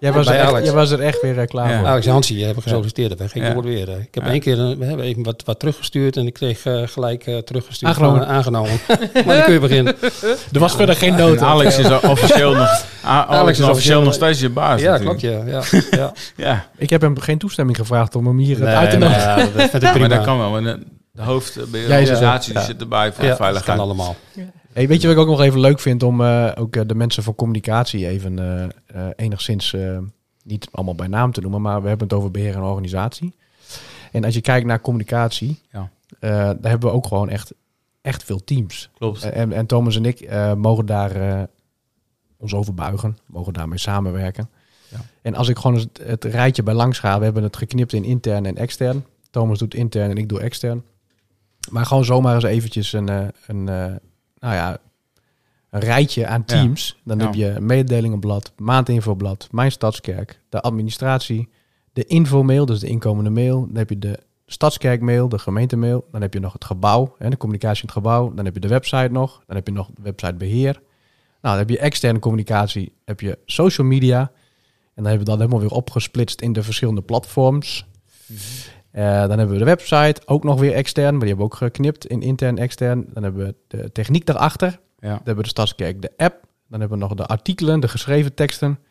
Jij 0.00 0.12
was, 0.12 0.26
er 0.26 0.34
echt, 0.34 0.48
Alex. 0.48 0.64
jij 0.64 0.74
was 0.74 0.90
er 0.90 1.00
echt 1.00 1.22
weer 1.22 1.38
eh, 1.38 1.46
klaar 1.46 1.70
Ja. 1.70 1.78
voor. 1.78 1.86
Alex 1.88 2.06
en 2.06 2.12
Hansie 2.12 2.36
die 2.36 2.44
hebben 2.44 2.62
gesolliciteerd. 2.62 3.08
Dat 3.08 3.18
werd 3.18 3.32
geen 3.32 3.42
Ja. 3.42 3.52
woord 3.54 3.64
weer. 3.64 3.88
eh. 3.88 3.94
Ik 3.98 4.14
heb 4.14 4.24
Ja. 4.24 4.30
één 4.30 4.40
keer 4.40 4.58
een- 4.58 4.78
we 4.78 4.84
hebben 4.84 5.06
even 5.06 5.22
wat, 5.22 5.42
wat 5.44 5.58
teruggestuurd 5.58 6.16
en 6.16 6.26
ik 6.26 6.32
kreeg 6.32 6.64
eh, 6.64 6.82
gelijk 6.86 7.26
eh, 7.26 7.38
teruggestuurd. 7.38 7.90
Aangenomen. 7.90 8.18
Van, 8.20 8.28
eh, 8.28 8.34
aangenomen. 8.34 8.70
maar 9.26 9.34
dan 9.36 9.42
kun 9.44 9.52
je 9.52 9.58
beginnen. 9.60 9.96
Er 10.52 10.58
was 10.60 10.74
verder 10.76 10.96
geen 10.96 11.14
nood. 11.14 11.40
Alex 11.42 11.78
is 11.78 11.90
officieel 12.02 12.54
nog, 12.54 12.84
Alex 13.04 13.58
is 13.58 13.64
officieel 13.68 14.02
nog 14.02 14.14
steeds 14.14 14.40
je 14.40 14.48
baas. 14.50 14.80
ja, 14.80 14.90
natuurlijk. 14.98 15.18
klopt. 15.18 15.46
Ja, 15.48 15.80
ja, 15.80 15.80
ja. 16.00 16.12
Ja, 16.36 16.66
Ik 16.76 16.90
heb 16.90 17.00
hem 17.00 17.18
geen 17.18 17.38
toestemming 17.38 17.76
gevraagd 17.76 18.14
om 18.16 18.26
hem 18.26 18.38
hier 18.38 18.58
Nee, 18.58 18.74
uit 18.74 18.90
te 18.90 18.96
nodigen. 18.96 19.22
ja, 19.22 19.36
dat 19.36 19.70
vind 19.70 19.82
ik 19.82 19.98
maar 19.98 20.08
dat 20.08 20.24
kan 20.24 20.38
wel. 20.38 20.52
De, 20.62 20.78
de 21.12 21.22
hoofd 21.22 21.54
bij 21.70 21.80
de 21.80 21.86
Jij 21.86 22.02
is 22.02 22.08
het 22.08 22.18
organisatie 22.18 22.52
wel. 22.54 22.62
die 22.62 22.72
zit 22.72 22.80
erbij 22.80 23.12
voor 23.12 23.22
ja, 23.24 23.28
dat 23.28 23.38
veiligheid. 23.38 23.76
kan 23.76 23.84
allemaal. 23.86 24.16
Hey, 24.72 24.88
weet 24.88 25.00
je 25.00 25.06
wat 25.06 25.16
ik 25.16 25.22
ook 25.22 25.28
nog 25.28 25.40
even 25.40 25.60
leuk 25.60 25.80
vind 25.80 26.02
om 26.02 26.20
eh, 26.20 26.52
ook 26.54 26.76
eh, 26.76 26.82
de 26.86 26.94
mensen 26.94 27.22
van 27.22 27.34
communicatie 27.34 28.06
even 28.06 28.38
eh, 28.86 29.06
enigszins 29.16 29.76
niet 30.44 30.68
allemaal 30.70 30.94
bij 30.94 31.06
naam 31.06 31.32
te 31.32 31.40
noemen, 31.40 31.62
maar 31.62 31.82
we 31.82 31.88
hebben 31.88 32.08
het 32.08 32.16
over 32.16 32.30
beheer 32.30 32.54
en 32.54 32.62
organisatie. 32.62 33.34
En 34.12 34.24
als 34.24 34.34
je 34.34 34.40
kijkt 34.40 34.66
naar 34.66 34.80
communicatie, 34.80 35.60
Ja. 35.70 35.90
daar 36.20 36.70
hebben 36.70 36.88
we 36.90 36.94
ook 36.94 37.06
gewoon 37.06 37.28
echt, 37.28 37.52
echt 38.00 38.24
veel 38.24 38.44
teams. 38.44 38.90
Klopt. 38.98 39.22
En, 39.22 39.52
en 39.52 39.66
Thomas 39.66 39.96
en 39.96 40.04
ik 40.04 40.30
mogen 40.56 40.86
daar 40.86 41.46
ons 42.36 42.54
over 42.54 42.74
buigen, 42.74 43.18
mogen 43.26 43.52
daarmee 43.52 43.78
samenwerken. 43.78 44.48
Ja. 44.88 44.98
En 45.22 45.34
als 45.34 45.48
ik 45.48 45.58
gewoon 45.58 45.76
het, 45.76 46.00
het 46.02 46.24
rijtje 46.24 46.62
bij 46.62 46.74
langs 46.74 46.98
ga, 46.98 47.18
we 47.18 47.24
hebben 47.24 47.42
het 47.42 47.56
geknipt 47.56 47.92
in 47.92 48.04
intern 48.04 48.46
en 48.46 48.56
extern. 48.56 49.04
Thomas 49.30 49.58
doet 49.58 49.74
intern 49.74 50.10
en 50.10 50.16
ik 50.16 50.28
doe 50.28 50.40
extern. 50.40 50.82
Maar 51.70 51.86
gewoon 51.86 52.04
zomaar 52.04 52.34
eens 52.34 52.44
eventjes 52.44 52.92
een, 52.92 53.32
een, 53.46 54.00
nou 54.40 54.54
ja, 54.54 54.78
een 55.70 55.80
rijtje 55.80 56.26
aan 56.26 56.42
Ja. 56.46 56.54
teams. 56.54 57.00
Dan 57.04 57.18
Ja. 57.18 57.24
heb 57.24 57.34
je 57.34 57.46
een 57.46 57.66
mededelingenblad, 57.66 58.52
maandinfoblad, 58.56 59.48
Mijn 59.50 59.72
Stadskerk, 59.72 60.40
de 60.48 60.60
administratie, 60.60 61.48
de 61.92 62.04
infomail, 62.04 62.66
dus 62.66 62.80
de 62.80 62.86
inkomende 62.88 63.30
mail. 63.30 63.66
Dan 63.66 63.76
heb 63.76 63.88
je 63.90 63.98
de 63.98 64.18
stadskerkmail, 64.46 65.28
de 65.28 65.38
gemeentemail. 65.38 66.08
Dan 66.12 66.20
heb 66.20 66.34
je 66.34 66.40
nog 66.40 66.52
het 66.52 66.64
gebouw, 66.64 67.14
hè, 67.18 67.30
de 67.30 67.36
communicatie 67.36 67.82
in 67.82 67.88
het 67.88 67.96
gebouw. 67.96 68.34
Dan 68.34 68.44
heb 68.44 68.54
je 68.54 68.60
de 68.60 68.68
website 68.68 69.08
nog. 69.12 69.42
Dan 69.46 69.56
heb 69.56 69.66
je 69.66 69.72
nog 69.72 69.90
websitebeheer. 70.02 70.72
Nou, 71.42 71.56
dan 71.56 71.56
heb 71.58 71.68
je 71.68 71.78
externe 71.78 72.18
communicatie, 72.18 72.92
heb 73.04 73.20
je 73.20 73.38
social 73.44 73.86
media. 73.86 74.20
En 74.20 75.02
dan 75.02 75.04
hebben 75.04 75.18
we 75.24 75.30
dat 75.30 75.38
helemaal 75.38 75.60
weer 75.60 75.70
opgesplitst 75.78 76.40
in 76.40 76.52
de 76.52 76.62
verschillende 76.62 77.02
platforms. 77.02 77.86
Eh, 78.90 79.04
dan 79.04 79.38
hebben 79.38 79.50
we 79.50 79.58
de 79.58 79.64
website, 79.64 80.22
ook 80.24 80.44
nog 80.44 80.60
weer 80.60 80.72
extern, 80.72 81.10
maar 81.10 81.20
die 81.20 81.28
hebben 81.28 81.46
we 81.46 81.52
ook 81.52 81.58
geknipt 81.58 82.06
in 82.06 82.22
intern 82.22 82.58
extern. 82.58 83.04
Dan 83.12 83.22
hebben 83.22 83.46
we 83.46 83.54
de 83.66 83.92
techniek 83.92 84.26
daarachter. 84.26 84.68
Ja. 84.98 85.08
Dan 85.08 85.16
hebben 85.16 85.36
we 85.36 85.42
de 85.42 85.48
Stadskerk, 85.48 86.02
de 86.02 86.12
app. 86.16 86.44
Dan 86.68 86.80
hebben 86.80 86.98
we 86.98 87.04
nog 87.04 87.14
de 87.14 87.26
artikelen, 87.26 87.80
de 87.80 87.88
geschreven 87.88 88.34
teksten. 88.34 88.68
Dan 88.68 88.82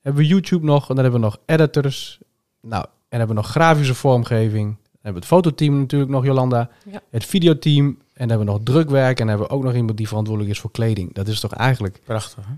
hebben 0.00 0.22
we 0.22 0.28
YouTube 0.28 0.66
nog. 0.66 0.88
En 0.88 0.94
dan 0.94 1.04
hebben 1.04 1.20
we 1.20 1.26
nog 1.26 1.38
editors. 1.46 2.20
Nou, 2.60 2.84
en 2.84 3.18
hebben 3.18 3.36
we 3.36 3.42
nog 3.42 3.50
grafische 3.50 3.94
vormgeving. 3.94 4.66
Dan 4.66 4.88
hebben 4.92 5.12
we 5.12 5.18
het 5.18 5.44
fototeam 5.44 5.78
natuurlijk 5.78 6.10
nog, 6.10 6.24
Jolanda. 6.24 6.70
Ja. 6.90 7.00
Het 7.10 7.24
videoteam. 7.24 7.86
En 7.86 8.28
dan 8.28 8.28
hebben 8.28 8.46
we 8.46 8.52
nog 8.52 8.62
drukwerk. 8.62 9.20
En 9.20 9.26
dan 9.26 9.28
hebben 9.28 9.46
we 9.46 9.52
ook 9.52 9.62
nog 9.62 9.74
iemand 9.74 9.96
die 9.96 10.08
verantwoordelijk 10.08 10.54
is 10.54 10.60
voor 10.60 10.70
kleding. 10.70 11.14
Dat 11.14 11.28
is 11.28 11.40
toch 11.40 11.52
eigenlijk... 11.52 12.00
Prachtig. 12.04 12.44
Hè? 12.46 12.52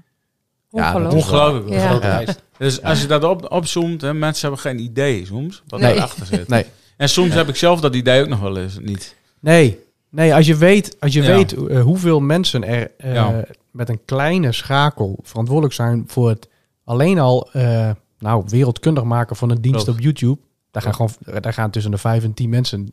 Ja, 0.73 0.95
Ongelooflijk. 0.95 1.27
wel- 1.31 1.41
Ongelooflijk. 1.47 1.81
Ja. 1.81 1.89
Grote 1.89 2.07
Ja. 2.07 2.15
lijst. 2.17 2.43
Dus 2.59 2.83
als 2.83 3.01
je 3.01 3.07
dat 3.07 3.25
op, 3.25 3.53
opzoomt, 3.53 4.01
hè, 4.01 4.15
mensen 4.15 4.43
hebben 4.49 4.61
geen 4.71 4.79
idee 4.79 5.27
soms 5.27 5.63
wat 5.67 5.81
Nee. 5.81 5.95
erachter 5.95 6.27
zit. 6.27 6.49
Nee. 6.49 6.65
En 6.97 7.09
soms 7.09 7.35
heb 7.35 7.49
ik 7.49 7.57
zelf 7.57 7.81
dat 7.81 7.95
idee 7.95 8.23
ook 8.23 8.29
nog 8.29 8.41
wel 8.41 8.57
eens 8.57 8.79
niet. 8.81 9.17
Nee, 9.41 9.79
nee 10.11 10.35
als 10.35 10.47
je 10.47 10.57
weet, 10.57 10.97
als 11.01 11.13
je 11.13 11.23
Ja. 11.23 11.37
weet 11.37 11.53
eh, 11.67 11.83
hoeveel 11.83 12.21
mensen 12.21 12.65
er 12.65 12.91
eh, 12.99 13.15
Ja. 13.15 13.45
met 13.71 13.89
een 13.89 14.01
kleine 14.05 14.53
schakel 14.53 15.19
verantwoordelijk 15.23 15.75
zijn 15.75 16.05
voor 16.07 16.29
het 16.29 16.49
alleen 16.85 17.19
al 17.19 17.49
eh, 17.53 17.91
nou, 18.19 18.45
wereldkundig 18.47 19.05
maken 19.05 19.37
van 19.37 19.51
een 19.51 19.61
dienst 19.61 19.85
Klopt. 19.85 19.99
op 19.99 20.05
YouTube. 20.05 20.41
Daar 20.71 20.83
gaan, 20.83 20.95
gewoon, 20.95 21.11
daar 21.41 21.53
gaan 21.53 21.71
tussen 21.71 21.91
de 21.91 21.99
vijf 21.99 22.25
en 22.25 22.35
tien 22.35 22.49
mensen, 22.51 22.93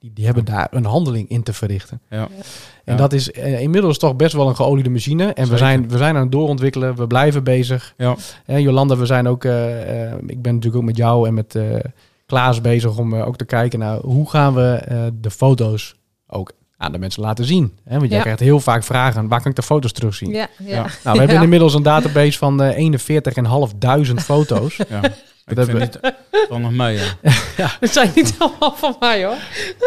die, 0.00 0.12
die 0.12 0.24
hebben 0.24 0.44
daar 0.44 0.68
een 0.70 0.84
handeling 0.84 1.28
in 1.28 1.42
te 1.42 1.52
verrichten. 1.52 2.00
Ja. 2.10 2.28
En 2.84 2.92
Ja. 2.92 2.96
dat 2.96 3.12
is 3.12 3.30
eh, 3.32 3.60
inmiddels 3.60 3.98
toch 3.98 4.16
best 4.16 4.32
wel 4.32 4.48
een 4.48 4.56
geoliede 4.56 4.90
machine. 4.90 5.32
En 5.32 5.48
we 5.48 5.56
zijn, 5.56 5.88
we 5.88 5.96
zijn 5.96 6.14
aan 6.16 6.22
het 6.22 6.32
doorontwikkelen, 6.32 6.96
we 6.96 7.06
blijven 7.06 7.44
bezig. 7.44 7.94
Ja. 7.96 8.16
En 8.46 8.62
Jolanda, 8.62 8.96
we 8.96 9.06
zijn 9.06 9.28
ook, 9.28 9.44
eh, 9.44 10.04
eh, 10.12 10.14
ik 10.26 10.42
ben 10.42 10.54
natuurlijk 10.54 10.82
ook 10.82 10.88
met 10.88 10.96
jou 10.96 11.26
en 11.26 11.34
met 11.34 11.54
eh 11.54 11.62
Klaas 12.26 12.60
bezig 12.60 12.98
om 12.98 13.14
ook 13.14 13.36
te 13.36 13.44
kijken 13.44 13.78
naar 13.78 13.98
hoe 13.98 14.30
gaan 14.30 14.54
we 14.54 14.72
eh, 14.74 14.98
de 15.14 15.30
foto's 15.30 15.94
ook 16.26 16.52
aan 16.76 16.92
de 16.92 16.98
mensen 16.98 17.22
laten 17.22 17.44
zien. 17.44 17.72
Hè? 17.84 17.96
Want 17.98 18.08
jij 18.08 18.16
Ja. 18.16 18.22
krijgt 18.22 18.40
heel 18.40 18.60
vaak 18.60 18.84
vragen, 18.84 19.28
waar 19.28 19.40
kan 19.42 19.50
ik 19.50 19.56
de 19.56 19.62
foto's 19.62 19.92
terugzien? 19.92 20.30
Ja, 20.30 20.48
ja. 20.58 20.74
Ja. 20.74 20.86
Nou, 21.04 21.16
we 21.16 21.22
hebben 21.24 21.42
inmiddels 21.42 21.74
een 21.74 21.82
database 21.82 22.38
van 22.38 22.62
eh 22.62 22.76
41.500 22.76 24.14
foto's. 24.24 24.76
Ja. 25.56 25.62
Ik 25.62 25.66
Dat 25.66 25.68
vind 25.68 25.98
het 26.00 26.48
wel 26.48 26.58
nog 26.58 26.70
mee, 26.72 26.98
ja. 27.56 27.70
Dat 27.80 27.90
zijn 27.90 28.10
niet 28.14 28.34
allemaal 28.38 28.74
van 28.76 28.96
mij 29.00 29.24
hoor. 29.24 29.34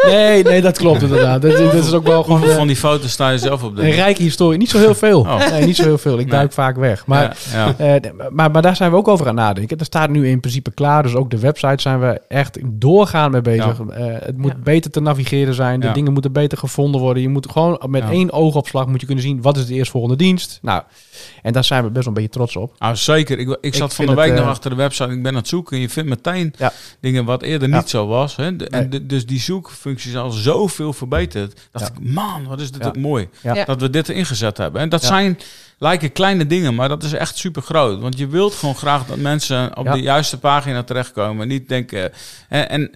Nee, 0.06 0.42
nee, 0.44 0.60
dat 0.62 0.78
klopt 0.78 1.02
inderdaad. 1.02 1.42
Dat, 1.42 1.56
dat 1.56 1.74
is 1.74 1.92
ook 1.92 2.06
wel 2.06 2.22
gewoon 2.22 2.36
Hoeveel 2.38 2.50
eh, 2.50 2.58
van 2.58 2.66
die 2.66 2.76
foto's 2.76 3.10
sta 3.12 3.30
je 3.30 3.38
zelf 3.38 3.62
op? 3.62 3.68
een 3.70 3.74
denk 3.76 3.88
ik? 3.88 3.94
rijke 3.94 4.22
historie. 4.22 4.58
Niet 4.58 4.70
zo 4.70 4.78
heel 4.78 4.94
veel. 4.94 5.20
Oh. 5.20 5.50
Nee, 5.50 5.64
niet 5.66 5.76
zo 5.76 5.82
heel 5.82 5.98
veel. 5.98 6.12
Ik 6.18 6.18
Nee. 6.26 6.34
duik 6.34 6.52
vaak 6.52 6.76
weg. 6.76 7.06
Maar 7.06 7.36
Ja, 7.52 7.74
ja. 7.78 7.94
Eh, 8.00 8.10
maar, 8.30 8.50
maar 8.50 8.62
daar 8.62 8.76
zijn 8.76 8.90
we 8.90 8.96
ook 8.96 9.08
over 9.08 9.28
aan 9.28 9.34
nadenken. 9.34 9.78
Er 9.78 9.84
staat 9.84 10.10
nu 10.10 10.28
in 10.28 10.40
principe 10.40 10.70
klaar. 10.70 11.02
Dus 11.02 11.14
ook 11.14 11.30
de 11.30 11.38
website 11.38 11.82
zijn 11.82 12.00
we 12.00 12.20
echt 12.28 12.58
doorgaan 12.64 13.30
mee 13.30 13.40
bezig. 13.40 13.78
Eh, 13.90 14.04
het 14.18 14.36
moet 14.36 14.50
Ja. 14.50 14.56
beter 14.62 14.90
te 14.90 15.00
navigeren 15.00 15.54
zijn. 15.54 15.80
De 15.80 15.86
Ja. 15.86 15.92
dingen 15.92 16.12
moeten 16.12 16.32
beter 16.32 16.58
gevonden 16.58 17.00
worden. 17.00 17.22
Je 17.22 17.28
moet 17.28 17.50
gewoon 17.50 17.80
met 17.88 18.02
Ja. 18.02 18.10
één 18.10 18.32
oogopslag 18.32 18.86
moet 18.86 19.00
je 19.00 19.06
kunnen 19.06 19.24
zien... 19.24 19.42
wat 19.42 19.56
is 19.56 19.66
de 19.66 19.74
eerstvolgende 19.74 20.16
dienst. 20.16 20.58
Nou, 20.62 20.82
en 21.42 21.52
daar 21.52 21.64
zijn 21.64 21.82
we 21.84 21.90
best 21.90 22.04
wel 22.04 22.14
een 22.16 22.22
beetje 22.22 22.36
trots 22.38 22.56
op. 22.56 22.74
Nou, 22.78 22.96
zeker. 22.96 23.38
Ik, 23.38 23.58
ik 23.60 23.74
zat 23.74 23.94
van 23.94 24.06
de 24.06 24.14
week 24.14 24.24
het, 24.26 24.34
nog 24.34 24.44
eh, 24.44 24.50
achter 24.50 24.70
de 24.70 24.76
website. 24.76 25.10
Ik 25.10 25.22
ben 25.22 25.30
aan 25.32 25.38
het 25.38 25.48
zoeken. 25.48 25.76
En 25.76 25.82
je 25.82 25.88
vindt 25.88 26.08
meteen 26.08 26.54
Ja. 26.58 26.72
dingen 27.00 27.24
wat 27.24 27.42
eerder 27.42 27.68
Ja. 27.68 27.76
niet 27.76 27.90
zo 27.90 28.06
was. 28.06 28.36
Hè? 28.36 28.56
De- 28.56 28.68
en 28.68 28.90
de- 28.90 29.06
dus 29.06 29.26
die 29.26 29.40
zoekfunctie 29.40 30.10
is 30.10 30.16
al 30.16 30.30
zoveel 30.30 30.92
verbeterd. 30.92 31.60
Dacht 31.72 31.86
Ja. 31.94 32.00
ik, 32.02 32.12
man, 32.12 32.46
wat 32.46 32.60
is 32.60 32.70
dit 32.70 32.82
Ja. 32.82 32.88
ook 32.88 32.96
mooi. 32.96 33.28
Dat 33.66 33.80
we 33.80 33.90
dit 33.90 34.08
erin 34.08 34.26
gezet 34.26 34.56
hebben. 34.56 34.80
En 34.80 34.88
dat 34.88 35.00
Ja. 35.00 35.06
zijn, 35.06 35.38
lijken 35.78 36.12
kleine 36.12 36.46
dingen, 36.46 36.74
maar 36.74 36.88
dat 36.88 37.02
is 37.02 37.12
echt 37.12 37.36
super 37.36 37.62
groot. 37.62 38.00
Want 38.00 38.18
je 38.18 38.26
wilt 38.26 38.54
gewoon 38.54 38.74
graag 38.76 39.06
dat 39.06 39.16
mensen 39.16 39.76
op 39.76 39.84
Ja. 39.86 39.92
de 39.92 40.00
juiste 40.02 40.38
pagina 40.38 40.82
terechtkomen. 40.82 41.42
En 41.42 41.48
niet 41.48 41.68
denken... 41.68 42.12
En, 42.48 42.68
en 42.68 42.90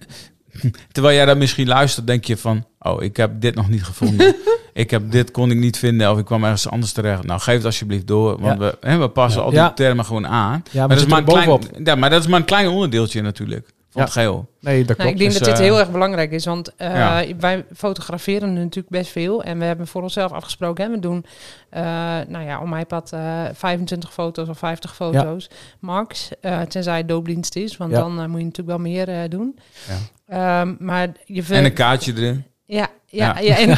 terwijl 0.91 1.15
jij 1.15 1.25
daar 1.25 1.37
misschien 1.37 1.67
luistert, 1.67 2.07
denk 2.07 2.25
je 2.25 2.37
van... 2.37 2.65
Oh, 2.79 3.03
ik 3.03 3.17
heb 3.17 3.41
dit 3.41 3.55
nog 3.55 3.69
niet 3.69 3.83
gevonden. 3.83 4.35
ik 4.73 4.91
heb 4.91 5.11
dit 5.11 5.31
kon 5.31 5.51
ik 5.51 5.57
niet 5.57 5.77
vinden 5.77 6.11
of 6.11 6.17
ik 6.17 6.25
kwam 6.25 6.43
ergens 6.43 6.69
anders 6.69 6.91
terecht. 6.91 7.23
Nou, 7.23 7.39
geef 7.39 7.55
het 7.55 7.65
alsjeblieft 7.65 8.07
door, 8.07 8.39
want 8.41 8.59
we, 8.59 8.77
hè, 8.81 8.97
we 8.97 9.09
passen 9.09 9.41
Ja. 9.41 9.45
al 9.45 9.51
die 9.51 9.73
termen 9.73 10.05
gewoon 10.05 10.27
aan. 10.27 10.63
Ja, 10.71 10.79
maar, 10.79 10.87
we 10.87 10.93
dat 10.95 11.03
is 11.03 11.09
maar, 11.09 11.19
een 11.19 11.25
klein, 11.25 11.83
ja, 11.83 11.95
maar 11.95 12.09
dat 12.09 12.21
is 12.21 12.27
maar 12.27 12.39
een 12.39 12.45
klein 12.45 12.67
onderdeeltje 12.67 13.21
natuurlijk 13.21 13.73
Ja. 13.99 14.05
het 14.05 14.13
geheel. 14.13 14.49
Nee, 14.59 14.77
dat 14.85 14.97
Nou, 14.97 15.09
klopt. 15.09 15.11
ik 15.11 15.17
denk 15.17 15.29
Dus, 15.29 15.39
dat 15.39 15.47
dit 15.49 15.57
eh, 15.57 15.63
heel 15.71 15.79
erg 15.79 15.91
belangrijk 15.91 16.31
is, 16.31 16.45
want 16.45 16.75
eh, 16.75 16.93
Ja. 16.95 17.23
wij 17.39 17.65
fotograferen 17.75 18.53
natuurlijk 18.53 18.89
best 18.89 19.11
veel. 19.11 19.43
En 19.43 19.59
we 19.59 19.65
hebben 19.65 19.87
voor 19.87 20.01
onszelf 20.01 20.31
afgesproken, 20.31 20.83
hè, 20.85 20.91
we 20.91 20.99
doen 20.99 21.25
eh, 21.69 21.81
nou 22.27 22.43
ja, 22.45 22.59
om 22.61 22.73
iPad 22.73 23.13
eh 23.13 23.43
25 23.53 24.13
foto's 24.13 24.47
of 24.49 24.57
50 24.57 24.95
foto's 24.95 25.49
max. 25.79 26.29
eh, 26.41 26.61
tenzij 26.61 26.97
het 26.97 27.07
doopdienst 27.07 27.55
is, 27.55 27.77
want 27.77 27.91
Ja. 27.91 27.97
dan 27.99 28.11
moet 28.29 28.39
je 28.39 28.45
natuurlijk 28.45 28.67
wel 28.77 28.91
meer 28.91 29.09
eh, 29.09 29.29
doen. 29.29 29.59
Ja. 29.87 30.61
Ehm, 30.61 30.75
maar 30.79 31.07
je 31.25 31.43
En 31.49 31.65
een 31.65 31.73
kaartje 31.73 32.13
erin. 32.15 32.43
Ja, 32.71 32.87
ja, 33.07 33.35
Ja. 33.39 33.39
ja. 33.39 33.57
en 33.57 33.69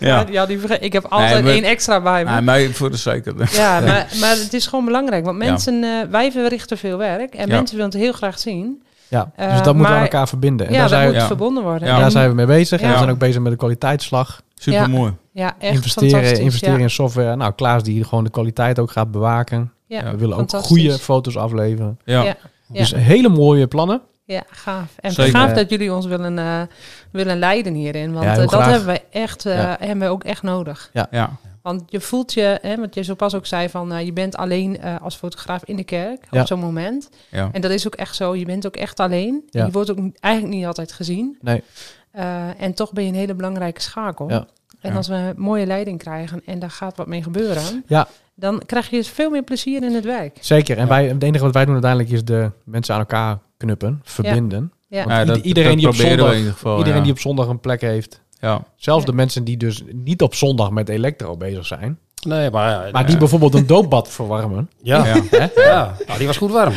Ja. 0.00 0.24
ja. 0.30 0.46
die 0.46 0.58
ik 0.80 0.92
heb 0.92 1.04
altijd 1.08 1.44
maar- 1.44 1.52
één 1.52 1.64
extra 1.64 2.00
bij 2.00 2.24
me. 2.24 2.30
Ja, 2.30 2.40
mij 2.40 2.68
voor 2.68 2.90
de 2.90 2.96
zeker. 2.96 3.34
Ja, 3.52 3.80
maar, 3.80 4.06
maar 4.20 4.36
het 4.36 4.52
is 4.52 4.66
gewoon 4.66 4.84
belangrijk. 4.84 5.24
Want 5.24 5.42
Ja. 5.42 5.48
mensen, 5.48 5.84
eh, 5.84 5.90
wij 6.10 6.32
verrichten 6.32 6.78
veel 6.78 6.98
werk. 6.98 7.34
En 7.34 7.48
Ja. 7.48 7.54
mensen 7.54 7.76
willen 7.76 7.90
het 7.90 8.00
heel 8.00 8.12
graag 8.12 8.38
zien. 8.38 8.82
Ja, 9.08 9.24
dus 9.24 9.32
Eh, 9.36 9.46
dat 9.46 9.54
moeten 9.56 9.72
we 9.74 9.80
maar- 9.82 9.92
aan 9.96 10.02
elkaar 10.02 10.28
verbinden. 10.28 10.66
En 10.66 10.72
ja, 10.72 10.78
daar, 10.78 10.88
dat 10.88 10.98
zijn, 10.98 11.10
moet 11.10 11.20
ja. 11.20 11.26
verbonden 11.26 11.62
worden. 11.62 11.88
Ja. 11.88 11.94
En- 11.94 12.00
daar 12.00 12.10
zijn 12.10 12.28
we 12.28 12.34
mee 12.34 12.46
bezig. 12.46 12.80
En 12.80 12.86
Ja. 12.86 12.92
we 12.92 12.98
zijn 12.98 13.10
ook 13.10 13.18
bezig 13.18 13.40
met 13.42 13.52
de 13.52 13.58
kwaliteitsslag. 13.58 14.40
Super 14.54 14.90
mooi. 14.90 15.12
ja, 15.32 15.54
echt 15.58 15.74
investeren 15.74 16.10
fantastisch. 16.10 16.38
investeren 16.38 16.76
ja. 16.76 16.82
in 16.82 16.90
software. 16.90 17.36
Nou, 17.36 17.52
Klaas 17.52 17.82
die 17.82 18.04
gewoon 18.04 18.24
de 18.24 18.30
kwaliteit 18.30 18.78
ook 18.78 18.90
gaat 18.90 19.10
bewaken. 19.10 19.72
Ja, 19.86 20.10
we 20.10 20.16
willen 20.16 20.36
ook 20.36 20.50
goede 20.50 20.98
foto's 20.98 21.36
afleveren. 21.36 21.98
Ja. 22.04 22.22
Ja. 22.22 22.36
Ja. 22.72 22.78
Dus 22.78 22.94
hele 22.94 23.28
mooie 23.28 23.66
plannen. 23.66 24.00
Ja, 24.26 24.42
gaaf. 24.48 24.92
En 25.00 25.12
Zeker. 25.12 25.32
gaaf 25.32 25.52
dat 25.52 25.70
jullie 25.70 25.92
ons 25.94 26.06
willen, 26.06 26.38
eh, 26.38 26.62
willen 27.10 27.38
leiden 27.38 27.74
hierin. 27.74 28.12
Want 28.12 28.24
Ja, 28.24 28.30
eh, 28.36 28.48
dat 28.48 28.64
hebben 28.64 28.86
wij 28.86 29.04
echt 29.10 29.46
eh, 29.46 29.56
Ja. 29.56 29.76
hebben 29.80 29.98
we 30.06 30.12
ook 30.12 30.24
echt 30.24 30.42
nodig. 30.42 30.90
ja. 31.10 31.30
Want 31.62 31.82
je 31.86 32.00
voelt 32.00 32.32
je, 32.32 32.58
hè, 32.62 32.76
wat 32.76 32.94
je 32.94 33.02
zo 33.02 33.14
pas 33.14 33.34
ook 33.34 33.46
zei, 33.46 33.68
van 33.68 34.04
je 34.04 34.12
bent 34.12 34.36
alleen 34.36 34.80
eh, 34.80 35.00
als 35.02 35.16
fotograaf 35.16 35.64
in 35.64 35.76
de 35.76 35.84
kerk 35.84 36.24
Ja. 36.30 36.40
op 36.40 36.46
zo'n 36.46 36.60
moment. 36.60 37.08
ja. 37.30 37.48
En 37.52 37.60
dat 37.60 37.70
is 37.70 37.86
ook 37.86 37.94
echt 37.94 38.16
zo. 38.16 38.34
Je 38.34 38.44
bent 38.44 38.66
ook 38.66 38.76
echt 38.76 39.00
alleen. 39.00 39.42
Ja. 39.50 39.60
En 39.60 39.66
je 39.66 39.72
wordt 39.72 39.90
ook 39.90 39.98
eigenlijk 40.20 40.54
niet 40.54 40.66
altijd 40.66 40.92
gezien. 40.92 41.38
Nee. 41.40 41.62
Eh, 42.10 42.60
en 42.60 42.74
toch 42.74 42.92
ben 42.92 43.04
je 43.04 43.08
een 43.10 43.16
hele 43.16 43.34
belangrijke 43.34 43.80
schakel. 43.80 44.30
Ja. 44.30 44.46
En 44.80 44.90
Ja. 44.90 44.96
als 44.96 45.08
we 45.08 45.14
een 45.14 45.34
mooie 45.36 45.66
leiding 45.66 45.98
krijgen 45.98 46.42
en 46.46 46.58
daar 46.58 46.70
gaat 46.70 46.96
wat 46.96 47.06
mee 47.06 47.22
gebeuren, 47.22 47.84
Ja. 47.86 48.08
Dan 48.34 48.62
krijg 48.66 48.90
je 48.90 49.04
veel 49.04 49.30
meer 49.30 49.42
plezier 49.42 49.82
in 49.82 49.94
het 49.94 50.04
werk. 50.04 50.36
Zeker. 50.40 50.78
En 50.78 50.88
wij, 50.88 51.06
het 51.08 51.22
enige 51.22 51.44
wat 51.44 51.54
wij 51.54 51.64
doen 51.64 51.72
uiteindelijk 51.72 52.12
is 52.12 52.24
de 52.24 52.50
mensen 52.64 52.94
aan 52.94 53.00
elkaar 53.00 53.38
knuppen, 53.56 54.00
verbinden. 54.04 54.72
Ja. 54.88 55.04
Ja, 55.08 55.24
dat, 55.24 55.36
iedereen 55.44 55.70
dat 55.70 55.78
die 55.78 55.88
op 55.88 55.94
proberen 55.94 56.16
we 56.16 56.20
zondag- 56.22 56.32
in 56.34 56.38
ieder 56.38 56.52
geval. 56.52 56.76
Iedereen 56.78 56.98
ja. 56.98 57.04
die 57.04 57.12
op 57.12 57.18
zondag 57.18 57.46
een 57.48 57.60
plek 57.60 57.80
heeft. 57.80 58.20
Ja. 58.40 58.62
Zelfs 58.76 59.04
Ja. 59.04 59.10
de 59.10 59.16
mensen 59.16 59.44
die 59.44 59.56
dus 59.56 59.82
niet 59.92 60.22
op 60.22 60.34
zondag 60.34 60.70
met 60.70 60.88
elektro 60.88 61.36
bezig 61.36 61.66
zijn. 61.66 61.98
Nee, 62.26 62.50
maar 62.50 62.70
ja. 62.70 62.88
Maar 62.92 63.06
die 63.06 63.16
bijvoorbeeld 63.16 63.54
een 63.54 63.66
doopbad 63.74 64.08
verwarmen. 64.08 64.70
Ja, 64.82 65.06
Ja. 65.06 65.14
ja. 65.30 65.50
ja. 65.56 65.96
Nou, 66.06 66.18
die 66.18 66.26
was 66.26 66.36
goed 66.36 66.50
warm. 66.50 66.74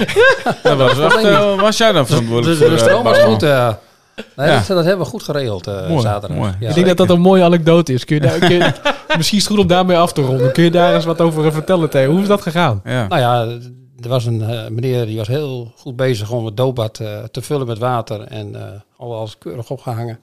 Dat 0.64 0.78
was, 0.78 1.00
echt, 1.00 1.24
eh, 1.24 1.60
was 1.60 1.78
jij 1.78 1.92
dan 1.92 2.02
Dus 2.02 2.10
verantwoordelijk 2.12 2.60
de, 2.60 2.66
voor? 2.66 2.76
de 2.76 2.82
eh, 2.82 2.88
stroom 2.88 3.04
was 3.04 3.20
goed. 3.20 3.44
eh. 3.44 3.74
Nee, 4.36 4.48
Ja. 4.48 4.58
dat, 4.58 4.68
dat 4.68 4.86
hebben 4.86 5.06
we 5.06 5.12
goed 5.12 5.24
geregeld 5.24 5.68
eh, 5.68 5.88
Mooi, 5.90 6.02
zaterdag. 6.02 6.38
mooi. 6.38 6.56
Ja. 6.60 6.70
ik 6.70 6.76
denk 6.76 6.88
dat 6.88 6.98
dat 6.98 7.10
een 7.10 7.22
mooie 7.22 7.44
anekdote 7.44 7.94
is. 7.94 8.06
Kun 8.06 8.16
je 8.16 8.22
daar, 8.22 8.40
kun 8.40 8.50
je- 8.56 8.74
misschien 9.18 9.38
is 9.38 9.44
het 9.44 9.54
goed 9.54 9.62
om 9.62 9.68
daarmee 9.68 9.98
af 9.98 10.14
te 10.14 10.22
ronden. 10.22 10.52
Kun 10.54 10.64
je 10.64 10.72
daar 10.72 10.96
eens 10.96 11.06
wat 11.06 11.22
over 11.22 11.52
vertellen, 11.52 11.90
Theo? 11.90 12.12
Hoe 12.12 12.22
is 12.22 12.28
dat 12.28 12.42
gegaan? 12.42 12.82
Ja. 12.84 13.08
Nou 13.08 13.22
ja, 13.22 13.58
er 14.04 14.10
was 14.10 14.26
een 14.26 14.42
eh, 14.42 14.68
meneer 14.68 15.06
die 15.06 15.18
was 15.18 15.28
heel 15.28 15.72
goed 15.76 15.96
bezig 15.96 16.32
om 16.32 16.46
het 16.46 16.58
doopbad 16.58 17.00
eh, 17.00 17.24
te 17.24 17.42
vullen 17.42 17.68
met 17.68 17.78
water. 17.78 18.22
En 18.22 18.56
eh 18.56 18.80
alles 18.98 19.38
keurig 19.38 19.70
opgehangen. 19.70 20.20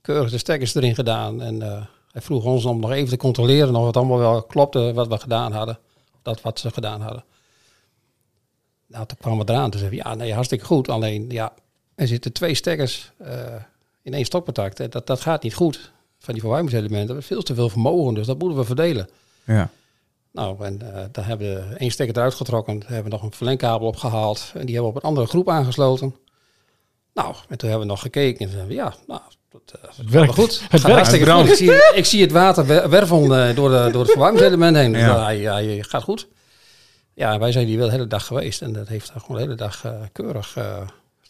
Keurig 0.00 0.30
de 0.30 0.38
stekkers 0.38 0.74
erin 0.74 0.94
gedaan. 0.94 1.42
En 1.42 1.62
eh, 1.62 1.82
hij 2.12 2.22
vroeg 2.22 2.44
ons 2.44 2.64
om 2.64 2.80
nog 2.80 2.90
even 2.92 3.08
te 3.08 3.16
controleren 3.16 3.76
of 3.76 3.86
het 3.86 3.96
allemaal 3.96 4.18
wel 4.18 4.42
klopte 4.42 4.92
wat 4.92 5.08
we 5.08 5.18
gedaan 5.18 5.52
hadden. 5.52 5.78
Dat 6.22 6.40
wat 6.42 6.58
ze 6.58 6.70
gedaan 6.70 7.00
hadden. 7.00 7.24
Nou, 8.86 9.06
toen 9.06 9.18
kwam 9.20 9.38
het 9.38 9.48
eraan. 9.48 9.70
Toen 9.70 9.80
zei 9.80 9.96
hij, 9.98 10.10
ja, 10.10 10.14
nee, 10.14 10.34
hartstikke 10.34 10.64
goed. 10.64 10.88
Alleen, 10.88 11.24
ja, 11.28 11.52
er 11.94 12.06
zitten 12.08 12.32
twee 12.32 12.54
stekkers 12.54 13.12
eh, 13.18 13.34
in 14.02 14.14
één 14.14 14.24
stopcontact. 14.24 14.92
Dat, 14.92 15.06
dat 15.06 15.20
gaat 15.20 15.42
niet 15.42 15.54
goed. 15.54 15.92
Van 16.18 16.32
die 16.32 16.42
verwarmingselementen. 16.42 17.00
We 17.06 17.06
hebben 17.12 17.22
veel 17.28 17.42
te 17.42 17.54
veel 17.54 17.68
vermogen, 17.68 18.14
dus 18.14 18.26
dat 18.26 18.38
moeten 18.38 18.58
we 18.58 18.64
verdelen. 18.64 19.08
Ja. 19.44 19.70
Nou, 20.32 20.64
en 20.64 20.94
eh 20.94 21.04
daar 21.12 21.26
hebben 21.26 21.54
we 21.54 21.74
één 21.76 21.90
stekker 21.90 22.16
eruit 22.16 22.34
getrokken. 22.34 22.78
Daar 22.78 22.88
hebben 22.88 23.10
we 23.10 23.16
nog 23.18 23.22
een 23.22 23.32
verlengkabel 23.32 23.86
opgehaald. 23.86 24.50
En 24.54 24.66
die 24.66 24.74
hebben 24.74 24.92
we 24.92 24.96
op 24.98 25.02
een 25.02 25.08
andere 25.08 25.26
groep 25.26 25.48
aangesloten. 25.48 26.14
Nou, 27.14 27.34
en 27.48 27.58
toen 27.58 27.68
hebben 27.68 27.86
we 27.86 27.92
nog 27.92 28.00
gekeken. 28.02 28.50
En 28.50 28.66
we, 28.66 28.74
ja, 28.74 28.94
nou, 29.06 29.20
dat, 29.50 29.60
eh, 29.66 29.82
dat 29.82 29.94
gaat 29.94 30.10
werkt. 30.10 30.34
goed. 30.34 30.60
Het 30.68 30.80
Gaat 30.80 31.10
werkt. 31.10 31.30
goed. 31.30 31.48
Ik 31.48 31.54
zie, 31.56 31.72
ik 31.94 32.04
zie 32.04 32.20
het 32.22 32.32
water 32.32 32.66
wer- 32.66 32.90
wervelen 32.90 33.48
eh, 33.48 33.56
door, 33.56 33.68
de, 33.70 33.88
door 33.92 34.00
het 34.02 34.10
verwarmingselement 34.10 34.76
heen. 34.76 34.92
Dus 34.92 35.00
Ja. 35.02 35.28
ja. 35.30 35.82
gaat 35.82 36.02
goed. 36.02 36.28
Ja, 37.14 37.38
wij 37.38 37.52
zijn 37.52 37.66
hier 37.66 37.78
wel 37.78 37.86
de 37.86 37.92
hele 37.92 38.06
dag 38.06 38.26
geweest. 38.26 38.62
En 38.62 38.72
dat 38.72 38.88
heeft 38.88 39.08
daar 39.12 39.20
gewoon 39.20 39.36
de 39.36 39.42
hele 39.42 39.54
dag 39.54 39.84
eh, 39.84 39.92
keurig... 40.12 40.56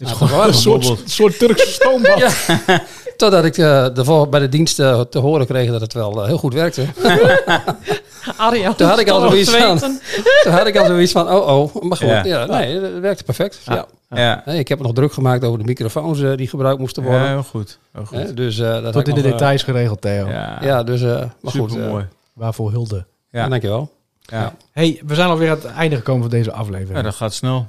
Het 0.00 0.08
is 0.08 0.20
aan 0.20 0.28
gewoon 0.28 0.46
een 0.48 0.54
soort, 0.54 1.02
soort 1.04 1.38
Turkse 1.38 1.70
stoombad. 1.70 2.18
Ja. 2.66 2.82
Totdat 3.16 3.44
ik 3.44 3.58
eh, 3.58 3.86
de 3.94 4.26
bij 4.30 4.40
de 4.40 4.48
dienst 4.48 4.78
eh, 4.78 5.00
te 5.00 5.18
horen 5.18 5.46
kreeg 5.46 5.70
dat 5.70 5.80
het 5.80 5.92
wel 5.92 6.20
eh, 6.20 6.26
heel 6.26 6.38
goed 6.38 6.54
werkte. 6.54 6.86
Toen 8.76 8.86
had 8.86 8.98
ik 8.98 9.08
al 9.08 9.20
zoiets 9.20 9.50
van-. 9.50 9.78
Toen 10.42 10.52
had 10.52 10.66
ik 10.66 10.76
al 10.76 10.86
zoiets 10.86 11.12
van, 11.12 11.30
oh 11.30 11.48
oh, 11.48 11.82
maar 11.82 11.96
goed. 11.96 12.08
Ja. 12.08 12.24
Ja, 12.24 12.44
nee, 12.46 12.80
het 12.80 13.00
werkte 13.00 13.24
perfect. 13.24 13.60
Ja. 13.64 13.86
Ja. 14.14 14.42
Nee, 14.44 14.58
ik 14.58 14.68
heb 14.68 14.78
me 14.78 14.84
nog 14.84 14.94
druk 14.94 15.12
gemaakt 15.12 15.44
over 15.44 15.58
de 15.58 15.64
microfoons 15.64 16.20
die 16.36 16.48
gebruikt 16.48 16.78
moesten 16.78 17.02
worden. 17.02 17.22
Ja, 17.22 17.28
heel 17.28 17.42
goed. 17.42 17.78
Heel 17.92 18.04
goed. 18.04 18.36
Dus, 18.36 18.58
eh, 18.58 18.82
dat 18.82 18.92
Tot 18.92 19.08
in 19.08 19.14
de 19.14 19.22
nog, 19.22 19.30
details 19.30 19.62
geregeld, 19.62 20.00
Theo. 20.00 20.28
Ja, 20.28 20.58
ja, 20.60 20.82
dus, 20.82 21.02
eh, 21.02 21.08
maar 21.40 21.52
goed. 21.52 21.70
super 21.70 21.88
mooi. 21.88 22.06
Waarvoor 22.32 22.70
hulde. 22.70 23.06
Ja. 23.30 23.42
ja. 23.42 23.48
dankjewel. 23.48 23.90
Ja. 24.20 24.54
hey, 24.72 25.02
we 25.06 25.14
zijn 25.14 25.28
alweer 25.28 25.50
aan 25.50 25.56
het 25.56 25.64
einde 25.64 25.96
gekomen 25.96 26.22
van 26.22 26.30
deze 26.30 26.52
aflevering. 26.52 26.96
ja, 26.96 27.02
dat 27.02 27.14
gaat 27.14 27.34
snel. 27.34 27.66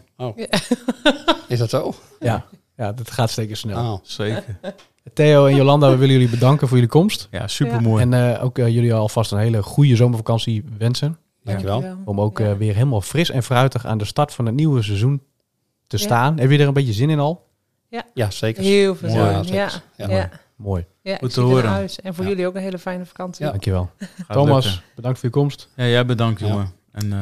Is 1.52 1.60
dat 1.60 1.70
zo? 1.70 1.94
Ja, 2.20 2.46
ja 2.78 2.92
dat 2.92 3.12
gaat 3.12 3.32
zeker 3.32 3.58
snel. 3.58 3.94
Oh. 3.94 4.00
Zeker. 4.04 4.44
Theo 5.14 5.46
en 5.46 5.56
Jolanda, 5.56 5.90
we 5.90 5.96
willen 5.96 6.14
jullie 6.14 6.30
bedanken 6.30 6.68
voor 6.68 6.78
jullie 6.78 6.92
komst. 6.92 7.28
Ja, 7.32 7.48
super 7.48 7.82
mooi. 7.82 8.02
En 8.04 8.14
eh, 8.36 8.44
ook 8.44 8.58
eh, 8.58 8.68
jullie 8.68 8.94
alvast 8.94 9.32
een 9.32 9.38
hele 9.40 9.64
goede 9.64 9.96
zomervakantie 9.96 10.64
wensen. 10.78 11.18
Dankjewel. 11.44 11.84
Om 12.06 12.22
ook 12.22 12.40
Ja. 12.40 12.46
eh, 12.52 12.58
weer 12.58 12.74
helemaal 12.74 13.02
fris 13.02 13.30
en 13.30 13.44
fruitig 13.44 13.86
aan 13.86 13.98
de 13.98 14.06
start 14.06 14.34
van 14.34 14.46
het 14.46 14.56
nieuwe 14.56 14.82
seizoen 14.82 15.22
te 15.88 15.98
Ja. 15.98 16.04
staan. 16.04 16.40
Heb 16.40 16.52
je 16.52 16.58
er 16.58 16.68
een 16.68 16.74
beetje 16.74 16.94
zin 16.94 17.10
in 17.10 17.20
al? 17.20 17.50
Ja, 18.14 18.32
zeker. 18.32 18.64
Heel 18.64 18.96
veel 18.96 19.10
Mooi, 19.10 19.44
zin. 19.44 19.54
ja, 19.54 19.62
Ja, 19.62 19.70
zeker. 19.70 19.82
ja, 19.96 20.08
Ja. 20.10 20.16
ja. 20.16 20.30
Mooi. 20.56 20.86
ja. 21.02 21.18
Goed 21.18 21.34
te 21.34 21.42
horen. 21.42 21.70
huis. 21.70 22.02
En 22.02 22.14
voor 22.16 22.24
Ja. 22.24 22.30
jullie 22.30 22.48
ook 22.48 22.56
een 22.56 22.62
hele 22.62 22.80
fijne 22.80 23.06
vakantie. 23.06 23.46
Ja. 23.46 23.52
Dankjewel. 23.52 23.90
Gaat 23.98 24.28
Thomas, 24.30 24.66
lukken. 24.66 24.84
bedankt 24.96 25.20
voor 25.20 25.30
je 25.30 25.36
komst. 25.36 25.70
Ja, 25.76 25.86
jij 25.86 26.06
bedankt, 26.06 26.40
Ja. 26.40 26.48
jongen. 26.48 26.72
En 26.92 27.14
eh, 27.14 27.20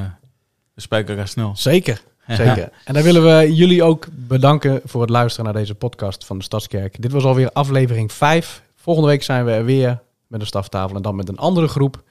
we 0.73 0.81
spreken 0.81 1.09
elkaar 1.09 1.27
snel. 1.27 1.51
Zeker. 1.55 2.01
Zeker. 2.35 2.71
En 2.85 2.93
dan 2.93 3.03
willen 3.03 3.23
we 3.23 3.55
jullie 3.55 3.83
ook 3.83 4.07
bedanken 4.11 4.81
voor 4.85 5.01
het 5.01 5.09
luisteren 5.09 5.45
naar 5.45 5.61
deze 5.61 5.75
podcast 5.75 6.25
van 6.25 6.37
de 6.37 6.43
Stadskerk. 6.43 7.01
Dit 7.01 7.11
was 7.11 7.23
alweer 7.23 7.51
aflevering 7.51 8.11
5. 8.11 8.63
Volgende 8.75 9.09
week 9.09 9.23
zijn 9.23 9.45
we 9.45 9.51
er 9.51 9.65
weer 9.65 9.99
met 10.27 10.41
een 10.41 10.47
staftafel 10.47 10.95
en 10.95 11.01
dan 11.01 11.15
met 11.15 11.29
een 11.29 11.37
andere 11.37 11.67
groep. 11.67 12.03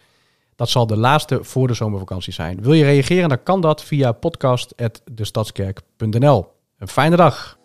Dat 0.57 0.69
zal 0.69 0.87
de 0.87 0.97
laatste 0.97 1.39
voor 1.43 1.67
de 1.67 1.75
zomervakantie 1.75 2.33
zijn. 2.33 2.63
Wil 2.63 2.73
je 2.73 2.85
reageren, 2.85 3.29
dan 3.29 3.43
kan 3.43 3.61
dat 3.61 3.85
via 3.85 4.13
podcast.destadskerk.nl. 4.13 6.47
Een 6.79 6.89
fijne 6.89 7.17
dag. 7.17 7.58